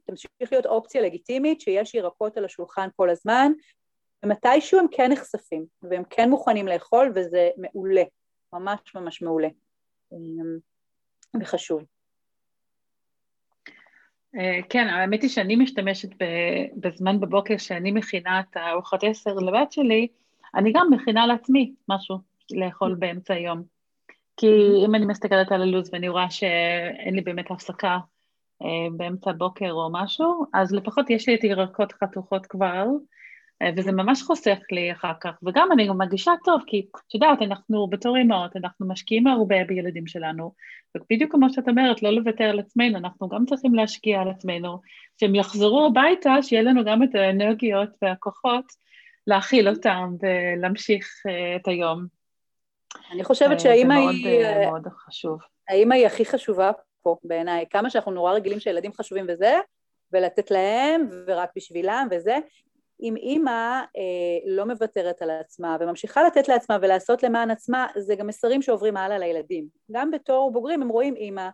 תמשיך 0.04 0.52
להיות 0.52 0.66
אופציה 0.66 1.02
לגיטימית 1.02 1.60
שיש 1.60 1.94
ירקות 1.94 2.36
על 2.36 2.44
השולחן 2.44 2.88
כל 2.96 3.10
הזמן, 3.10 3.52
ומתישהו 4.24 4.78
הם 4.78 4.86
כן 4.90 5.12
נחשפים, 5.12 5.66
והם 5.82 6.02
כן 6.10 6.30
מוכנים 6.30 6.68
לאכול, 6.68 7.12
וזה 7.14 7.50
מעולה, 7.56 8.02
ממש 8.52 8.94
ממש 8.94 9.22
מעולה, 9.22 9.48
אה, 10.12 10.18
וחשוב. 11.40 11.82
כן, 14.68 14.88
האמת 14.88 15.22
היא 15.22 15.30
שאני 15.30 15.56
משתמשת 15.56 16.08
בזמן 16.76 17.20
בבוקר 17.20 17.56
שאני 17.58 17.92
מכינה 17.92 18.40
את 18.40 18.56
הארוחת 18.56 19.04
עשר 19.04 19.34
לבת 19.34 19.72
שלי, 19.72 20.08
אני 20.54 20.72
גם 20.72 20.90
מכינה 20.90 21.26
לעצמי 21.26 21.72
משהו 21.88 22.18
לאכול 22.50 22.94
באמצע 22.94 23.34
היום. 23.34 23.62
כי 24.36 24.46
אם 24.86 24.94
אני 24.94 25.06
מסתכלת 25.06 25.52
על 25.52 25.62
הלו"ז 25.62 25.90
ואני 25.92 26.08
רואה 26.08 26.30
שאין 26.30 27.14
לי 27.14 27.20
באמת 27.20 27.50
הפסקה 27.50 27.98
אה, 28.62 28.68
באמצע 28.96 29.30
הבוקר 29.30 29.70
או 29.72 29.88
משהו, 29.92 30.44
אז 30.54 30.74
לפחות 30.74 31.10
יש 31.10 31.28
לי 31.28 31.34
את 31.34 31.44
ירקות 31.44 31.92
חתוכות 31.92 32.46
כבר, 32.46 32.66
אה, 32.66 32.84
וזה 33.76 33.92
ממש 33.92 34.22
חוסך 34.22 34.58
לי 34.72 34.92
אחר 34.92 35.12
כך, 35.20 35.30
וגם 35.42 35.72
אני 35.72 35.88
מרגישה 35.88 36.32
טוב, 36.44 36.60
כי 36.66 36.86
את 37.08 37.14
יודעת, 37.14 37.42
אנחנו 37.42 37.86
בתור 37.86 38.16
אימהות, 38.16 38.56
אנחנו 38.56 38.88
משקיעים 38.88 39.26
הרבה 39.26 39.64
בילדים 39.64 40.06
שלנו, 40.06 40.52
ובדיוק 40.96 41.32
כמו 41.32 41.50
שאת 41.50 41.68
אומרת, 41.68 42.02
לא 42.02 42.10
לוותר 42.10 42.44
על 42.44 42.58
עצמנו, 42.58 42.98
אנחנו 42.98 43.28
גם 43.28 43.44
צריכים 43.46 43.74
להשקיע 43.74 44.20
על 44.20 44.30
עצמנו, 44.30 44.80
שהם 45.20 45.34
יחזרו 45.34 45.86
הביתה, 45.86 46.42
שיהיה 46.42 46.62
לנו 46.62 46.84
גם 46.84 47.02
את 47.02 47.14
האנרגיות 47.14 47.88
והכוחות 48.02 48.64
להכיל 49.26 49.68
אותם 49.68 50.14
ולהמשיך 50.20 51.22
אה, 51.28 51.56
את 51.56 51.68
היום. 51.68 52.06
אני 53.12 53.24
חושבת 53.24 53.60
שהאימא 53.60 53.92
היא... 53.92 54.42
זה 54.42 54.64
מאוד 54.66 54.82
מאוד 54.82 54.92
חשוב. 54.92 55.38
האימא 55.68 55.94
היא 55.94 56.06
הכי 56.06 56.24
חשובה 56.24 56.70
פה 57.02 57.16
בעיניי, 57.24 57.64
כמה 57.70 57.90
שאנחנו 57.90 58.12
נורא 58.12 58.32
רגילים 58.32 58.60
שהילדים 58.60 58.92
חשובים 58.92 59.26
וזה, 59.28 59.58
ולתת 60.12 60.50
להם, 60.50 61.06
ורק 61.26 61.50
בשבילם 61.56 62.08
וזה, 62.10 62.38
אם 63.02 63.16
אימא 63.16 63.80
אה, 63.96 64.38
לא 64.46 64.66
מוותרת 64.66 65.22
על 65.22 65.30
עצמה 65.30 65.76
וממשיכה 65.80 66.22
לתת 66.22 66.48
לעצמה 66.48 66.78
ולעשות 66.82 67.22
למען 67.22 67.50
עצמה, 67.50 67.86
זה 67.98 68.14
גם 68.14 68.26
מסרים 68.26 68.62
שעוברים 68.62 68.96
הלאה 68.96 69.18
לילדים. 69.18 69.66
גם 69.92 70.10
בתור 70.10 70.52
בוגרים 70.52 70.82
הם 70.82 70.88
רואים 70.88 71.16
אימא 71.16 71.48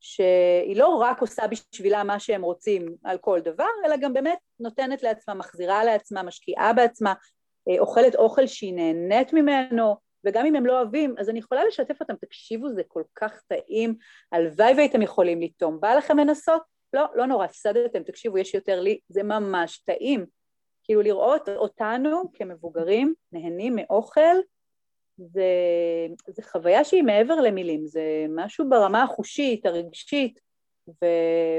שהיא 0.00 0.76
לא 0.76 0.88
רק 0.88 1.20
עושה 1.20 1.42
בשבילה 1.46 2.04
מה 2.04 2.20
שהם 2.20 2.42
רוצים 2.42 2.86
על 3.04 3.18
כל 3.18 3.40
דבר, 3.40 3.66
אלא 3.84 3.96
גם 3.96 4.12
באמת 4.12 4.38
נותנת 4.60 5.02
לעצמה, 5.02 5.34
מחזירה 5.34 5.84
לעצמה, 5.84 6.22
משקיעה 6.22 6.72
בעצמה, 6.72 7.14
אה, 7.68 7.78
אוכלת 7.78 8.14
אוכל 8.14 8.46
שהיא 8.46 8.74
נהנית 8.74 9.32
ממנו, 9.32 9.96
וגם 10.26 10.46
אם 10.46 10.54
הם 10.54 10.66
לא 10.66 10.80
אוהבים, 10.80 11.14
אז 11.18 11.28
אני 11.28 11.38
יכולה 11.38 11.64
לשתף 11.64 12.00
אותם, 12.00 12.14
תקשיבו, 12.20 12.68
זה 12.68 12.82
כל 12.88 13.02
כך 13.14 13.42
טעים, 13.48 13.94
הלוואי 14.32 14.74
והייתם 14.76 15.02
יכולים 15.02 15.40
לטעום. 15.40 15.80
בא 15.80 15.94
לכם 15.94 16.18
לנסות? 16.18 16.62
לא, 16.92 17.04
לא 17.14 17.26
נורא, 17.26 17.44
הפסדתם, 17.44 18.02
תקשיבו, 18.02 18.38
יש 18.38 18.54
יותר 18.54 18.80
לי, 18.80 18.98
זה 19.08 19.22
ממש 19.22 19.78
טעים. 19.78 20.37
כאילו 20.88 21.02
לראות 21.02 21.48
אותנו 21.48 22.22
כמבוגרים 22.32 23.14
נהנים 23.32 23.76
מאוכל, 23.76 24.36
זה, 25.18 25.46
זה 26.28 26.42
חוויה 26.42 26.84
שהיא 26.84 27.02
מעבר 27.02 27.34
למילים, 27.34 27.86
זה 27.86 28.26
משהו 28.28 28.68
ברמה 28.68 29.02
החושית, 29.02 29.66
הרגשית, 29.66 30.40
ו... 30.88 31.06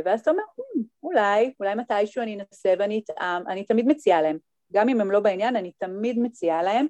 ואז 0.06 0.20
אתה 0.20 0.32
אומר, 0.32 0.44
hmm, 0.44 0.84
אולי, 1.04 1.54
אולי 1.60 1.76
מתישהו 1.76 2.24
אני 2.24 2.36
אנסה 2.36 2.74
ואני 2.80 3.02
אטעם, 3.04 3.48
אני 3.48 3.64
תמיד 3.64 3.88
מציעה 3.88 4.22
להם, 4.22 4.38
גם 4.74 4.90
אם 4.90 5.02
הם 5.02 5.12
לא 5.12 5.20
בעניין, 5.20 5.56
אני 5.56 5.72
תמיד 5.72 6.20
מציעה 6.20 6.64
להם, 6.64 6.86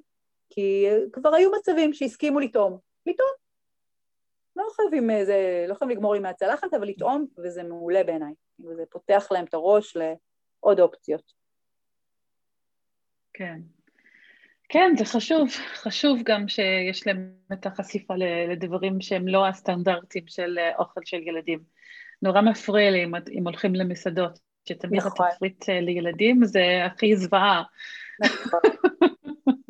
כי 0.50 0.86
כבר 1.12 1.34
היו 1.34 1.50
מצבים 1.58 1.92
שהסכימו 1.92 2.40
לטעום, 2.40 2.78
לטעום. 3.06 3.30
לא 4.56 4.64
חייבים, 4.76 5.10
זה, 5.24 5.64
לא 5.68 5.74
חייבים 5.74 5.96
לגמור 5.96 6.14
לי 6.14 6.20
מהצלחת, 6.20 6.74
אבל 6.74 6.88
לטעום, 6.88 7.26
וזה 7.38 7.62
מעולה 7.62 8.04
בעיניי, 8.04 8.32
וזה 8.60 8.84
פותח 8.90 9.28
להם 9.30 9.44
את 9.44 9.54
הראש 9.54 9.96
לעוד 9.96 10.80
אופציות. 10.80 11.39
כן. 13.40 13.60
כן, 14.68 14.92
זה 14.98 15.04
חשוב. 15.04 15.48
חשוב 15.74 16.20
גם 16.24 16.48
שיש 16.48 17.06
להם 17.06 17.32
את 17.52 17.66
החשיפה 17.66 18.14
לדברים 18.50 19.00
שהם 19.00 19.28
לא 19.28 19.46
הסטנדרטים 19.46 20.24
של 20.26 20.58
אה, 20.58 20.76
אוכל 20.78 21.00
של 21.04 21.16
ילדים. 21.16 21.58
נורא 22.22 22.40
מפריע 22.40 22.90
לי 22.90 23.04
אם, 23.04 23.12
אם 23.38 23.44
הולכים 23.44 23.74
למסעדות, 23.74 24.38
שתמיד 24.68 25.00
נכון. 25.00 25.26
התפריט 25.26 25.68
אה, 25.68 25.80
לילדים 25.80 26.44
זה 26.44 26.62
הכי 26.86 27.16
זוועה. 27.16 27.62
נכון. 28.24 28.60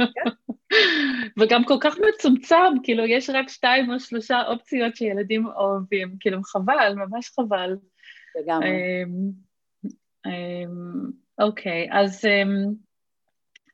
וגם 1.41 1.65
כל 1.65 1.77
כך 1.81 1.95
מצומצם, 2.09 2.73
כאילו 2.83 3.07
יש 3.07 3.31
רק 3.31 3.49
שתיים 3.49 3.91
או 3.91 4.01
שלושה 4.01 4.43
אופציות 4.47 4.97
שילדים 4.97 5.47
אוהבים, 5.47 6.17
כאילו 6.21 6.43
חבל, 6.43 6.95
ממש 6.95 7.31
חבל. 7.31 7.77
לגמרי. 8.41 8.69
אמ, 8.69 9.31
אמ, 10.27 11.11
אוקיי, 11.39 11.89
אז 11.93 12.25
אמ, 12.25 12.90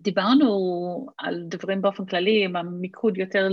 דיברנו 0.01 1.07
על 1.19 1.43
דברים 1.49 1.83
באופן 1.83 2.07
כללי, 2.07 2.45
עם 2.45 2.57
המיקוד 2.57 3.19
יותר 3.19 3.49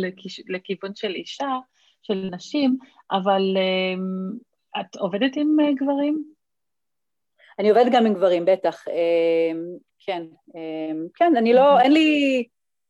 לכיוון 0.48 0.96
של 0.96 1.12
אישה, 1.12 1.58
של 2.02 2.30
נשים, 2.32 2.78
אבל 3.12 3.58
את 4.80 4.96
עובדת 4.96 5.32
עם 5.36 5.58
אה, 5.60 5.74
גברים? 5.74 6.24
אני 7.60 7.70
עובדת 7.70 7.92
גם 7.92 8.06
עם 8.06 8.14
גברים, 8.14 8.46
בטח. 8.46 8.84
כן, 10.00 10.24
כן, 11.16 11.36
אני 11.38 11.54
לא, 11.54 11.80
אין 11.80 11.92
לי... 11.92 12.44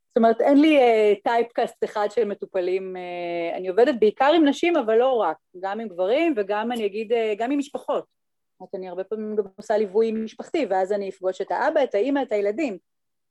זאת 0.07 0.17
אומרת, 0.17 0.41
אין 0.41 0.61
לי 0.61 0.77
טייפקאסט 1.23 1.83
uh, 1.83 1.87
אחד 1.87 2.07
של 2.11 2.25
מטופלים, 2.25 2.95
uh, 2.95 3.57
אני 3.57 3.67
עובדת 3.67 3.95
בעיקר 3.99 4.31
עם 4.35 4.45
נשים, 4.45 4.77
אבל 4.77 4.95
לא 4.95 5.13
רק, 5.13 5.37
גם 5.59 5.79
עם 5.79 5.87
גברים 5.87 6.33
וגם, 6.37 6.71
אני 6.71 6.85
אגיד, 6.85 7.11
גם 7.37 7.51
עם 7.51 7.59
משפחות. 7.59 8.03
זאת 8.03 8.59
אומרת, 8.59 8.75
אני 8.75 8.89
הרבה 8.89 9.03
פעמים 9.03 9.35
גם 9.35 9.43
עושה 9.57 9.77
ליווי 9.77 10.11
משפחתי, 10.11 10.65
ואז 10.69 10.93
אני 10.93 11.09
אפגוש 11.09 11.41
את 11.41 11.51
האבא, 11.51 11.83
את 11.83 11.95
האימא, 11.95 12.21
את 12.21 12.31
הילדים. 12.31 12.77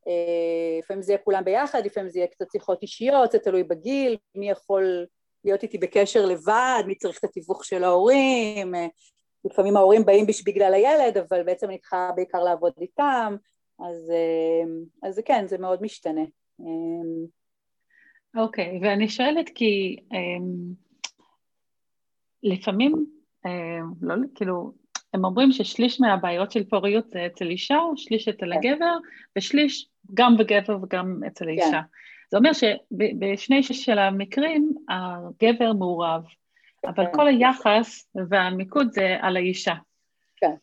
Uh, 0.06 0.82
לפעמים 0.82 1.02
זה 1.02 1.12
יהיה 1.12 1.22
כולם 1.24 1.44
ביחד, 1.44 1.86
לפעמים 1.86 2.10
זה 2.10 2.18
יהיה 2.18 2.28
קצת 2.28 2.50
שיחות 2.52 2.82
אישיות, 2.82 3.32
זה 3.32 3.38
תלוי 3.38 3.62
בגיל, 3.62 4.16
מי 4.34 4.50
יכול 4.50 5.06
להיות 5.44 5.62
איתי 5.62 5.78
בקשר 5.78 6.26
לבד, 6.26 6.82
מי 6.86 6.94
צריך 6.94 7.18
את 7.18 7.24
התיווך 7.24 7.64
של 7.64 7.84
ההורים, 7.84 8.74
uh, 8.74 8.78
לפעמים 9.44 9.76
ההורים 9.76 10.04
באים 10.04 10.26
בגלל 10.46 10.74
הילד, 10.74 11.18
אבל 11.18 11.42
בעצם 11.42 11.68
אני 11.68 11.78
צריכה 11.78 12.10
בעיקר 12.16 12.42
לעבוד 12.42 12.72
איתם, 12.80 13.36
אז, 13.78 14.12
uh, 14.12 15.08
אז 15.08 15.20
כן, 15.24 15.46
זה 15.48 15.58
מאוד 15.58 15.82
משתנה. 15.82 16.24
אוקיי, 18.36 18.78
okay, 18.78 18.84
ואני 18.84 19.08
שואלת 19.08 19.50
כי 19.54 19.96
um, 20.12 20.74
לפעמים, 22.42 23.06
um, 23.46 23.50
לא, 24.02 24.14
כאילו, 24.34 24.72
הם 25.14 25.24
אומרים 25.24 25.52
ששליש 25.52 26.00
מהבעיות 26.00 26.52
של 26.52 26.64
פוריות 26.64 27.10
זה 27.10 27.26
אצל 27.26 27.46
אישה, 27.46 27.78
שליש 27.96 28.28
אצל 28.28 28.46
כן. 28.46 28.68
הגבר, 28.68 28.96
ושליש 29.38 29.91
גם 30.14 30.36
בגבר 30.36 30.78
וגם 30.82 31.20
אצל 31.26 31.48
האישה. 31.48 31.70
כן. 31.70 31.80
זה 32.30 32.36
אומר 32.36 32.50
שבשני 32.52 33.62
של 33.62 33.98
המקרים 33.98 34.74
הגבר 34.88 35.72
מעורב, 35.72 36.24
אבל 36.86 37.06
כן. 37.06 37.12
כל 37.12 37.28
היחס 37.28 38.08
והמיקוד 38.28 38.92
זה 38.92 39.16
על 39.20 39.36
האישה. 39.36 39.74
כן. 40.36 40.54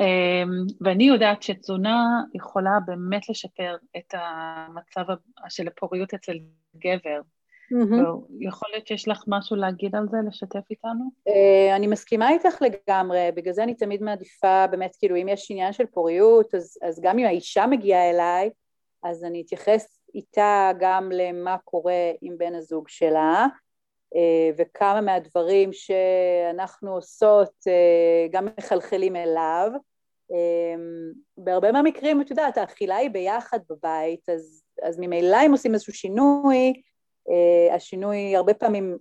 אמ, 0.00 0.66
ואני 0.80 1.04
יודעת 1.04 1.42
שתזונה 1.42 2.22
יכולה 2.34 2.70
באמת 2.86 3.28
לשפר 3.28 3.76
את 3.96 4.14
המצב 4.14 5.04
של 5.48 5.68
הפוריות 5.68 6.14
אצל 6.14 6.38
גבר. 6.76 7.20
Mm-hmm. 7.72 8.06
יכול 8.40 8.68
להיות 8.72 8.86
שיש 8.86 9.08
לך 9.08 9.24
משהו 9.26 9.56
להגיד 9.56 9.96
על 9.96 10.06
זה, 10.10 10.16
לשתף 10.28 10.70
איתנו? 10.70 11.04
Uh, 11.28 11.76
אני 11.76 11.86
מסכימה 11.86 12.30
איתך 12.30 12.62
לגמרי, 12.62 13.28
בגלל 13.34 13.52
זה 13.52 13.62
אני 13.62 13.74
תמיד 13.74 14.02
מעדיפה 14.02 14.66
באמת, 14.66 14.96
כאילו 14.98 15.16
אם 15.16 15.28
יש 15.28 15.50
עניין 15.50 15.72
של 15.72 15.86
פוריות, 15.86 16.54
אז, 16.54 16.78
אז 16.82 17.00
גם 17.00 17.18
אם 17.18 17.26
האישה 17.26 17.66
מגיעה 17.66 18.10
אליי, 18.10 18.50
אז 19.02 19.24
אני 19.24 19.42
אתייחס 19.42 20.00
איתה 20.14 20.70
גם 20.80 21.12
למה 21.12 21.56
קורה 21.64 22.10
עם 22.22 22.38
בן 22.38 22.54
הזוג 22.54 22.88
שלה, 22.88 23.46
uh, 24.14 24.18
וכמה 24.58 25.00
מהדברים 25.00 25.70
שאנחנו 25.72 26.94
עושות 26.94 27.52
uh, 27.66 28.32
גם 28.32 28.46
מחלחלים 28.58 29.16
אליו. 29.16 29.70
אמ, 30.30 31.12
בהרבה 31.36 31.72
מהמקרים, 31.72 32.20
את 32.20 32.30
יודעת, 32.30 32.58
האכילה 32.58 32.96
היא 32.96 33.10
ביחד 33.10 33.58
בבית, 33.70 34.28
אז, 34.28 34.62
אז 34.82 34.98
ממילא 34.98 35.36
אם 35.46 35.52
עושים 35.52 35.74
איזשהו 35.74 35.92
שינוי, 35.92 36.66
אה, 36.66 36.72
השינוי 37.72 38.36
הרבה 38.36 38.54
פעמים 38.54 38.98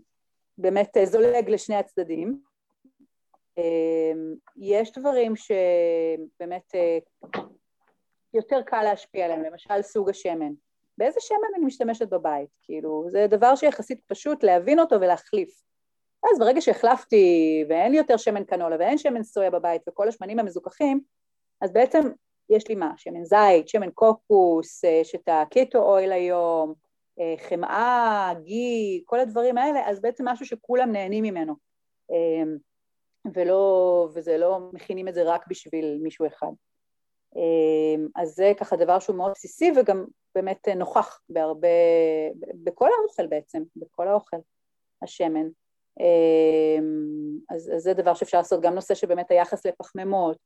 באמת 0.58 0.98
זולג 1.04 1.50
לשני 1.50 1.76
הצדדים. 1.76 2.40
אמ, 3.58 4.36
יש 4.58 4.92
דברים 4.92 5.34
שבאמת 5.36 6.76
אה, 6.76 6.98
יותר 8.34 8.62
קל 8.62 8.84
להשפיע 8.84 9.26
עליהם, 9.26 9.44
למשל 9.44 9.82
סוג 9.82 10.10
השמן. 10.10 10.54
באיזה 10.98 11.20
שמן 11.22 11.56
אני 11.56 11.66
משתמשת 11.66 12.10
בבית? 12.10 12.50
כאילו, 12.64 13.06
זה 13.10 13.28
דבר 13.30 13.56
שיחסית 13.56 14.02
פשוט 14.08 14.44
להבין 14.44 14.80
אותו 14.80 14.96
ולהחליף. 15.02 15.64
אז 16.32 16.40
ברגע 16.40 16.62
שהחלפתי 16.62 17.66
ואין 17.70 17.92
לי 17.92 17.98
יותר 17.98 18.18
שמן 18.18 18.44
קנולה 18.44 18.76
ואין 18.80 18.98
שמן 18.98 19.24
סויה 19.24 19.52
בבית 19.52 19.82
וכל 19.88 20.08
השמנים 20.08 20.40
המזוכחים, 20.40 21.02
אז 21.62 21.74
בעצם 21.74 22.00
יש 22.50 22.68
לי 22.68 22.76
מה? 22.76 22.92
שמן 22.98 23.24
זית, 23.24 23.68
שמן 23.68 23.90
קוקוס, 23.92 24.86
אה, 24.86 24.90
יש 24.90 25.16
את 25.16 25.30
הקיטו 25.32 25.80
אויל 25.80 26.12
היום, 26.12 26.70
אה, 26.70 26.87
חמאה, 27.38 28.34
גי, 28.44 29.04
כל 29.06 29.20
הדברים 29.20 29.58
האלה, 29.58 29.90
אז 29.90 30.02
בעצם 30.02 30.28
משהו 30.28 30.46
שכולם 30.46 30.92
נהנים 30.92 31.24
ממנו. 31.24 31.54
אמ, 32.12 32.58
ולא, 33.34 34.10
וזה 34.14 34.38
לא 34.38 34.60
מכינים 34.74 35.08
את 35.08 35.14
זה 35.14 35.24
רק 35.24 35.48
בשביל 35.48 35.98
מישהו 36.02 36.28
אחד. 36.28 36.52
אמ, 37.36 38.08
אז 38.16 38.30
זה 38.30 38.52
ככה 38.58 38.76
דבר 38.76 39.00
שהוא 39.00 39.16
מאוד 39.16 39.32
בסיסי 39.32 39.72
וגם 39.76 40.06
באמת 40.36 40.68
נוכח 40.68 41.20
בהרבה, 41.30 41.68
בכל 42.64 42.90
האוכל 43.00 43.28
בעצם, 43.28 43.64
בכל 43.76 44.08
האוכל, 44.08 44.38
השמן. 45.04 45.48
אז, 47.50 47.72
אז 47.76 47.82
זה 47.82 47.94
דבר 47.94 48.14
שאפשר 48.14 48.38
לעשות, 48.38 48.62
גם 48.62 48.76
נושא 48.76 48.96
שבאמת 48.96 49.32
היחס 49.32 49.66
לפחמימות, 49.66 50.38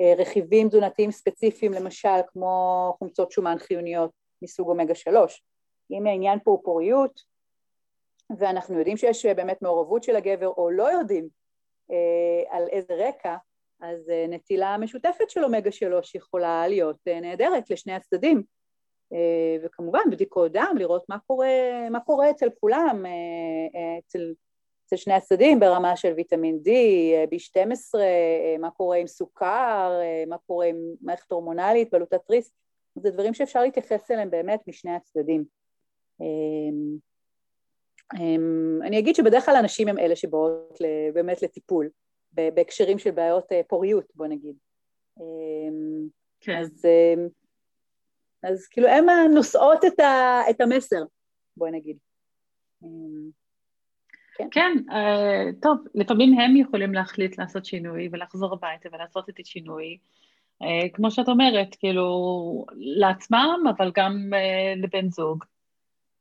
אה, 0.00 0.14
רכיבים 0.18 0.68
תזונתיים 0.68 1.10
ספציפיים, 1.10 1.72
למשל 1.72 2.18
כמו 2.26 2.94
חומצות 2.98 3.32
שומן 3.32 3.58
חיוניות 3.58 4.10
מסוג 4.42 4.68
אומגה 4.68 4.94
3. 4.94 5.42
אם 5.90 6.06
העניין 6.06 6.38
פה 6.44 6.50
הוא 6.50 6.60
פוריות, 6.64 7.20
ואנחנו 8.38 8.78
יודעים 8.78 8.96
שיש 8.96 9.26
באמת 9.26 9.62
מעורבות 9.62 10.02
של 10.02 10.16
הגבר, 10.16 10.46
או 10.46 10.70
לא 10.70 10.92
יודעים 10.92 11.28
אה, 11.90 12.56
על 12.56 12.68
איזה 12.68 12.94
רקע, 12.94 13.36
אז 13.80 14.10
אה, 14.10 14.26
נטילה 14.28 14.78
משותפת 14.78 15.30
של 15.30 15.44
אומגה 15.44 15.72
3 15.72 16.14
יכולה 16.14 16.68
להיות 16.68 16.96
אה, 17.08 17.20
נהדרת 17.20 17.70
לשני 17.70 17.92
הצדדים. 17.92 18.42
אה, 19.12 19.56
וכמובן 19.62 20.00
בדיקות 20.10 20.52
דם, 20.52 20.74
לראות 20.78 21.04
מה 21.08 21.18
קורה, 21.18 21.48
מה 21.90 22.00
קורה 22.00 22.30
אצל 22.30 22.48
כולם, 22.60 23.06
אה, 23.06 23.80
אה, 23.80 23.98
אצל 23.98 24.34
אצל 24.86 24.96
שני 24.96 25.14
הצדדים 25.14 25.60
ברמה 25.60 25.96
של 25.96 26.12
ויטמין 26.16 26.58
D, 26.64 26.68
B12, 27.30 27.98
מה 28.58 28.70
קורה 28.70 28.96
עם 28.96 29.06
סוכר, 29.06 30.00
מה 30.26 30.38
קורה 30.38 30.66
עם 30.66 30.76
מערכת 31.00 31.32
הורמונלית, 31.32 31.90
בלוטת 31.90 32.20
תריס, 32.26 32.52
זה 32.94 33.10
דברים 33.10 33.34
שאפשר 33.34 33.62
להתייחס 33.62 34.10
אליהם 34.10 34.30
באמת 34.30 34.60
משני 34.66 34.94
הצדדים. 34.94 35.44
אמ, 36.20 36.96
אמ, 38.18 38.78
אני 38.82 38.98
אגיד 38.98 39.14
שבדרך 39.14 39.44
כלל 39.44 39.56
הנשים 39.56 39.88
הם 39.88 39.98
אלה 39.98 40.16
שבאות 40.16 40.78
באמת 41.14 41.42
לטיפול, 41.42 41.88
בהקשרים 42.32 42.98
של 42.98 43.10
בעיות 43.10 43.52
אה, 43.52 43.60
פוריות, 43.68 44.04
בוא 44.14 44.26
נגיד. 44.26 44.56
אמ, 45.20 46.08
כן. 46.40 46.56
אז, 46.56 46.84
אז 48.42 48.66
כאילו 48.66 48.88
הן 48.88 49.04
נושאות 49.34 49.84
את 50.50 50.60
המסר, 50.60 51.02
בוא 51.56 51.68
נגיד. 51.68 51.96
כן, 54.38 54.48
כן 54.50 54.72
uh, 54.88 55.54
טוב, 55.62 55.78
לפעמים 55.94 56.38
הם 56.38 56.56
יכולים 56.56 56.94
להחליט 56.94 57.38
לעשות 57.38 57.64
שינוי 57.64 58.08
ולחזור 58.12 58.52
הביתה 58.52 58.88
ולעשות 58.92 59.28
את 59.28 59.34
השינוי, 59.40 59.98
uh, 60.62 60.66
כמו 60.92 61.10
שאת 61.10 61.28
אומרת, 61.28 61.76
כאילו, 61.78 62.64
לעצמם, 62.76 63.64
אבל 63.76 63.90
גם 63.94 64.12
uh, 64.32 64.82
לבן 64.82 65.10
זוג, 65.10 65.44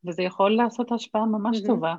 וזה 0.05 0.23
יכול 0.23 0.55
לעשות 0.55 0.91
השפעה 0.91 1.25
ממש 1.25 1.57
mm-hmm. 1.57 1.67
טובה. 1.67 1.95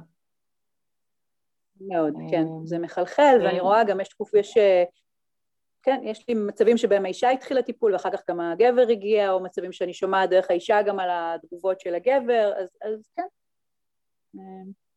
מאוד, 1.80 2.14
כן, 2.30 2.44
זה 2.64 2.78
מחלחל, 2.78 3.40
ואני 3.44 3.60
רואה 3.60 3.84
גם 3.84 4.00
יש 4.00 4.08
תקוף, 4.08 4.34
יש, 4.34 4.58
כן, 5.82 6.00
יש 6.04 6.28
לי 6.28 6.34
מצבים 6.34 6.76
שבהם 6.76 7.04
האישה 7.04 7.30
התחילה 7.30 7.62
טיפול 7.62 7.92
ואחר 7.92 8.10
כך 8.10 8.22
גם 8.30 8.40
הגבר 8.40 8.86
הגיע, 8.90 9.30
או 9.30 9.40
מצבים 9.40 9.72
שאני 9.72 9.94
שומעת 9.94 10.30
דרך 10.30 10.50
האישה 10.50 10.82
גם 10.82 11.00
על 11.00 11.08
התגובות 11.12 11.80
של 11.80 11.94
הגבר, 11.94 12.52
אז, 12.56 12.68
אז 12.82 13.10
כן. 13.16 13.22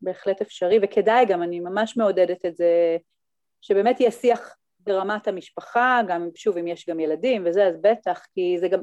בהחלט 0.01 0.41
אפשרי, 0.41 0.79
וכדאי 0.83 1.25
גם, 1.25 1.43
אני 1.43 1.59
ממש 1.59 1.97
מעודדת 1.97 2.45
את 2.45 2.55
זה, 2.55 2.97
שבאמת 3.61 3.99
יהיה 3.99 4.11
שיח 4.11 4.55
ברמת 4.79 5.27
המשפחה, 5.27 6.01
גם 6.07 6.29
שוב 6.35 6.57
אם 6.57 6.67
יש 6.67 6.89
גם 6.89 6.99
ילדים 6.99 7.43
וזה, 7.45 7.67
אז 7.67 7.75
בטח, 7.81 8.25
כי 8.33 8.57
זה 8.59 8.67
גם, 8.67 8.79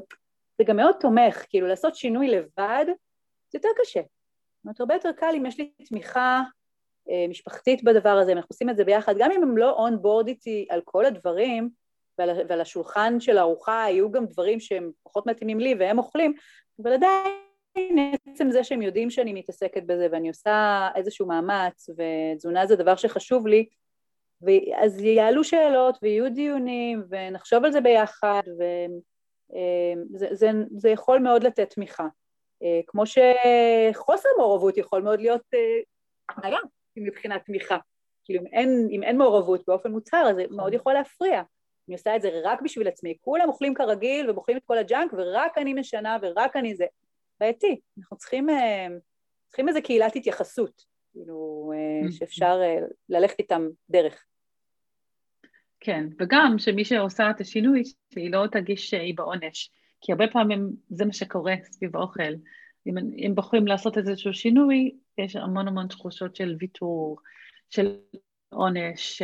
זה 0.57 0.63
גם 0.63 0.75
מאוד 0.75 0.95
תומך, 0.99 1.45
כאילו 1.49 1.67
לעשות 1.67 1.95
שינוי 1.95 2.27
לבד 2.27 2.85
זה 3.51 3.57
יותר 3.57 3.69
קשה. 3.81 4.01
זאת 4.01 4.65
אומרת, 4.65 4.79
הרבה 4.79 4.93
יותר 4.93 5.11
קל 5.11 5.33
אם 5.37 5.45
יש 5.45 5.57
לי 5.57 5.71
תמיכה 5.85 6.41
אה, 7.09 7.25
משפחתית 7.29 7.83
בדבר 7.83 8.09
הזה, 8.09 8.31
אם 8.31 8.37
אנחנו 8.37 8.49
עושים 8.51 8.69
את 8.69 8.77
זה 8.77 8.85
ביחד, 8.85 9.15
גם 9.19 9.31
אם 9.31 9.43
הם 9.43 9.57
לא 9.57 9.71
און 9.71 10.01
בורד 10.01 10.27
איתי 10.27 10.67
על 10.69 10.81
כל 10.85 11.05
הדברים, 11.05 11.69
ועל, 12.19 12.29
ועל 12.49 12.61
השולחן 12.61 13.19
של 13.19 13.37
הארוחה 13.37 13.85
יהיו 13.89 14.11
גם 14.11 14.25
דברים 14.25 14.59
שהם 14.59 14.91
פחות 15.03 15.27
מתאימים 15.27 15.59
לי 15.59 15.75
והם 15.79 15.97
אוכלים, 15.97 16.33
אבל 16.81 16.93
עדיין 16.93 18.15
עצם 18.27 18.51
זה 18.51 18.63
שהם 18.63 18.81
יודעים 18.81 19.09
שאני 19.09 19.33
מתעסקת 19.33 19.83
בזה 19.83 20.07
ואני 20.11 20.27
עושה 20.27 20.87
איזשהו 20.95 21.27
מאמץ 21.27 21.89
ותזונה 21.89 22.67
זה 22.67 22.75
דבר 22.75 22.95
שחשוב 22.95 23.47
לי 23.47 23.65
אז 24.77 25.01
יעלו 25.01 25.43
שאלות 25.43 25.97
ויהיו 26.01 26.33
דיונים 26.33 27.03
ונחשוב 27.09 27.65
על 27.65 27.71
זה 27.71 27.81
ביחד 27.81 28.41
וזה 28.59 30.27
זה, 30.31 30.51
זה 30.77 30.89
יכול 30.89 31.19
מאוד 31.19 31.43
לתת 31.43 31.69
תמיכה 31.69 32.03
אה, 32.03 32.09
כמו 32.87 33.03
שחוסר 33.05 34.29
מעורבות 34.37 34.77
יכול 34.77 35.01
מאוד 35.01 35.19
להיות 35.19 35.41
בעיה 36.37 36.57
מבחינת 36.97 37.45
תמיכה. 37.45 37.77
כאילו 38.23 38.41
אם 38.41 38.47
אין, 38.47 38.87
אם 38.91 39.03
אין 39.03 39.17
מעורבות 39.17 39.63
באופן 39.67 39.91
מוצהר 39.91 40.29
אז 40.29 40.35
זה 40.35 40.43
נכון. 40.43 40.57
מאוד 40.57 40.73
יכול 40.73 40.93
להפריע. 40.93 41.41
אני 41.87 41.95
עושה 41.95 42.15
את 42.15 42.21
זה 42.21 42.29
רק 42.43 42.61
בשביל 42.61 42.87
עצמי, 42.87 43.17
כולם 43.21 43.47
אוכלים 43.47 43.73
כרגיל 43.73 44.29
ובוחרים 44.29 44.57
את 44.57 44.63
כל 44.65 44.77
הג'אנק 44.77 45.13
ורק 45.13 45.57
אני 45.57 45.73
משנה 45.73 46.17
ורק 46.21 46.57
אני 46.57 46.75
זה. 46.75 46.85
בעייתי, 47.39 47.79
אנחנו 47.99 48.17
צריכים, 48.17 48.47
צריכים 49.47 49.67
איזה 49.67 49.81
קהילת 49.81 50.15
התייחסות, 50.15 50.81
כאילו, 51.11 51.71
mm-hmm. 51.73 52.11
שאפשר 52.11 52.59
ללכת 53.09 53.39
איתם 53.39 53.67
דרך. 53.89 54.25
כן, 55.79 56.05
וגם 56.19 56.55
שמי 56.57 56.85
שעושה 56.85 57.29
את 57.29 57.41
השינוי, 57.41 57.83
שהיא 58.13 58.31
לא 58.31 58.47
תרגיש 58.51 58.89
שהיא 58.89 59.17
בעונש, 59.17 59.71
כי 60.01 60.11
הרבה 60.11 60.27
פעמים 60.27 60.69
זה 60.89 61.05
מה 61.05 61.13
שקורה 61.13 61.53
סביב 61.63 61.95
האוכל. 61.95 62.33
אם, 62.87 62.97
אם 62.97 63.31
בוחרים 63.35 63.67
לעשות 63.67 63.97
איזשהו 63.97 64.33
שינוי, 64.33 64.91
יש 65.17 65.35
המון 65.35 65.67
המון 65.67 65.87
תחושות 65.87 66.35
של 66.35 66.55
ויתור, 66.59 67.17
של 67.69 67.99
עונש, 68.49 69.21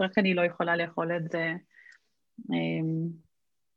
רק 0.00 0.18
אני 0.18 0.34
לא 0.34 0.42
יכולה 0.42 0.76
לאכול 0.76 1.16
את 1.16 1.30
זה. 1.30 1.52
אמ, 2.50 3.08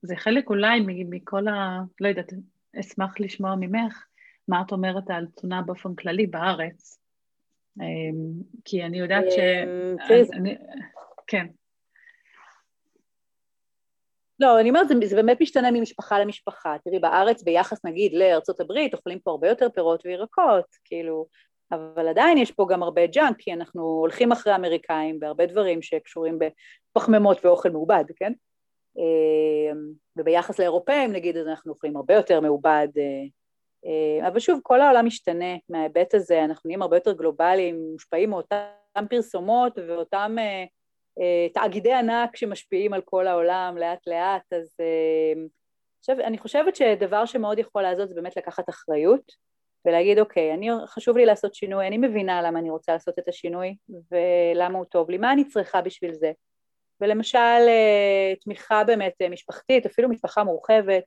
זה 0.02 0.16
חלק 0.16 0.50
אולי 0.50 0.80
מכל 1.10 1.48
ה... 1.48 1.80
לא 2.00 2.08
יודעת, 2.08 2.34
אשמח 2.80 3.20
לשמוע 3.20 3.56
ממך 3.60 4.06
מה 4.48 4.62
את 4.62 4.72
אומרת 4.72 5.10
על 5.10 5.28
תזונה 5.36 5.62
באופן 5.62 5.96
כללי 5.96 6.28
בארץ. 6.28 7.00
אמ, 7.80 8.42
כי 8.66 8.84
אני 8.84 9.00
יודעת 9.00 9.26
ש... 9.32 9.38
אמ, 9.38 9.96
כן. 11.28 11.46
לא, 14.40 14.60
אני 14.60 14.70
אומרת, 14.70 14.88
זה, 14.88 14.96
זה 15.06 15.16
באמת 15.16 15.42
משתנה 15.42 15.72
ממשפחה 15.72 16.20
למשפחה. 16.20 16.76
תראי, 16.84 17.00
בארץ, 17.00 17.44
ביחס 17.44 17.86
נגיד 17.86 18.14
לארצות 18.14 18.60
הברית, 18.60 18.94
אוכלים 18.94 19.20
פה 19.20 19.32
הרבה 19.32 19.50
יותר 19.50 19.70
פירות 19.70 20.06
וירקות, 20.06 20.66
כאילו, 20.86 21.28
אבל 21.72 22.08
עדיין 22.08 22.38
יש 22.38 22.52
פה 22.52 22.66
גם 22.70 22.84
הרבה 22.84 23.08
ג'אנק, 23.08 23.36
כי 23.40 23.54
אנחנו 23.54 23.82
הולכים 23.82 24.32
אחרי 24.32 24.54
האמריקאים 24.54 25.20
בהרבה 25.20 25.46
דברים 25.46 25.82
שקשורים 25.82 26.40
בפחמימות 26.40 27.46
ואוכל 27.46 27.70
מעובד, 27.70 28.04
כן? 28.16 28.34
אמ, 28.98 29.92
וביחס 30.18 30.60
לאירופאים, 30.60 31.12
נגיד, 31.12 31.38
אז 31.38 31.48
אנחנו 31.48 31.72
אוכלים 31.72 31.98
הרבה 31.98 32.14
יותר 32.14 32.40
מעובד. 32.40 32.88
אה, 32.98 33.04
אה, 33.86 34.28
אבל 34.28 34.40
שוב, 34.40 34.60
כל 34.64 34.82
העולם 34.82 35.06
משתנה 35.06 35.56
מההיבט 35.70 36.14
הזה, 36.14 36.44
אנחנו 36.44 36.68
נהיים 36.68 36.82
הרבה 36.82 36.98
יותר 36.98 37.14
גלובליים, 37.14 37.92
מושפעים 37.92 38.30
מאותן 38.30 39.06
פרסומות 39.10 39.80
ואותם... 39.88 40.36
אה, 41.20 41.48
תאגידי 41.54 41.94
ענק 41.94 42.36
שמשפיעים 42.36 42.94
על 42.94 43.02
כל 43.02 43.28
העולם 43.28 43.78
לאט 43.78 44.08
לאט, 44.08 44.54
אז 44.54 44.76
עכשיו, 46.00 46.20
אה, 46.20 46.28
אני 46.28 46.38
חושבת 46.38 46.76
שדבר 46.76 47.26
שמאוד 47.26 47.60
יכול 47.60 47.82
לעזור 47.82 48.06
זה 48.06 48.16
באמת 48.16 48.38
לקחת 48.38 48.70
אחריות 48.70 49.32
ולהגיד 49.86 50.20
אוקיי, 50.20 50.54
אני, 50.54 50.70
חשוב 50.88 51.18
לי 51.18 51.26
לעשות 51.26 51.56
שינוי, 51.56 51.88
אני 51.88 51.98
מבינה 51.98 52.42
למה 52.42 52.60
אני 52.60 52.70
רוצה 52.70 52.94
לעשות 52.94 53.20
את 53.20 53.28
השינוי 53.28 53.76
ולמה 54.12 54.78
הוא 54.78 54.86
טוב 54.86 55.10
לי, 55.10 55.18
מה 55.18 55.32
אני 55.32 55.46
צריכה 55.48 55.82
בשביל 55.82 56.14
זה? 56.14 56.32
ולמשל 57.02 57.38
אה, 57.68 58.34
תמיכה 58.42 58.84
באמת 58.84 59.14
משפחתית, 59.32 59.86
אפילו 59.86 60.10
משפחה 60.10 60.44
מורחבת, 60.44 61.04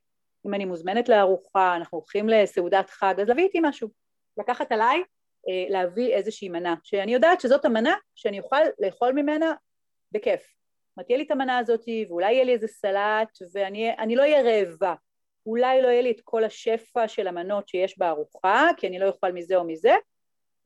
אם 0.46 0.54
אני 0.54 0.64
מוזמנת 0.64 1.08
לארוחה, 1.08 1.76
אנחנו 1.76 1.98
הולכים 1.98 2.28
לסעודת 2.28 2.90
חג, 2.90 3.14
אז 3.20 3.28
להביא 3.28 3.44
איתי 3.44 3.58
משהו, 3.62 3.88
לקחת 4.38 4.72
עליי 4.72 5.02
להביא 5.68 6.14
איזושהי 6.14 6.48
מנה, 6.48 6.74
שאני 6.82 7.14
יודעת 7.14 7.40
שזאת 7.40 7.64
המנה 7.64 7.94
שאני 8.14 8.40
אוכל 8.40 8.56
לאכול 8.78 9.12
ממנה 9.12 9.52
בכיף. 10.12 10.40
זאת 10.40 10.96
אומרת, 10.96 11.06
תהיה 11.06 11.18
לי 11.18 11.24
את 11.24 11.30
המנה 11.30 11.58
הזאת, 11.58 11.84
ואולי 12.08 12.32
יהיה 12.32 12.44
לי 12.44 12.52
איזה 12.52 12.66
סלט, 12.66 13.38
ואני 13.54 14.16
לא 14.16 14.22
אהיה 14.22 14.42
רעבה. 14.42 14.94
אולי 15.46 15.82
לא 15.82 15.88
יהיה 15.88 16.02
לי 16.02 16.10
את 16.10 16.20
כל 16.24 16.44
השפע 16.44 17.08
של 17.08 17.28
המנות 17.28 17.68
שיש 17.68 17.98
בארוחה, 17.98 18.68
כי 18.76 18.86
אני 18.86 18.98
לא 18.98 19.06
אוכל 19.08 19.32
מזה 19.32 19.56
או 19.56 19.64
מזה, 19.64 19.94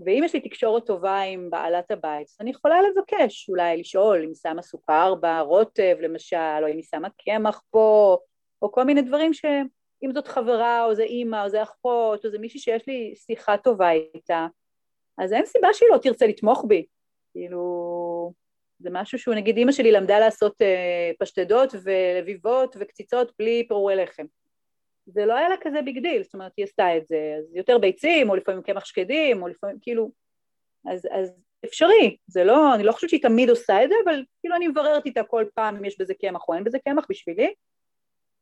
ואם 0.01 0.23
יש 0.25 0.35
לי 0.35 0.41
תקשורת 0.41 0.87
טובה 0.87 1.21
עם 1.21 1.51
בעלת 1.51 1.91
הבית, 1.91 2.29
אז 2.29 2.37
אני 2.41 2.51
יכולה 2.51 2.77
לבקש, 2.83 3.49
אולי 3.49 3.77
לשאול 3.77 4.23
אם 4.23 4.29
היא 4.29 4.37
שמה 4.43 4.63
סוכר 4.63 5.15
ברוטב 5.15 5.97
למשל, 6.01 6.37
או 6.63 6.69
אם 6.69 6.77
היא 6.77 6.85
שמה 6.91 7.09
קמח 7.25 7.63
פה, 7.71 8.19
או 8.63 8.73
כל 8.73 8.85
מיני 8.85 9.03
דברים 9.03 9.35
שאם 9.35 10.13
זאת 10.15 10.29
חברה, 10.29 10.85
או 10.85 10.95
זה 10.95 11.03
אימא, 11.03 11.45
או 11.45 11.49
זה 11.49 11.63
אחות, 11.63 12.25
או 12.25 12.31
זה 12.31 12.39
מישהי 12.39 12.61
שיש 12.61 12.87
לי 12.87 13.15
שיחה 13.17 13.57
טובה 13.57 13.91
איתה, 13.91 14.47
אז 15.19 15.33
אין 15.33 15.47
סיבה 15.47 15.69
שהיא 15.73 15.89
לא 15.93 15.99
תרצה 15.99 16.27
לתמוך 16.27 16.65
בי. 16.69 16.87
כאילו, 17.33 18.33
זה 18.83 18.89
משהו 18.93 19.19
שהוא, 19.19 19.35
נגיד 19.35 19.57
אימא 19.57 19.73
שלי 19.73 19.93
למדה 19.93 20.19
לעשות 20.19 20.63
אה, 20.63 21.11
פשטדות 21.19 21.75
ולביבות 21.83 22.77
וקציצות 22.81 23.33
בלי 23.39 23.65
פירורי 23.69 23.97
לחם. 23.97 24.25
זה 25.07 25.27
לא 25.27 25.35
היה 25.37 25.49
לה 25.49 25.57
כזה 25.61 25.83
big 25.83 25.99
deal, 25.99 26.23
זאת 26.23 26.35
אומרת 26.35 26.53
היא 26.57 26.65
עשתה 26.65 26.97
את 26.97 27.07
זה, 27.07 27.35
אז 27.39 27.57
יותר 27.57 27.79
ביצים, 27.79 28.31
או 28.31 28.37
לפעמים 28.37 28.63
קמח 28.63 28.85
שקדים, 28.85 29.43
או 29.43 29.49
לפעמים 29.49 29.77
כאילו, 29.83 30.11
אז, 30.87 31.09
אז 31.11 31.33
אפשרי, 31.65 32.17
זה 32.27 32.45
לא, 32.45 32.75
אני 32.75 32.83
לא 32.83 32.93
חושבת 32.93 33.11
שהיא 33.11 33.23
תמיד 33.23 33.51
עושה 33.51 33.85
את 33.85 33.89
זה, 33.89 33.95
אבל 34.05 34.25
כאילו 34.41 34.57
אני 34.57 34.69
מבררת 34.69 35.07
איתה 35.07 35.23
כל 35.23 35.45
פעם 35.55 35.77
אם 35.77 35.85
יש 35.85 36.01
בזה 36.01 36.15
קמח 36.15 36.49
או 36.49 36.55
אין 36.55 36.65
בזה 36.65 36.79
קמח 36.79 37.07
בשבילי, 37.11 37.55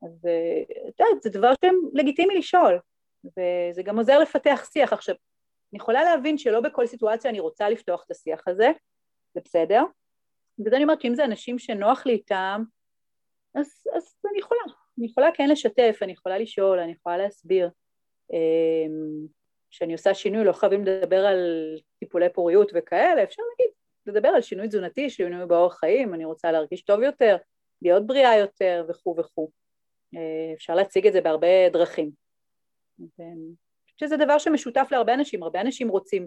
אז 0.03 0.27
אה, 0.27 0.63
את 0.89 1.01
יודעת, 1.01 1.23
זה 1.23 1.31
דבר 1.31 1.53
לגיטימי 1.95 2.35
לשאול, 2.35 2.79
וזה 3.25 3.83
גם 3.83 3.99
עוזר 3.99 4.19
לפתח 4.19 4.69
שיח. 4.73 4.93
עכשיו, 4.93 5.15
אני 5.73 5.79
יכולה 5.79 6.05
להבין 6.05 6.39
שלא 6.39 6.61
בכל 6.61 6.87
סיטואציה 6.87 7.31
אני 7.31 7.41
רוצה 7.41 7.69
לפתוח 7.69 8.05
את 8.07 8.11
השיח 8.11 8.43
הזה, 8.47 8.71
זה 9.35 9.41
בסדר, 9.45 9.83
וזה 10.67 10.77
אני 10.77 10.85
אומרת 10.85 11.01
שאם 11.01 11.15
זה 11.15 11.25
אנשים 11.25 11.59
שנוח 11.59 12.07
לי 12.07 12.13
איתם, 12.13 12.63
אז, 13.55 13.67
אז 13.97 14.15
אני 14.31 14.39
יכולה, 14.39 14.61
אני 14.99 15.07
יכולה 15.07 15.29
כן 15.35 15.49
לשתף, 15.49 15.99
אני 16.03 16.13
יכולה 16.13 16.39
לשאול, 16.39 16.79
אני 16.79 16.93
יכולה 16.93 17.17
להסביר. 17.17 17.71
אמ, 18.33 19.27
כשאני 19.71 19.93
עושה 19.93 20.15
שינוי, 20.15 20.45
לא 20.45 20.53
חייבים 20.53 20.85
לדבר 20.85 21.27
על 21.27 21.39
טיפולי 21.99 22.29
פוריות 22.33 22.73
וכאלה, 22.75 23.23
אפשר 23.23 23.43
להגיד, 23.51 23.75
לדבר 24.07 24.29
על 24.29 24.43
שינוי 24.43 24.69
תזונתי, 24.69 25.11
שינוי 25.11 25.47
באורח 25.47 25.79
חיים, 25.79 26.15
אני 26.15 26.25
רוצה 26.25 26.53
להרגיש 26.53 26.83
טוב 26.83 27.03
יותר, 27.03 27.37
להיות 27.83 28.07
בריאה 28.07 28.37
יותר 28.37 28.85
וכו' 28.89 29.17
וכו'. 29.19 29.51
אה, 30.17 30.55
אפשר 30.55 30.75
להציג 30.75 31.07
את 31.07 31.13
זה 31.13 31.21
בהרבה 31.21 31.69
דרכים. 31.73 32.11
חושבת 34.01 34.09
שזה 34.09 34.25
דבר 34.25 34.39
שמשותף 34.39 34.89
להרבה 34.91 35.15
אנשים, 35.15 35.43
הרבה 35.43 35.61
אנשים 35.61 35.89
רוצים 35.89 36.27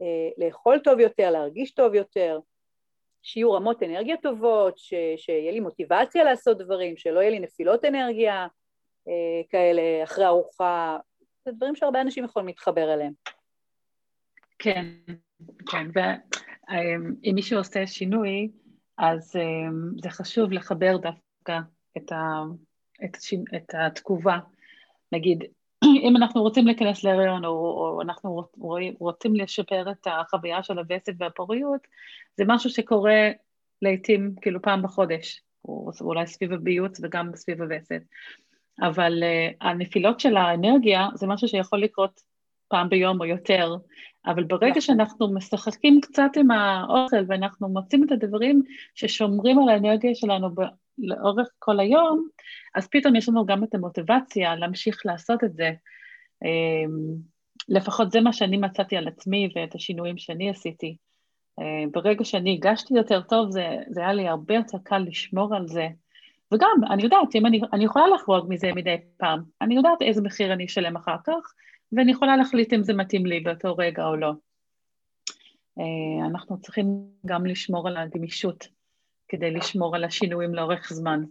אה, 0.00 0.44
לאכול 0.46 0.78
טוב 0.78 1.00
יותר, 1.00 1.30
להרגיש 1.30 1.74
טוב 1.74 1.94
יותר, 1.94 2.38
שיהיו 3.24 3.52
רמות 3.52 3.82
אנרגיה 3.82 4.16
טובות, 4.16 4.78
ש, 4.78 4.94
שיהיה 5.16 5.52
לי 5.52 5.60
מוטיבציה 5.60 6.24
לעשות 6.24 6.58
דברים, 6.58 6.96
שלא 6.96 7.20
יהיה 7.20 7.30
לי 7.30 7.38
נפילות 7.38 7.84
אנרגיה 7.84 8.46
אה, 9.08 9.42
כאלה 9.50 9.82
אחרי 10.04 10.26
ארוחה, 10.26 10.98
זה 11.44 11.52
דברים 11.52 11.76
שהרבה 11.76 12.00
אנשים 12.00 12.24
יכולים 12.24 12.46
להתחבר 12.46 12.94
אליהם. 12.94 13.12
כן, 14.58 14.86
כן, 15.70 15.86
ואם 15.94 17.34
מישהו 17.34 17.58
עושה 17.58 17.86
שינוי, 17.86 18.48
אז 18.98 19.36
אה, 19.36 19.42
זה 20.02 20.10
חשוב 20.10 20.52
לחבר 20.52 20.96
דווקא 20.96 21.58
את, 21.96 22.12
ה, 22.12 22.42
את, 23.04 23.16
את 23.56 23.74
התגובה. 23.74 24.38
נגיד, 25.12 25.44
אם 26.02 26.16
אנחנו 26.16 26.42
רוצים 26.42 26.66
להיכנס 26.66 27.04
להריון 27.04 27.44
או, 27.44 27.50
או 27.50 28.02
אנחנו 28.02 28.42
רוצים 28.98 29.36
לשפר 29.36 29.90
את 29.90 30.06
החוויה 30.06 30.62
של 30.62 30.78
הווסת 30.78 31.12
והפוריות, 31.18 31.80
זה 32.36 32.44
משהו 32.46 32.70
שקורה 32.70 33.30
לעיתים 33.82 34.34
כאילו 34.40 34.62
פעם 34.62 34.82
בחודש, 34.82 35.42
או 35.64 35.90
אולי 36.00 36.26
סביב 36.26 36.52
הביוץ 36.52 37.00
וגם 37.02 37.30
סביב 37.34 37.62
הווסת. 37.62 38.02
אבל 38.82 39.22
uh, 39.22 39.56
הנפילות 39.60 40.20
של 40.20 40.36
האנרגיה 40.36 41.08
זה 41.14 41.26
משהו 41.26 41.48
שיכול 41.48 41.78
לקרות 41.78 42.20
פעם 42.68 42.88
ביום 42.88 43.20
או 43.20 43.24
יותר, 43.24 43.76
אבל 44.26 44.44
ברגע 44.44 44.68
נכון. 44.68 44.80
שאנחנו 44.80 45.34
משחקים 45.34 46.00
קצת 46.00 46.30
עם 46.36 46.50
האוכל 46.50 47.24
ואנחנו 47.28 47.68
מוצאים 47.68 48.04
את 48.04 48.12
הדברים 48.12 48.62
ששומרים 48.94 49.58
על 49.58 49.68
האנרגיה 49.68 50.14
שלנו 50.14 50.48
לאורך 50.98 51.48
כל 51.58 51.80
היום, 51.80 52.28
אז 52.74 52.88
פתאום 52.88 53.16
יש 53.16 53.28
לנו 53.28 53.46
גם 53.46 53.64
את 53.64 53.74
המוטיבציה 53.74 54.56
להמשיך 54.56 55.00
לעשות 55.04 55.44
את 55.44 55.54
זה. 55.54 55.70
אמ, 56.44 57.16
לפחות 57.68 58.10
זה 58.10 58.20
מה 58.20 58.32
שאני 58.32 58.56
מצאתי 58.56 58.96
על 58.96 59.08
עצמי 59.08 59.48
ואת 59.56 59.74
השינויים 59.74 60.18
שאני 60.18 60.50
עשיתי. 60.50 60.96
אמ, 61.60 61.90
ברגע 61.90 62.24
שאני 62.24 62.54
הגשתי 62.54 62.94
יותר 62.94 63.22
טוב, 63.22 63.50
זה, 63.50 63.76
זה 63.88 64.00
היה 64.00 64.12
לי 64.12 64.28
הרבה 64.28 64.54
יותר 64.54 64.78
קל 64.84 64.98
לשמור 64.98 65.54
על 65.54 65.68
זה. 65.68 65.88
וגם, 66.52 66.80
אני 66.90 67.02
יודעת, 67.02 67.34
אם 67.34 67.46
אני, 67.46 67.60
אני 67.72 67.84
יכולה 67.84 68.08
לחרוג 68.08 68.46
מזה 68.48 68.72
מדי 68.74 68.96
פעם, 69.16 69.42
אני 69.60 69.74
יודעת 69.74 70.02
איזה 70.02 70.22
מחיר 70.22 70.52
אני 70.52 70.64
אשלם 70.64 70.96
אחר 70.96 71.16
כך, 71.24 71.54
ואני 71.92 72.12
יכולה 72.12 72.36
להחליט 72.36 72.72
אם 72.72 72.82
זה 72.82 72.94
מתאים 72.94 73.26
לי 73.26 73.40
באותו 73.40 73.76
רגע 73.76 74.06
או 74.06 74.16
לא. 74.16 74.32
אמ, 75.78 76.24
אנחנו 76.30 76.60
צריכים 76.60 76.86
גם 77.26 77.46
לשמור 77.46 77.88
על 77.88 77.96
הגמישות 77.96 78.68
כדי 79.36 79.50
לשמור 79.50 79.96
על 79.96 80.04
השינויים 80.04 80.54
לאורך 80.54 80.92
זמן. 80.92 81.24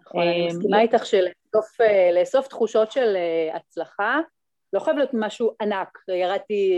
נכון, 0.00 0.22
אני 0.22 0.46
מסכימה 0.46 0.80
איתך 0.80 1.02
שלאסוף 1.06 2.48
תחושות 2.48 2.92
של 2.92 3.16
אה, 3.16 3.56
הצלחה 3.56 4.20
לא 4.72 4.80
חייב 4.80 4.96
להיות 4.96 5.10
משהו 5.12 5.50
ענק, 5.60 5.98
ירדתי 6.08 6.72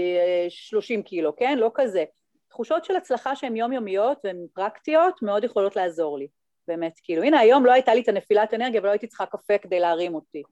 30 0.48 1.00
אה, 1.00 1.04
קילו, 1.04 1.36
כן? 1.36 1.58
לא 1.58 1.70
כזה. 1.74 2.04
תחושות 2.48 2.84
של 2.84 2.96
הצלחה 2.96 3.36
שהן 3.36 3.56
יומיומיות 3.56 4.18
והן 4.24 4.46
פרקטיות 4.54 5.22
מאוד 5.22 5.44
יכולות 5.44 5.76
לעזור 5.76 6.18
לי, 6.18 6.28
באמת. 6.68 6.92
כאילו, 7.02 7.22
הנה 7.22 7.38
היום 7.38 7.66
לא 7.66 7.72
הייתה 7.72 7.94
לי 7.94 8.00
את 8.00 8.08
הנפילת 8.08 8.54
אנרגיה 8.54 8.80
ולא 8.80 8.90
הייתי 8.90 9.06
צריכה 9.06 9.26
קפה 9.26 9.58
כדי 9.58 9.80
להרים 9.80 10.14
אותי. 10.14 10.42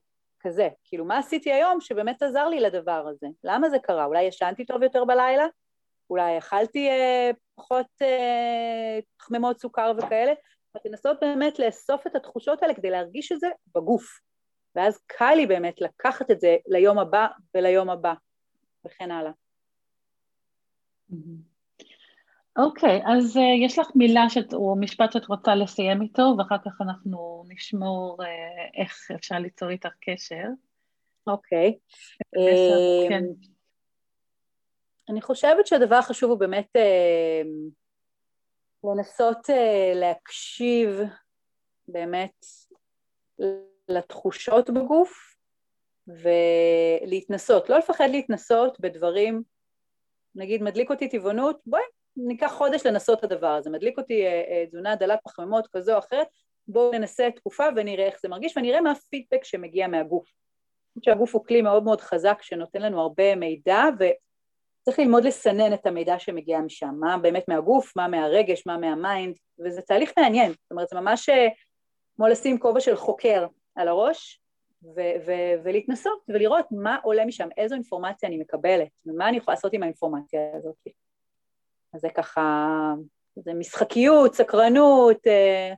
כזה, 0.40 0.68
כאילו 0.84 1.04
מה 1.04 1.18
עשיתי 1.18 1.52
היום 1.52 1.80
שבאמת 1.80 2.22
עזר 2.22 2.48
לי 2.48 2.60
לדבר 2.60 3.06
הזה? 3.08 3.26
למה 3.44 3.70
זה 3.70 3.78
קרה? 3.78 4.04
אולי 4.04 4.22
ישנתי 4.22 4.64
טוב 4.64 4.82
יותר 4.82 5.04
בלילה? 5.04 5.46
אולי 6.10 6.38
אכלתי 6.38 6.88
אה, 6.88 7.30
פחות 7.54 7.86
אה, 8.02 8.98
חממות 9.20 9.60
סוכר 9.60 9.92
וכאלה? 9.98 10.32
ולנסות 10.74 11.16
באמת 11.20 11.58
לאסוף 11.58 12.06
את 12.06 12.16
התחושות 12.16 12.62
האלה 12.62 12.74
כדי 12.74 12.90
להרגיש 12.90 13.32
את 13.32 13.40
זה 13.40 13.48
בגוף. 13.74 14.20
ואז 14.74 14.98
קל 15.06 15.34
לי 15.36 15.46
באמת 15.46 15.80
לקחת 15.80 16.30
את 16.30 16.40
זה 16.40 16.56
ליום 16.66 16.98
הבא 16.98 17.26
וליום 17.54 17.90
הבא, 17.90 18.14
וכן 18.86 19.10
הלאה. 19.10 19.32
אוקיי, 22.56 23.02
okay, 23.02 23.10
אז 23.10 23.36
uh, 23.36 23.40
יש 23.64 23.78
לך 23.78 23.86
מילה 23.94 24.28
שאת, 24.28 24.54
או 24.54 24.76
משפט 24.80 25.12
שאת 25.12 25.26
רוצה 25.26 25.54
לסיים 25.54 26.02
איתו, 26.02 26.34
ואחר 26.38 26.58
כך 26.64 26.80
אנחנו 26.80 27.44
נשמור 27.48 28.16
uh, 28.22 28.26
איך 28.80 29.10
אפשר 29.14 29.38
ליצור 29.38 29.68
איתך 29.68 29.88
קשר. 30.00 30.44
אוקיי. 31.26 31.78
Okay. 32.36 32.38
Uh, 32.38 33.08
כן. 33.08 33.24
אני 35.08 35.22
חושבת 35.22 35.66
שהדבר 35.66 35.96
החשוב 35.96 36.30
הוא 36.30 36.38
באמת 36.38 36.68
uh, 36.76 37.46
לנסות 38.84 39.50
uh, 39.50 39.94
להקשיב 39.94 41.00
באמת 41.88 42.46
לתחושות 43.88 44.70
בגוף 44.70 45.36
ולהתנסות, 46.08 47.68
לא 47.68 47.78
לפחד 47.78 48.08
להתנסות 48.10 48.80
בדברים, 48.80 49.42
נגיד 50.34 50.62
מדליק 50.62 50.90
אותי 50.90 51.08
טבעונות, 51.08 51.60
בואי 51.66 51.82
ניקח 52.16 52.52
חודש 52.52 52.86
לנסות 52.86 53.18
את 53.18 53.24
הדבר 53.24 53.46
הזה, 53.46 53.70
מדליק 53.70 53.98
אותי 53.98 54.26
אה, 54.26 54.42
אה, 54.50 54.66
תזונה 54.66 54.96
דלת 54.96 55.18
פחמימות 55.24 55.68
כזו 55.72 55.92
או 55.94 55.98
אחרת, 55.98 56.26
בואו 56.68 56.92
ננסה 56.92 57.28
תקופה 57.36 57.64
ונראה 57.76 58.06
איך 58.06 58.20
זה 58.20 58.28
מרגיש 58.28 58.56
ונראה 58.56 58.80
מה 58.80 58.90
הפידבק 58.90 59.44
שמגיע 59.44 59.88
מהגוף. 59.88 60.24
אני 60.26 61.00
חושבת 61.00 61.04
שהגוף 61.04 61.34
הוא 61.34 61.44
כלי 61.46 61.62
מאוד 61.62 61.84
מאוד 61.84 62.00
חזק 62.00 62.42
שנותן 62.42 62.82
לנו 62.82 63.00
הרבה 63.00 63.36
מידע 63.36 63.84
וצריך 64.82 64.98
ללמוד 64.98 65.24
לסנן 65.24 65.74
את 65.74 65.86
המידע 65.86 66.18
שמגיע 66.18 66.60
משם, 66.60 66.94
מה 67.00 67.18
באמת 67.18 67.48
מהגוף, 67.48 67.96
מה 67.96 68.08
מהרגש, 68.08 68.66
מה 68.66 68.76
מהמיינד, 68.76 69.36
וזה 69.64 69.82
תהליך 69.82 70.12
מעניין, 70.18 70.52
זאת 70.52 70.70
אומרת 70.70 70.88
זה 70.88 71.00
ממש 71.00 71.28
אה, 71.28 71.48
כמו 72.16 72.28
לשים 72.28 72.58
כובע 72.58 72.80
של 72.80 72.96
חוקר 72.96 73.46
על 73.74 73.88
הראש 73.88 74.42
ו- 74.84 75.26
ו- 75.26 75.62
ולהתנסות 75.64 76.18
ולראות 76.28 76.66
מה 76.70 76.98
עולה 77.02 77.24
משם, 77.24 77.48
איזו 77.56 77.74
אינפורמציה 77.74 78.28
אני 78.28 78.38
מקבלת 78.38 78.88
ומה 79.06 79.28
אני 79.28 79.36
יכולה 79.36 79.54
לעשות 79.54 79.72
עם 79.72 79.82
האינפורמציה 79.82 80.40
הזאת. 80.56 80.76
אז 81.94 82.00
זה 82.00 82.08
ככה, 82.16 82.94
זה 83.36 83.54
משחקיות, 83.54 84.34
סקרנות, 84.34 85.26
אה, 85.26 85.72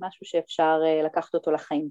משהו 0.00 0.26
שאפשר 0.26 0.80
אה, 0.86 1.02
לקחת 1.02 1.34
אותו 1.34 1.50
לחיים. 1.50 1.88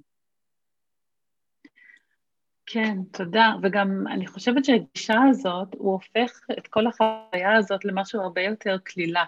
כן, 2.72 2.97
תודה. 3.11 3.53
וגם 3.63 4.07
אני 4.07 4.28
חושבת 4.28 4.65
שהגישה 4.65 5.22
הזאת, 5.30 5.67
הוא 5.78 5.91
הופך 5.91 6.39
את 6.57 6.67
כל 6.67 6.88
החוויה 6.88 7.55
הזאת 7.57 7.86
למשהו 7.86 8.22
הרבה 8.22 8.41
יותר 8.41 8.78
קלילה. 8.84 9.24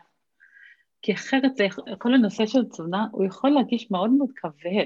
כי 1.02 1.14
אחרת 1.14 1.56
זה, 1.56 1.68
כל 1.98 2.14
הנושא 2.14 2.46
של 2.46 2.66
תזונה, 2.66 3.08
הוא 3.12 3.26
יכול 3.26 3.50
להרגיש 3.50 3.92
מאוד 3.92 4.10
מאוד 4.10 4.30
כבד. 4.36 4.86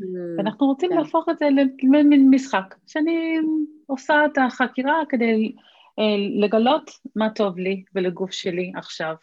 Mm, 0.00 0.04
ואנחנו 0.38 0.66
רוצים 0.66 0.90
כן. 0.90 0.96
להפוך 0.96 1.28
את 1.28 1.38
זה 1.38 1.48
למין 1.82 2.30
משחק, 2.30 2.74
שאני 2.86 3.36
עושה 3.86 4.14
את 4.26 4.38
החקירה 4.46 5.02
כדי 5.08 5.54
אה, 5.98 6.44
לגלות 6.46 6.90
מה 7.16 7.30
טוב 7.30 7.58
לי 7.58 7.84
ולגוף 7.94 8.30
שלי 8.30 8.72
עכשיו. 8.76 9.14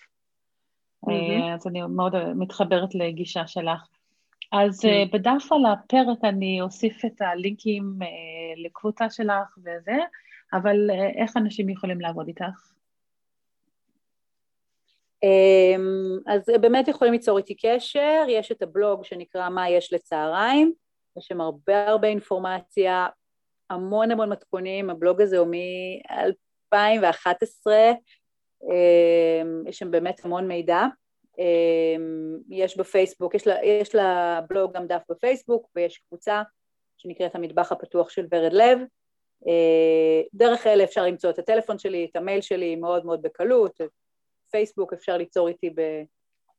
Mm-hmm. 1.06 1.54
אז 1.56 1.68
אני 1.68 1.82
מאוד 1.82 2.34
מתחברת 2.34 2.96
לגישה 2.96 3.48
שלך. 3.48 3.88
אז 4.52 4.86
mm-hmm. 4.86 5.12
בדף 5.14 5.52
על 5.52 5.66
הפרק 5.66 6.18
אני 6.24 6.62
אוסיף 6.62 7.06
את 7.06 7.22
הלינקים 7.22 8.00
לקבוצה 8.66 9.10
שלך 9.10 9.58
וזה, 9.58 9.98
אבל 10.54 10.90
איך 11.16 11.38
אנשים 11.38 11.70
יכולים 11.70 12.02
לעבוד 12.02 12.28
איתך? 12.28 12.72
אמ, 15.24 16.18
אז 16.28 16.50
באמת 16.62 16.88
יכולים 16.88 17.14
ליצור 17.14 17.38
איתי 17.38 17.56
קשר, 17.56 18.24
יש 18.28 18.52
את 18.52 18.62
הבלוג 18.62 19.04
שנקרא 19.04 19.50
מה 19.50 19.70
יש 19.70 19.94
לצהריים, 19.94 20.74
יש 21.18 21.26
שם 21.26 21.42
הרבה 21.42 21.88
הרבה 21.88 22.08
אינפורמציה, 22.08 23.08
המון 23.70 24.12
המון 24.12 24.30
מתכונים, 24.30 24.90
הבלוג 24.90 25.22
הזה 25.22 25.38
הוא 25.38 25.48
מ-2011, 25.48 27.68
אמ, 28.64 29.64
יש 29.68 29.80
שם 29.80 29.92
באמת 29.92 30.26
המון 30.26 30.48
מידע, 30.48 30.86
יש 32.50 32.78
בפייסבוק, 32.78 33.36
יש, 33.36 33.48
לה, 33.48 33.66
יש 33.66 33.96
לבלוג 33.96 34.74
גם 34.74 34.88
דף 34.88 35.02
בפייסבוק 35.10 35.70
ויש 35.76 35.98
קבוצה 35.98 36.42
שנקראת 36.98 37.36
המטבח 37.36 37.72
הפתוח 37.72 38.10
של 38.10 38.26
ורד 38.32 38.54
לב, 38.54 38.80
דרך 40.34 40.68
אלה 40.68 40.84
אפשר 40.84 41.04
למצוא 41.04 41.30
את 41.30 41.40
הטלפון 41.40 41.80
שלי, 41.80 42.08
את 42.12 42.16
המייל 42.16 42.42
שלי 42.42 42.76
מאוד 42.76 43.06
מאוד 43.06 43.22
בקלות, 43.22 43.82
פייסבוק, 44.52 44.94
אפשר 44.94 45.18
ליצור 45.18 45.48
איתי 45.48 45.70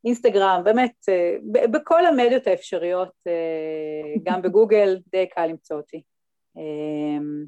באינסטגרם, 0.05 0.61
באמת, 0.64 0.95
אה, 1.09 1.37
בכל 1.73 2.07
המדיות 2.07 2.47
האפשריות, 2.47 3.12
אה, 3.27 4.14
גם 4.23 4.43
בגוגל, 4.43 4.99
די 5.07 5.27
קל 5.27 5.47
למצוא 5.47 5.77
אותי. 5.77 6.03
אמ, 6.57 7.45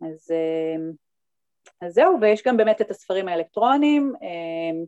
אז, 0.00 0.30
אה, 0.30 0.76
אז 1.80 1.94
זהו, 1.94 2.18
ויש 2.20 2.42
גם 2.46 2.56
באמת 2.56 2.80
את 2.80 2.90
הספרים 2.90 3.28
האלקטרוניים, 3.28 4.12
אמ, 4.22 4.84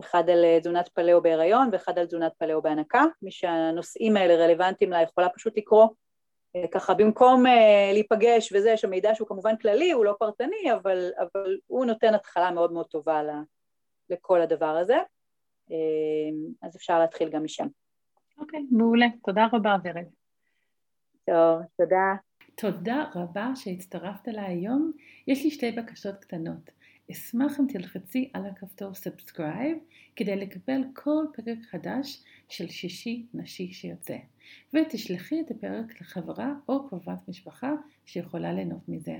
אחד 0.00 0.30
על 0.30 0.44
תזונת 0.60 0.88
פלאו 0.88 1.22
בהיריון 1.22 1.68
ואחד 1.72 1.98
על 1.98 2.06
תזונת 2.06 2.32
פלאו 2.38 2.62
בהנקה, 2.62 3.04
מי 3.22 3.30
שהנושאים 3.30 4.16
האלה 4.16 4.34
רלוונטיים 4.34 4.90
לה 4.90 5.02
יכולה 5.02 5.28
פשוט 5.28 5.56
לקרוא 5.56 5.86
ככה 6.72 6.94
במקום 6.94 7.46
uh, 7.46 7.50
להיפגש 7.92 8.52
וזה, 8.52 8.70
יש 8.70 8.80
שם 8.80 8.90
מידע 8.90 9.14
שהוא 9.14 9.28
כמובן 9.28 9.56
כללי, 9.56 9.90
הוא 9.90 10.04
לא 10.04 10.14
פרטני, 10.18 10.72
אבל, 10.74 11.10
אבל 11.18 11.56
הוא 11.66 11.84
נותן 11.84 12.14
התחלה 12.14 12.50
מאוד 12.50 12.72
מאוד 12.72 12.86
טובה 12.86 13.22
לכל 14.10 14.40
הדבר 14.40 14.76
הזה, 14.76 14.96
אז 16.62 16.76
אפשר 16.76 16.98
להתחיל 16.98 17.28
גם 17.28 17.44
משם. 17.44 17.66
אוקיי, 18.38 18.60
okay, 18.60 18.76
מעולה. 18.76 19.06
תודה 19.24 19.46
רבה, 19.52 19.76
ורד. 19.84 20.04
טוב, 21.26 21.62
תודה. 21.76 22.14
תודה 22.54 23.04
רבה 23.14 23.50
שהצטרפת 23.54 24.28
אליי 24.28 24.46
היום. 24.46 24.92
יש 25.26 25.44
לי 25.44 25.50
שתי 25.50 25.72
בקשות 25.72 26.14
קטנות. 26.14 26.70
אשמח 27.12 27.60
אם 27.60 27.66
תלחצי 27.68 28.30
על 28.32 28.46
הכפתור 28.46 28.94
subscribe 28.94 29.78
כדי 30.16 30.36
לקבל 30.36 30.82
כל 30.94 31.24
פרק 31.32 31.58
חדש 31.70 32.24
של 32.48 32.68
שישי 32.68 33.26
נשי 33.34 33.72
שיוצא, 33.72 34.16
ותשלחי 34.74 35.40
את 35.40 35.50
הפרק 35.50 36.00
לחברה 36.00 36.54
או 36.68 36.88
קרובת 36.88 37.28
משפחה 37.28 37.72
שיכולה 38.06 38.52
ליהנות 38.52 38.88
מזה. 38.88 39.18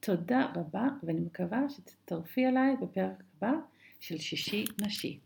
תודה 0.00 0.52
רבה 0.54 0.88
ואני 1.02 1.20
מקווה 1.20 1.68
שתצטרפי 1.68 2.46
אליי 2.46 2.76
בפרק 2.82 3.22
הבא 3.36 3.52
של 4.00 4.18
שישי 4.18 4.64
נשי. 4.82 5.20